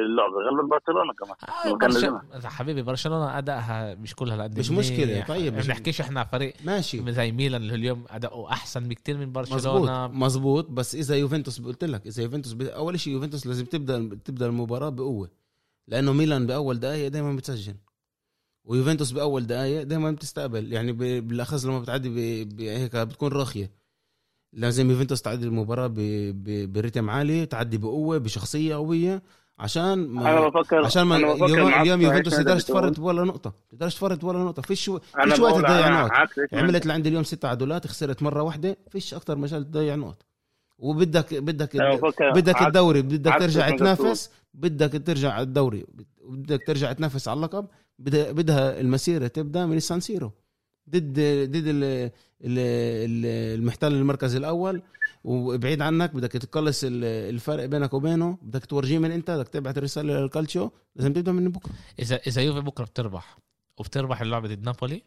[0.07, 0.33] اللعبة.
[0.51, 1.37] غلبت برشلونه كمان.
[1.67, 1.91] آه كان
[2.33, 2.45] برش...
[2.47, 5.25] حبيبي برشلونة أدائها مش كل هالقد مش مشكلة.
[5.29, 7.13] طيب ما بنحكيش إحنا فريق ماشي.
[7.13, 10.07] زي ميلان اللي اليوم أداؤه أحسن بكثير من برشلونة.
[10.07, 12.63] مزبوط مزبوط بس إذا يوفنتوس قلت لك إذا يوفنتوس ب...
[12.63, 15.31] أول شيء يوفنتوس لازم تبدا تبدأ المباراة بقوة.
[15.89, 17.75] لأنه ميلان بأول دقائق دائما بتسجل.
[18.65, 20.73] ويوفنتوس بأول دقائق دائما بتستقبل.
[20.73, 22.09] يعني بالأخص لما بتعدي
[22.61, 23.71] هيك بتكون راخية.
[24.53, 25.91] لازم يوفنتوس تعدي المباراة
[26.67, 29.23] برتم عالي تعدي بقوة بشخصية قوية
[29.59, 33.53] عشان ما أنا بفكر عشان ما اليوم, اليوم يوفنتوس تقدرش تفرط ولا نقطة.
[33.71, 34.63] تقدرش تفرط ولا نقطة.
[34.63, 34.91] فيش
[35.25, 36.11] فيش وقت تضيع نقط.
[36.53, 40.23] عملت لعند اليوم ست عدولات خسرت مرة واحدة فيش أكثر مجال تضيع نقط.
[40.79, 41.77] وبدك بدك
[42.35, 45.87] بدك الدوري بدك ترجع تنافس بدك ترجع الدوري
[46.25, 47.67] بدك ترجع تنافس على اللقب.
[48.05, 50.33] بدها المسيرة تبدأ من السانسيرو
[50.91, 51.21] ضد
[51.51, 51.65] ضد
[52.45, 54.83] المحتل المركز الأول.
[55.25, 58.39] وبعيد عنك بدك تقلص الفرق بينك وبينه.
[58.43, 60.71] بدك تورجيه من انت بدك تبعت رساله للكالتشو.
[60.97, 61.73] لازم تبدأ من بكرة.
[61.99, 63.39] إذا إذا يوفي بكرة بتربح.
[63.79, 65.03] وبتربح اللعبة ضد نابولي.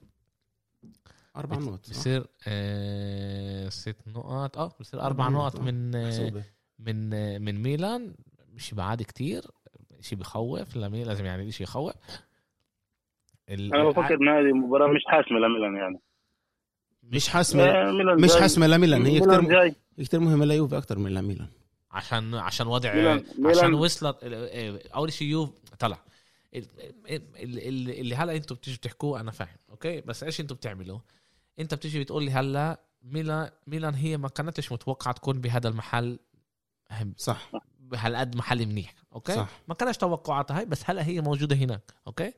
[1.36, 6.44] أربع نقط بصير آه ست نقط آه بصير أربع نقط من آه
[6.80, 8.16] من آه من ميلان.
[8.54, 9.52] مش بعاد كتير.
[10.02, 10.76] شيء بخوف.
[10.76, 11.94] لمين لازم يعني شيء يخوف.
[13.50, 16.02] أنا بفكر ان هذه مباراة مش حاسمة لميلان يعني.
[17.04, 19.06] مش حاسمة؟ مش حاسمة لميلان.
[19.06, 21.48] هي كثير كثير مهمة ليوفي أكثر من لميلان.
[21.92, 23.24] عشان عشان وضع ميلان.
[23.46, 24.18] عشان وصلت
[24.96, 25.50] أول شيء يوف
[25.80, 25.98] طلع.
[26.54, 31.00] اللي هلا أنتم بتيجوا تحكوه أنا فاهم okay؟ بس إيش أنتم بتعملوا؟
[31.60, 36.20] أنت بتيجي بتقول لي هلا ميلان ميلان هي ما كانتش متوقعة تكون بهذا المحل
[37.18, 37.52] صح.
[37.80, 39.50] بهالقد محل منيح okay؟ صح.
[39.68, 42.34] ما كانش توقعاتها هاي بس هلا هي موجودة هناك okay؟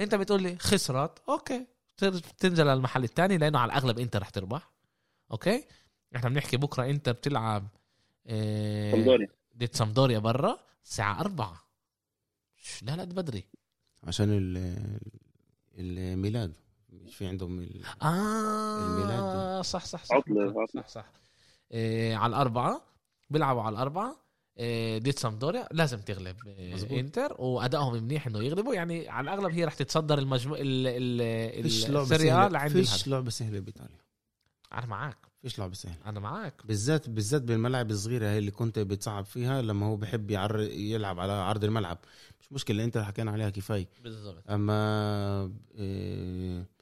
[0.00, 1.66] انت بتقول لي خسرت okay.
[2.38, 4.70] تنزل المحل الثاني لأنه على الأغلب انت رح تربح
[5.30, 5.64] أوكي.
[6.16, 7.68] إحنا بنحكي بكرة انت بتلعب
[8.28, 9.28] سامدوريا.
[9.56, 11.64] ضد سامدوريا برا الساعة 4
[12.82, 13.44] لا لا بدري.
[14.04, 14.56] عشان
[15.78, 16.54] الميلاد.
[16.88, 17.84] مش في عندهم ال...
[18.02, 20.16] آه الميلاد صح صح صح.
[20.16, 21.06] عطلة صح صح, صح.
[21.72, 22.82] إيه على الأربعة
[23.30, 24.08] بيلعبوا على الأربعة.
[24.10, 24.23] إيه
[24.98, 25.68] ديت سامدوريا.
[25.72, 28.74] لازم تغلب إيه إنتر وأدائهم منيح إنه يغلبوا.
[28.74, 30.58] يعني على الأغلب هي رح تتصدر المجموع
[31.64, 33.60] السريا لعند فيش لعبة سهلة.
[33.60, 33.98] بإيطاليا.
[34.72, 35.96] أنا معك فيش لعبة سهلة.
[36.06, 40.60] أنا معك بالذات بالذات بالملاعب الصغيرة هي اللي كنت بتصعب فيها لما هو بحب يعر
[40.60, 41.98] يلعب على عرض الملعب.
[42.40, 43.88] مش مشكلة انت حكينا عليها كفاية.
[44.02, 44.50] بالضبط.
[44.50, 46.74] أما إيه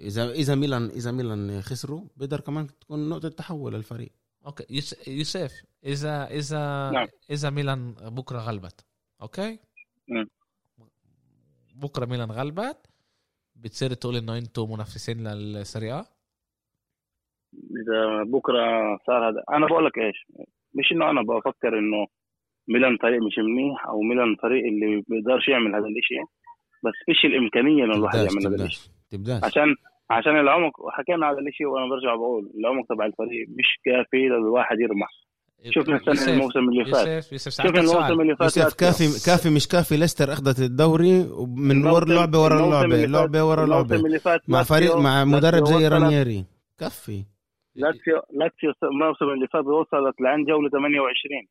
[0.00, 4.12] إذا إذا ميلان إذا ميلان خسروا بقدر كمان تكون نقطة تحول للفريق.
[4.46, 4.64] أوكي.
[5.06, 5.52] يوسف
[5.84, 7.06] اذا اذا نعم.
[7.30, 8.84] إذا ميلان بكرة غلبت
[9.22, 9.58] okay؟
[10.08, 10.24] م.
[11.74, 12.76] بكرة ميلان غلبت
[13.56, 16.06] بتصير تقول إنه أنتم منافسين للسيريا
[17.54, 20.26] إذا بكرة صار هذا أنا بقول لك إيش؟
[20.74, 22.06] مش إنه أنا بفكر إنه
[22.68, 26.24] ميلان فريق مش منيح أو ميلان فريق اللي بيقدرش يعمل هذا الشيء
[26.84, 28.90] بس فيش الإمكانية إنه الواحد يعمل هذا الشيء
[29.44, 29.76] عشان
[30.10, 35.08] عشان العمق حكينا هذا الشيء وأنا برجع بقول العمق تبع الفريق مش كافي للواحد يربح.
[35.70, 37.24] شفنا السنة الموسم اللي فات.
[37.48, 41.26] شفنا الموسم اللي فات يوسف كافي كافي مش كافي ليستر أخذت الدوري
[41.56, 44.02] من ورا لعبة ورا لعبة لعبة ورا لعبة.
[44.48, 46.44] مع فريق مع مدرب زي رانييري.
[46.78, 47.24] كفي
[47.74, 51.46] لاتسيو لاتسيو الموسم اللي فات وصلت لعند جولة 28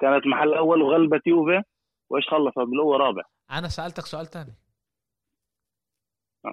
[0.00, 1.62] كانت محل أول وغلبت يوفي
[2.10, 3.22] وإيش خلصت؟ بالاول رابع.
[3.50, 4.54] أنا سألتك سؤال ثاني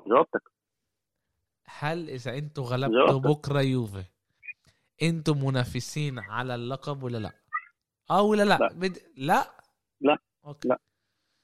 [0.07, 0.41] جاوبتك.
[1.77, 4.03] هل إذا أنتوا غلبتوا بكرة يوفي؟
[5.01, 7.31] أنتم منافسين على اللقب ولا لا؟
[8.09, 8.69] آه ولا لا؟ لا.
[8.73, 8.97] بد...
[9.17, 9.51] لا؟
[10.01, 10.17] لا.
[10.45, 10.67] okay.
[10.67, 10.79] لا.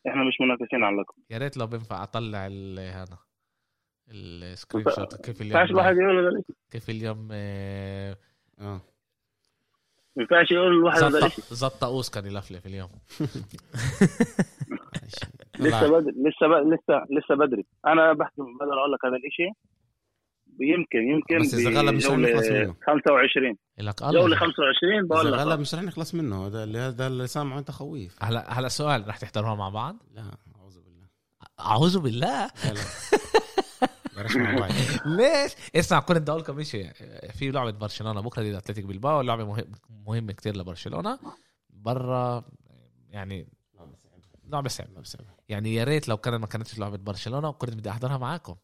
[0.07, 1.15] إحنا مش منافسين على اللقب.
[1.29, 3.17] يا ريت لو بينفع أطلع ال- هذا
[4.09, 5.15] ال screenshot.
[5.25, 8.17] كيف اليوم؟ الواحد يقول كيف اليوم؟ آه،
[8.59, 8.81] آه.
[10.15, 12.89] ما ينفعش يقول الواحد هذا زط الشيء زط طاووس كان يلفلف اليوم.
[15.59, 16.51] لسه بدري لسه ب...
[16.73, 17.65] لسه لسه بدري.
[17.87, 19.51] أنا بحكي بقدر أقول لك هذا الشيء
[20.59, 22.75] يمكن يمكن بس إذا غلب مش رح نخلص منه.
[22.87, 25.39] 25 لك جولة الله 25 بقول لك.
[25.39, 26.47] غلب مش رح نخلص منه.
[26.47, 28.23] هذا اللي هذا اللي سامعه أنت خويف.
[28.23, 30.23] هلا هلا سؤال رح تحضروها مع بعض؟ لا
[30.55, 31.07] أعوذ بالله.
[31.59, 32.51] أعوذ بالله.
[35.05, 36.91] ليش؟ اسمع كنت بدي أقول لكم شيء
[37.33, 39.21] في لعبة برشلونة بكرة ضد أتلتيك بلباو.
[39.21, 41.19] لعبة مهم مهمة كتير لبرشلونة.
[41.69, 42.43] برا
[43.09, 43.47] يعني
[44.49, 45.25] لعبة صعبة.
[45.49, 48.55] يعني يا ريت لو كان ما كانتش لعبة برشلونة وكنت بدي أحضرها معاكم.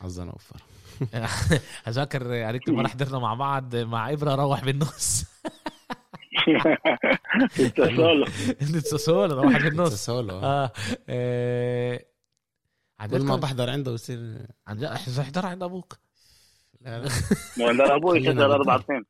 [0.00, 0.62] حظنا اوفر
[1.88, 5.24] أذكر قريت مرة حضرنا مع بعض مع إبرة روح بالنص
[7.60, 10.38] التسولف نتسول روح بالنص سولو.
[10.38, 10.72] آه
[11.08, 12.06] إيه
[13.00, 15.98] عن كل ما بحضر عنده بصير عن جد احضر عند أبوك.
[16.80, 17.02] لا
[17.58, 17.96] لا.
[17.96, 18.80] أبوي كسر أربع.
[18.88, 19.04] سنين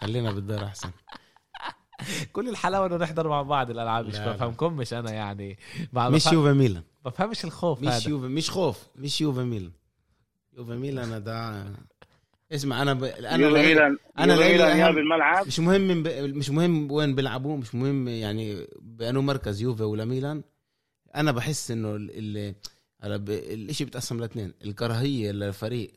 [0.00, 0.90] خلينا بالدار أحسن.
[2.32, 4.32] كل الحلاوة إنه نحضر مع بعض الألعاب مش لا، لا.
[4.32, 5.58] بفهمكم مش أنا يعني.
[5.92, 6.82] مش يوفا ميلان.
[7.04, 8.08] بفهمش الخوف مش هذا.
[8.10, 9.72] يوفا مش خوف مش يوفا ميلان.
[10.52, 11.64] يوفا ميلان ده
[12.52, 13.04] اسمع أنا ب...
[13.04, 13.78] أنا لعيب-
[14.18, 15.46] ميلان يا أهم- بالملعب.
[15.46, 16.08] مش مهم ب...
[16.08, 20.42] مش مهم وين بيلعبوا مش مهم يعني بأنه مركز يوفا ولا ميلان.
[21.16, 22.10] أنا بحس إنه ال...
[22.38, 22.54] ال...
[23.28, 25.90] الإشي بيتقسم لاثنين الكراهية للفريق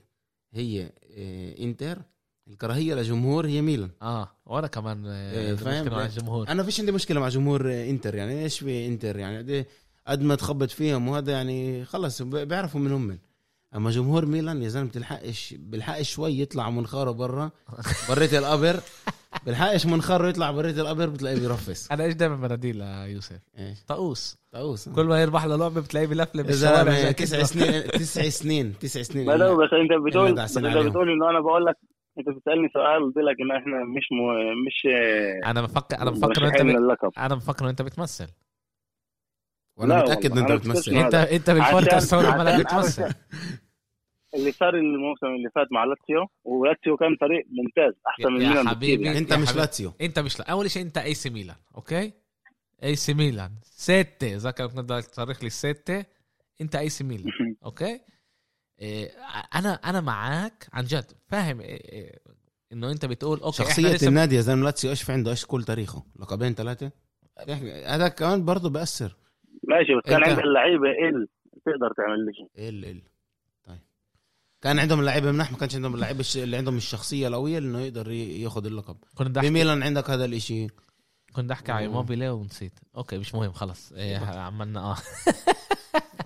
[0.53, 1.97] هي إيه إنتر
[2.47, 6.05] الكراهية لجمهور هي ميلان آه وأنا كمان إيه، آه فاهم؟ مشكلة مع لا.
[6.05, 9.65] الجمهور أنا فيش عندي مشكلة مع جمهور آه، إنتر يعني إيش في إنتر يعني قد-
[10.07, 13.17] قد ما تخبط فيهم وهذا يعني خلص بيعرفوا من هم من.
[13.75, 17.51] أما جمهور ميلان يا زلمة بتلحقش بيلحقش شوي يطلع منخاره برا
[18.09, 18.79] بريت القبر
[19.45, 22.71] بيلحقش منخاره يطلع بريت القبر بتلاقيه بيرفس أنا إيش دائما بناديه
[23.05, 27.43] ليوسف إيش طقوس طاووس كل ما يربح له لعبة بتلاقيه بلفلف يا بالشوارع تسع.
[27.43, 29.25] سنين تسع سنين تسع سنين
[29.57, 30.39] بس أنت بتقول أنت.
[30.89, 31.75] بتقول إنه أنا بقول لك
[32.19, 34.18] انت بتسألني سؤال قلت لك إن إحنا مش م...
[34.68, 34.88] مش
[35.45, 36.80] أنا بفكر أنا بفكر أنت مرشحين ب...
[36.80, 38.27] للقب أنا بفكر أنت بتمثل
[39.77, 40.91] وأنا لا متأكد إن أنت بتمثل.
[40.91, 41.15] أنت.
[41.15, 43.15] أنت بالبودكاست عشان- هون عمالك عشان- بتمثل
[44.35, 48.69] اللي صار الموسم اللي فات مع لاتسيو ولاتسيو كان فريق ممتاز أحسن من يا ميلان
[48.69, 49.06] حبيبي.
[49.06, 49.18] يعني.
[49.18, 49.56] أنت يا مش.
[49.56, 50.52] لاتسيو أنت مش لا.
[50.52, 52.11] أول شيء أنت أي سي ميلان okay
[52.84, 56.06] أي سي ميلان ستة ذكر كنت بدك تصرخ لي ستة
[56.61, 57.31] أنت أي سي ميلان
[57.65, 57.99] okay
[59.55, 61.11] أنا أنا معك عن جد.
[61.27, 62.19] فاهم إيه إيه
[62.71, 66.03] إنه أنت بتقول okay لسه النادي يا زلمة لاتسيو إيش في عنده؟ إيش كل تاريخه؟
[66.19, 66.91] لقبين ثلاثة
[67.85, 69.15] هذا كمان برضه بأثر.
[69.67, 71.27] ماشي بس كان عندك اللعيبه إل
[71.65, 72.69] تقدر تعمل لي شيء.
[72.69, 73.01] إل إل.
[73.67, 73.79] طيب.
[74.61, 78.65] كان عندهم اللعيبه منح ما كانش عندهم اللعيبة اللي عندهم الشخصية القوية إنه يقدر ياخذ
[78.65, 78.97] اللقب.
[79.15, 80.67] كنت احكي بميلان عندك هذا الإشي.
[81.33, 81.87] كنت بدي أحكي على.
[81.88, 82.79] إيموبيلي ونسيت.
[82.97, 83.91] okay مش مهم خلص.
[83.91, 84.97] إيه عملنا آه.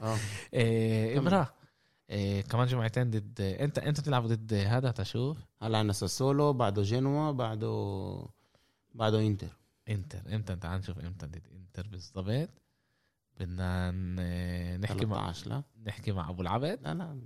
[0.04, 0.18] آه.
[0.54, 1.46] إيه كمل.
[2.10, 7.32] إيه كمان جمعتين ضد انت انت تلعب ضد هذا تشوف؟ هلا عندنا ساسولو بعده جنوا
[7.32, 8.26] بعده
[8.94, 9.48] بعده انتر.
[9.90, 12.50] انتر إمتى؟ تعال نشوف إمتى ضد انتر بالضبط.
[13.40, 13.92] بدنا
[14.78, 17.20] نحكي مع 13 لا؟ نحكي مع أبو العبد لا لا.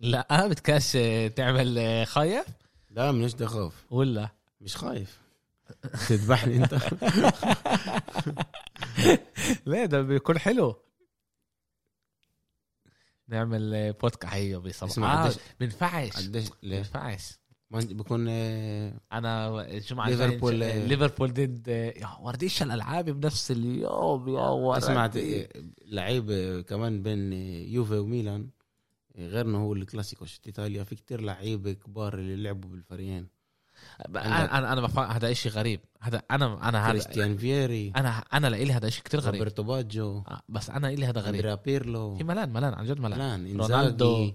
[0.00, 0.92] لا بدكاش
[1.36, 2.46] تعمل خايف؟
[2.90, 4.28] لا منش بدي اخاف ولا؟
[4.60, 5.20] مش خايف.
[6.08, 6.74] تذبحني انت؟
[9.66, 10.76] لا ده بيكون حلو.
[13.30, 14.34] نعمل بودكاست.
[14.34, 16.16] أيوه بصراحه آه بنفعش.
[16.28, 17.40] قديش؟ ليه؟ بنفعش.
[17.70, 24.82] بكون آه، أنا الجمعة ليفربول- الجاية- ليفربول ضد يا ورديش الألعاب بنفس اليوم يا ولد
[24.82, 25.10] اسمع
[25.86, 28.48] لعيب آه، كمان بين آه، يوفي وميلان
[29.16, 33.26] آه، غير إنه هو الكلاسيكو في إيطاليا؟ في كتير لعيبه كبار اللي لعبوا بالفريقين.
[34.16, 35.80] أنا أنا بفهم هذا شيء غريب.
[36.00, 39.34] هذا أنا أنا هذا كريستيان فيري أنا أنا لإلي هذا شيء كتير غريب.
[39.34, 40.22] روبرتو باجو.
[40.28, 41.34] آه، بس أنا إلي هذا غريب.
[41.34, 42.14] أندريا بيرلو.
[42.14, 44.32] في ملان ملان عن جد ملان ملان رونالدو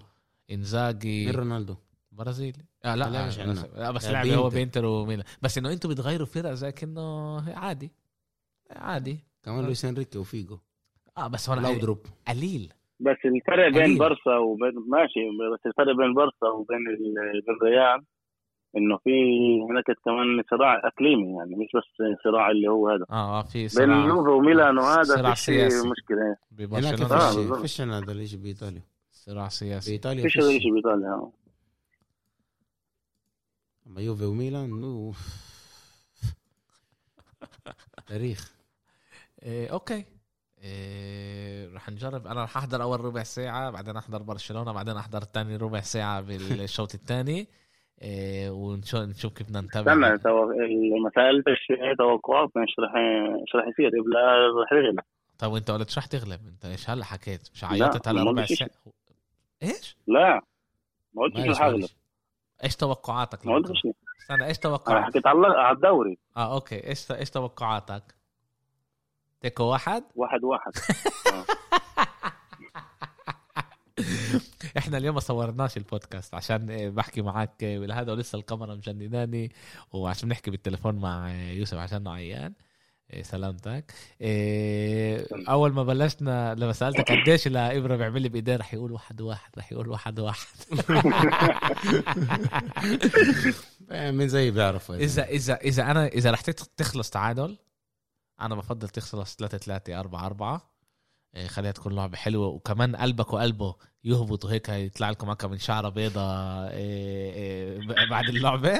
[0.52, 1.26] إنزاجي.
[1.26, 1.76] مين رونالدو؟
[2.12, 2.66] برازيلي.
[2.86, 3.92] آه لا, لا، مش آه.
[3.92, 4.50] بس, لعبه هو.
[4.50, 4.86] بينتر.
[4.86, 5.26] وميلان.
[5.42, 7.92] بس إنه أنتم بتغيروا فرق زي كأنه عادي.
[8.72, 9.20] عادي.
[9.44, 10.60] كمان لويس إنريكي وفيجو.
[11.18, 12.74] آه بس هون لاودروب قليل.
[13.00, 13.98] بس الفرق بين.
[13.98, 15.20] برشا وبين ماشي
[15.54, 18.06] بس الفرق بين برشا وبين ال- بين الريال.
[18.78, 19.10] إنه في
[19.70, 21.84] هناك كمان صراع إقليمي يعني مش بس
[22.24, 23.06] صراع اللي هو هذا.
[23.10, 25.88] آه آه، في بين صراع اليوفي وميلان وهذا صراع في شيء سياسي.
[25.88, 26.18] مشكلة.
[26.28, 28.82] هناك ببرشلونه آه، فيش عنا هذا الشيء بإيطاليا.
[29.12, 29.92] صراع سياسي.
[29.92, 31.32] بإيطاليا فيش هذا الشيء بإيطاليا آه.
[33.88, 35.18] أما يوفي وميلان أوف.
[38.08, 38.52] تاريخ.
[39.44, 40.06] إيه okay.
[40.64, 42.28] إيه رح نجرب.
[42.28, 46.94] أنا رح أحضر أول ربع ساعة بعدين أحضر برشلونة بعدين أحضر تاني ربع ساعة بالشوط
[46.94, 47.48] الثاني.
[48.02, 49.94] ونشوف كيف بدنا نتابع.
[49.94, 50.46] استنى تو...
[51.04, 51.68] ما سالتش
[51.98, 52.92] توقعات مش رح
[53.44, 55.00] مش رح يصير؟ لا رح يغلب
[55.40, 58.70] طب وأنت قلت مش رح تغلب؟ أنت إيش هلأ حكيت؟ مش عيطت هلأ ربع ساعة؟
[59.64, 60.42] إيش؟ لا
[61.14, 61.90] ما قلتش رح أغلب.
[62.64, 62.76] إيش.
[62.76, 63.82] توقعاتك؟ ما قلتش
[64.22, 66.18] استنى إيش توقعاتك؟ أنا حكيت على الدوري.
[66.38, 66.88] آه أوكي.
[66.88, 68.16] إيش إيش توقعاتك؟
[69.42, 70.72] تيكو واحد؟ واحد واحد.
[74.78, 79.52] إحنا اليوم ما صورناش البودكاست عشان بحكي معك بالهذا ولسه الكاميرا مجنناني
[79.92, 82.54] وعشان نحكي بالتليفون مع يوسف عشان عيان.
[83.22, 83.94] سلامتك.
[85.50, 89.72] أول ما بلشنا لما سألتك قديش الابره بيعمل لي بإيديه رح يقول واحد واحد رح
[89.72, 90.48] يقول واحد واحد.
[94.18, 95.24] من زي بيعرف إذا.
[95.24, 97.58] إذا إذا أنا إذا رح تخلص تعادل
[98.42, 100.75] أنا بفضل تخلص 3 3 4 4 إيه،
[101.48, 106.22] خليها تكون لعبة حلوة وكمان قلبك وقلبه يهبط وهيك يطلع لكم هكا من شعرة بيضة
[106.68, 108.80] إيه، إيه، بعد اللعبة.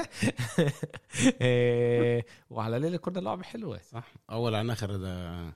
[2.50, 3.80] وعلى ليلة كنا لعبة حلوة.
[3.92, 4.12] صح.
[4.30, 5.52] أول عن آخر هذا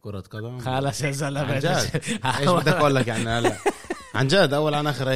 [0.00, 0.58] كرة قدم.
[0.58, 1.54] خلاص يا زلمة.
[1.54, 2.02] عن جد.
[2.40, 3.56] إيش بدك أقول لك يعني هلا؟
[4.14, 5.08] عن جد أول عن آخر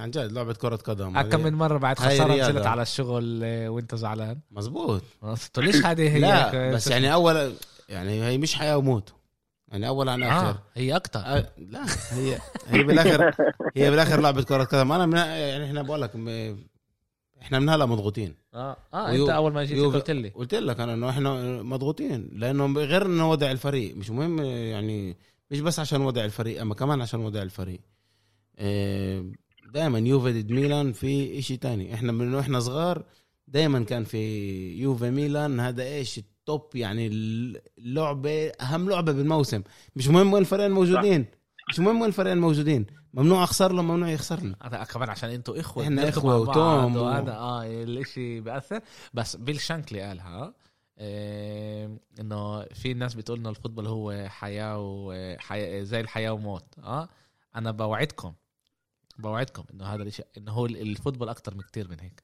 [0.00, 1.20] عن جد لعبة كرة قدم.
[1.20, 5.02] كم من مرة بعد خسارة نزلت على الشغل وأنت زعلان؟ مزبوط.
[5.58, 7.52] ليش هذه هي لا بس يعني أول
[7.88, 9.17] يعني هي مش حياة وموت.
[9.72, 13.34] يعني أول عن اخر آه هي أكثر آه لا هي هي بالآخر
[13.76, 14.92] هي بالآخر لعبة كرة قدم.
[14.92, 16.10] أنا من يعني إحنا بقول لك
[17.42, 18.34] إحنا من هلا مضغوطين.
[18.54, 20.28] آه آه أنت أول ما جيت قلت لي.
[20.28, 23.96] قلت لك أنا إنه إحنا مضغوطين لأنه غير إنه وضع الفريق.
[23.96, 25.16] مش مهم يعني
[25.50, 27.80] مش بس عشان وضع الفريق أما كمان عشان وضع الفريق.
[28.58, 29.24] آه،
[29.72, 31.94] دائما يوفي ضد ميلان في إشي تاني.
[31.94, 33.04] إحنا من إحنا صغار
[33.48, 34.18] دائما كان في
[34.72, 35.60] يوفي ميلان.
[35.60, 39.62] هذا إيش التوب يعني اللعبة أهم لعبة بالموسم.
[39.96, 41.26] مش مهم وين الفريقين موجودين.
[41.68, 42.86] مش مهم وين الفريقين موجودين.
[43.14, 47.66] ممنوع أخسر له ممنوع يخسر لي كمان عشان أنتوا إخوة إحنا إخوة وتوم وهذا آه
[47.66, 48.80] الإشي بيأثر.
[49.14, 50.54] بس بيل شانكلي قالها
[50.98, 57.08] إيه إنه في ناس بتقول إنه ال football هو حياة وحياة زي الحياة وموت آه.
[57.56, 58.32] أنا بوعدكم
[59.18, 62.22] بوعدكم إنه هذا الشيء إنه هو ال football أكتر من كتير من هيك.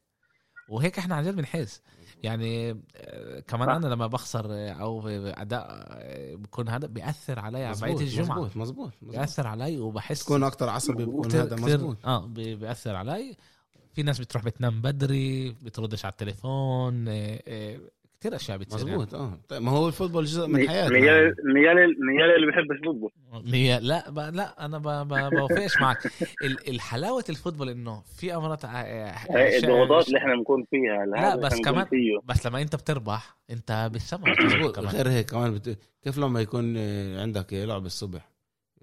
[0.69, 1.83] وهيك إحنا عن جد بنحس.
[2.23, 7.77] يعني آه، كمان أنا لما بخسر آه، أو أداء آه، بكون هذا بيأثر علي على
[7.81, 8.39] بقية الجمعة.
[8.39, 13.37] مزبوط مزبوط, بيأثر علي وبحس تكون أكتر عصبي بكون هذا مزبوط آه بيأثر علي.
[13.93, 17.05] في ناس بتروح بتنام بدري بتردش على التليفون
[18.25, 19.25] كثير أشياء بتصير مزبوط يعني.
[19.25, 19.39] آه.
[19.49, 21.77] طيب ما هو ال football جزء من حياتنا نيال نيال
[22.07, 23.11] نيال اللي بيحب ال football.
[23.45, 24.19] نيال لا ب...
[24.19, 25.09] لا أنا ب...
[25.09, 25.99] بوافقش معك.
[26.69, 32.19] الحلاوة ال football إنه في امارات الضغوطات اللي إحنا بنكون فيها لا بس كمان فيه.
[32.25, 34.25] بس لما أنت بتربح أنت بالسما
[34.95, 35.79] غير هيك كمان بت...
[36.03, 36.79] كيف لما يكون
[37.19, 38.34] عندك لعب الصبح؟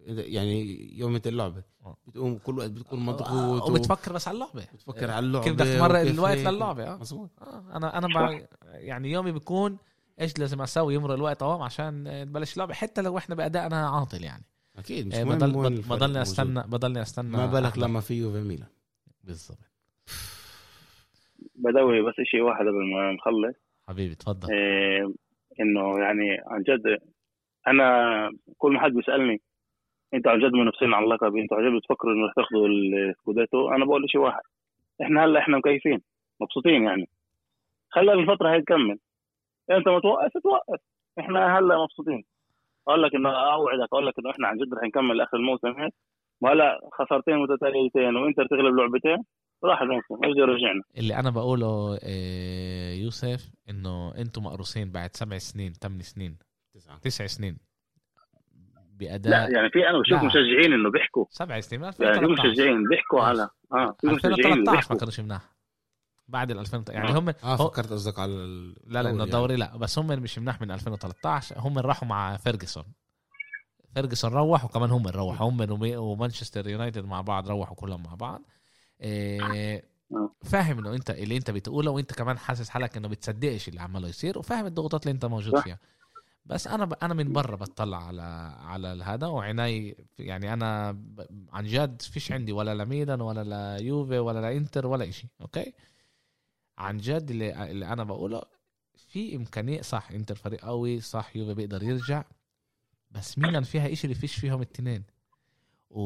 [0.07, 1.63] يعني يوم اللعبة.
[1.85, 1.97] آه.
[2.07, 4.67] بتقوم كل وقت بتكون آه، مضغوط وبتفكر بس على اللعبة.
[4.73, 6.97] بتفكر على اللعبة كيف بدك تمرق الوقت للعبه آه.
[6.97, 7.29] مظبوط.
[7.41, 8.41] آه أنا أنا بع...
[8.65, 9.77] يعني يومي بيكون
[10.21, 14.43] إيش لازم أسوي؟ يمر الوقت أهو عشان تبلش اللعبة حتى لو إحنا بادائنا عاطل يعني.
[14.77, 18.69] أكيد مش مهم بضل بضلني استنى بضلني أستنى ما بالك لما في يوفي ميلان.
[19.23, 19.57] بالضبط.
[21.55, 23.55] بدوي بس شيء واحد قبل ما نخلص.
[23.87, 24.53] حبيبي تفضل.
[24.53, 25.13] إيه
[25.59, 26.99] إنه يعني عن جد
[27.67, 27.85] أنا
[28.57, 29.41] كل ما حد بيسألني
[30.13, 33.69] أنتوا عن جد منافسين على اللقب أنتوا عن جد بتفكروا انه تاخذوا السكوديتو.
[33.69, 34.41] أنا بقول شيء واحد
[35.01, 36.01] إحنا هلا إحنا مكيفين
[36.41, 37.09] مبسوطين يعني.
[37.89, 38.99] خلى الفترة هي تكمل.
[39.71, 40.79] انت ما توقف توقف.
[41.19, 42.23] إحنا هلا مبسوطين.
[42.87, 45.93] أقول لك إنه أوعدك أقول لك إنه إحنا عن جد رح نكمل اخر الموسم هيك.
[46.41, 49.17] وهلا خسارتين متتاليتين وإنتر تغلب لعبتين
[49.63, 55.73] راح الموسم إيش رجعنا اللي أنا بقوله آه، يوسف إنه أنتم مقروصين بعد سبع سنين
[55.73, 56.37] ثمان سنين
[57.01, 57.57] تسع سنين.
[59.01, 61.25] بأداء لا يعني في أنا بشوف مشجعين إنه بيحكوا.
[61.29, 65.41] سبع سنين يعني في مشجعين بيحكوا على آه في مشجعين 2013 ما كانوش مناح
[66.27, 68.33] بعد ال 2000 يعني هم آه فكرت قصدك على
[68.87, 69.71] لا لا إنه الدوري يعني.
[69.71, 72.83] لا بس هم مش مناح من 2013 هم راحوا مع فيرجسون.
[73.93, 75.47] فيرجسون روح وكمان هم روحوا.
[75.49, 78.41] هم ومانشستر يونايتد مع بعض روحوا كلهم مع بعض.
[79.01, 79.81] إيه آه.
[80.43, 84.39] فاهم إنه أنت اللي أنت بتقوله وأنت كمان حاسس حالك إنه بتصدقش اللي عماله يصير
[84.39, 85.79] وفاهم الضغوطات اللي أنت موجود فيها.
[86.45, 86.93] بس أنا ب...
[86.93, 88.21] أنا من برا بطلع على
[88.59, 90.97] على هذا وعناي يعني أنا
[91.49, 95.73] عن جد فيش عندي ولا لميلان ولا ليوفي ولا لانتر ولا إشي okay؟
[96.77, 98.41] عن جد اللي, اللي أنا بقوله
[98.95, 102.23] في إمكانية صح إنتر فريق قوي صح يوفي بيقدر يرجع
[103.11, 105.03] بس ميلان فيها إشي اللي فيش فيهم التنين.
[105.89, 106.01] و...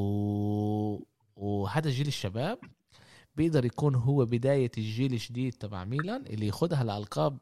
[1.35, 2.59] وهذا جيل الشباب
[3.35, 7.37] بيقدر يكون هو بداية الجيل الجديد تبع ميلان اللي ياخدها لألقاب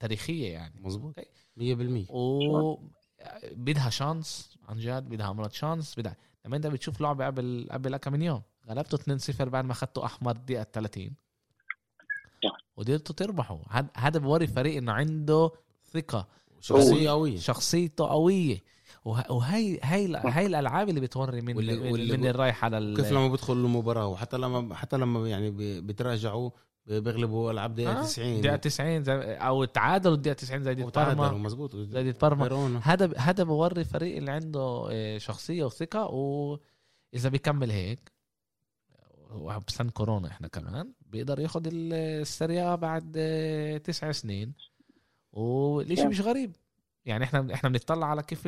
[0.00, 0.80] تاريخية يعني.
[0.80, 1.14] مظبوط.
[1.56, 2.78] 100% و
[3.52, 8.12] بدها شانس عن جد بدها مرات شانس بدها لما انت بتشوف لعبة قبل قبل كم
[8.12, 11.10] من يوم غلبته 2-0 بعد ما اخذته أحمر دقيقة 30
[12.76, 13.58] وقدرتوا تربحوا.
[13.96, 15.50] هذا بوري فريق إنه عنده
[15.92, 16.28] ثقة.
[16.60, 17.38] شخصية قوية.
[17.38, 18.58] شخصيته قوية.
[19.04, 23.66] وهي هي هي الألعاب اللي بتوري من واللي واللي من الرايح على كيف لما بيدخلوا
[23.66, 25.50] المباراة وحتى لما حتى لما يعني
[25.80, 26.50] بيتراجعوا
[26.86, 31.76] بيغلبوا ألعاب دقيقة 90 دقيقة 90 زي أو تعادلوا الدقيقة 90 زي دي بارما مزبوط
[31.76, 38.12] زي دي بارما هذا هذا بوري فريق اللي عنده آه، شخصية وثقة واذا بيكمل هيك
[39.66, 44.52] بسنة كورونا إحنا كمان بيقدر ياخد ال Serie A بعد آه، تسع سنين.
[45.32, 46.56] والشيء مش غريب.
[47.04, 48.42] يعني إحنا إحنا بنطلع على كيف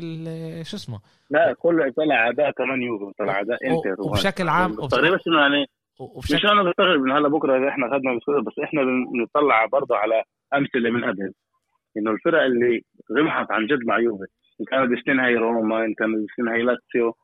[0.68, 1.00] شو اسمه؟
[1.30, 5.66] لا كله يطلع أداء كمان يوفي طلع أداء إنتر وبشكل عام تقريبا انه يعني؟
[5.98, 6.34] وبشكل...
[6.34, 8.14] مش أنا بستغرب من هلا بكرة إحنا اخذنا
[8.46, 8.82] بس إحنا
[9.12, 10.22] بنطلع برضه على
[10.54, 11.32] أمثلة من قبل.
[11.96, 14.24] إنه الفرق اللي ربحت عن جد مع يوفي
[14.60, 17.16] إن كانت السنين هي روما إن كانت السنين هي لاتسيو.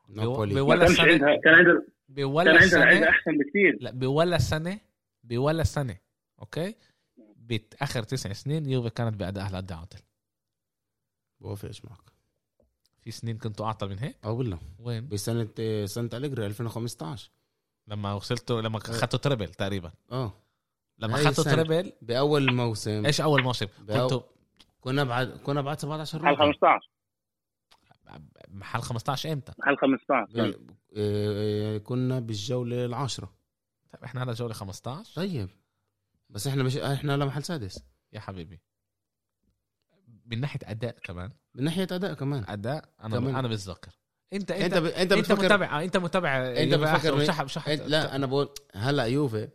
[0.63, 4.79] بولا سنه كان عندها بولا كان عندها لعيبه أحسن بكثير لا بولا سنه
[5.23, 5.97] بولا سنة
[6.39, 6.75] okay؟
[7.35, 9.99] بآخر تسع سنين يوفي كانت بادائها لقد عاطل.
[11.41, 12.11] بوافقش معك؟
[13.01, 15.47] في سنين كنتوا أعطل من هيك؟ آه والله وين؟ بسنه
[15.85, 17.31] سنه أليجري 2015
[17.89, 19.91] لما وصلتوا لما اخذتوا treble تقريبا.
[20.11, 20.33] آه.
[20.99, 23.05] لما اخذتوا treble بأول موسم.
[23.05, 24.07] إيش أول موسم؟ بأو...
[24.07, 24.21] كنتوا
[24.81, 26.89] كنا بعد كنا بعد 17 محل 15
[28.49, 30.59] محل 15 إمتى؟ محل 15
[30.97, 33.33] آه، كنا بالجولة العاشرة.
[33.93, 35.49] طيب إحنا هلا جولة 15 طيب.
[36.29, 37.83] بس إحنا مش إحنا هلا محل سادس.
[38.13, 38.61] يا حبيبي.
[40.25, 41.31] من ناحية أداء كمان.
[41.55, 42.45] من ناحية أداء كمان.
[42.47, 43.35] أداء أنا كمان.
[43.35, 43.98] أنا بتذكر.
[44.33, 44.85] انت انت انت, ب...
[44.85, 49.47] انت, انت متابع انت متابع انت بتفكر شحب شحب انت لا أنا بقول هلأ يوفي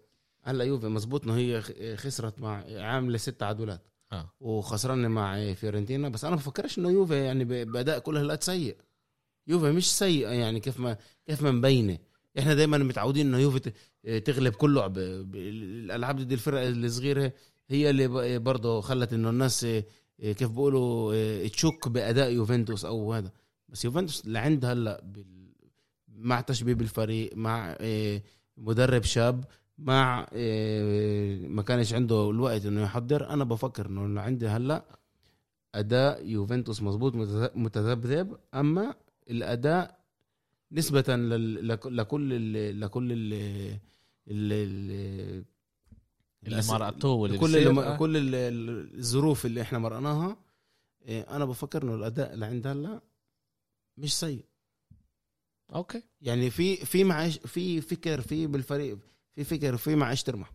[0.42, 1.62] هلأ يوفي مزبوط إنه هي
[1.96, 3.80] خسرت مع عاملة ست تعادلات
[4.12, 4.30] آه.
[4.40, 6.08] وخسران مع فيورنتينا.
[6.08, 8.76] بس أنا ما بفكرش إنه يوفي يعني بأداء كل هالقد سيء.
[9.46, 10.96] يوفي مش سيء يعني كيف ما
[11.26, 11.98] كيف ما مبينة.
[12.38, 13.72] إحنا دائما متعودين إنه يوفي
[14.20, 17.32] تغلب كل لعب الألعاب ضد الفرق الصغيرة.
[17.68, 19.86] هي اللي برضه خلت إنه الناس إيه،
[20.32, 23.30] كيف بيقولوا إيه، تشك بأداء يوفنتوس أو هذا.
[23.74, 25.04] بس يوفنتوس لعند هلا
[26.08, 28.22] مع تشبيه بالفريق مع إيه،
[28.56, 29.44] مدرب شاب
[29.78, 30.20] مع
[31.48, 34.84] ما كانش عنده الوقت إنه يحضر أنا بفكر إنه عندي هلا
[35.74, 37.14] أداء يوفنتوس مزبوط
[37.54, 38.94] متذبذب أما
[39.30, 39.98] الأداء
[40.72, 41.04] نسبة
[41.90, 43.32] لكل ال لكل ال
[46.46, 48.12] اللي مرقتوه واللي كل اللي كل
[48.98, 50.36] الظروف اللي إحنا مرقناها
[51.06, 53.00] إيه، أنا بفكر إنه الأداء اللي عند هلا
[53.96, 54.44] مش سيء.
[55.74, 56.02] أوكي.
[56.20, 58.98] يعني في في معيش في فكر في بالفريق
[59.34, 60.50] في فكر في معيش ترمح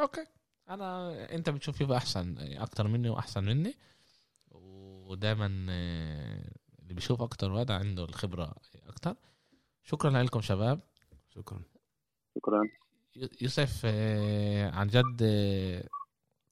[0.00, 0.26] أوكي.
[0.68, 3.74] أنا أنت بتشوف فيه أحسن؟ أكتر مني وأحسن مني.
[4.50, 6.50] ودائما آه،
[6.82, 8.54] اللي بيشوف أكتر وهذا عنده الخبرة
[8.86, 9.16] أكتر.
[9.82, 10.80] شكرا لكم شباب.
[11.34, 11.62] شكرا.
[12.34, 12.62] شكرا.
[13.40, 15.88] يوسف آه، عن جد آه،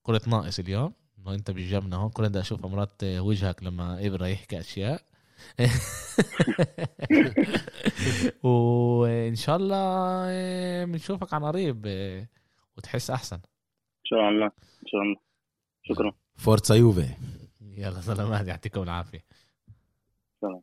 [0.02, 0.92] كرة ناقص اليوم.
[1.18, 2.10] إنه أنت بالجبنة هون.
[2.10, 5.04] كنت بدي أشوف امرات آه، وجهك لما إبرة يحكي أشياء.
[8.42, 11.86] وان شاء الله بنشوفك عن قريب
[12.76, 13.36] وتحس أحسن.
[13.36, 13.42] إن
[14.04, 15.16] شاء الله إن شاء الله.
[15.82, 16.12] شكرا.
[16.36, 17.08] فورتسا يوفي.
[17.60, 19.24] يلا سلامات يعطيكم العافية.
[20.40, 20.62] سلام.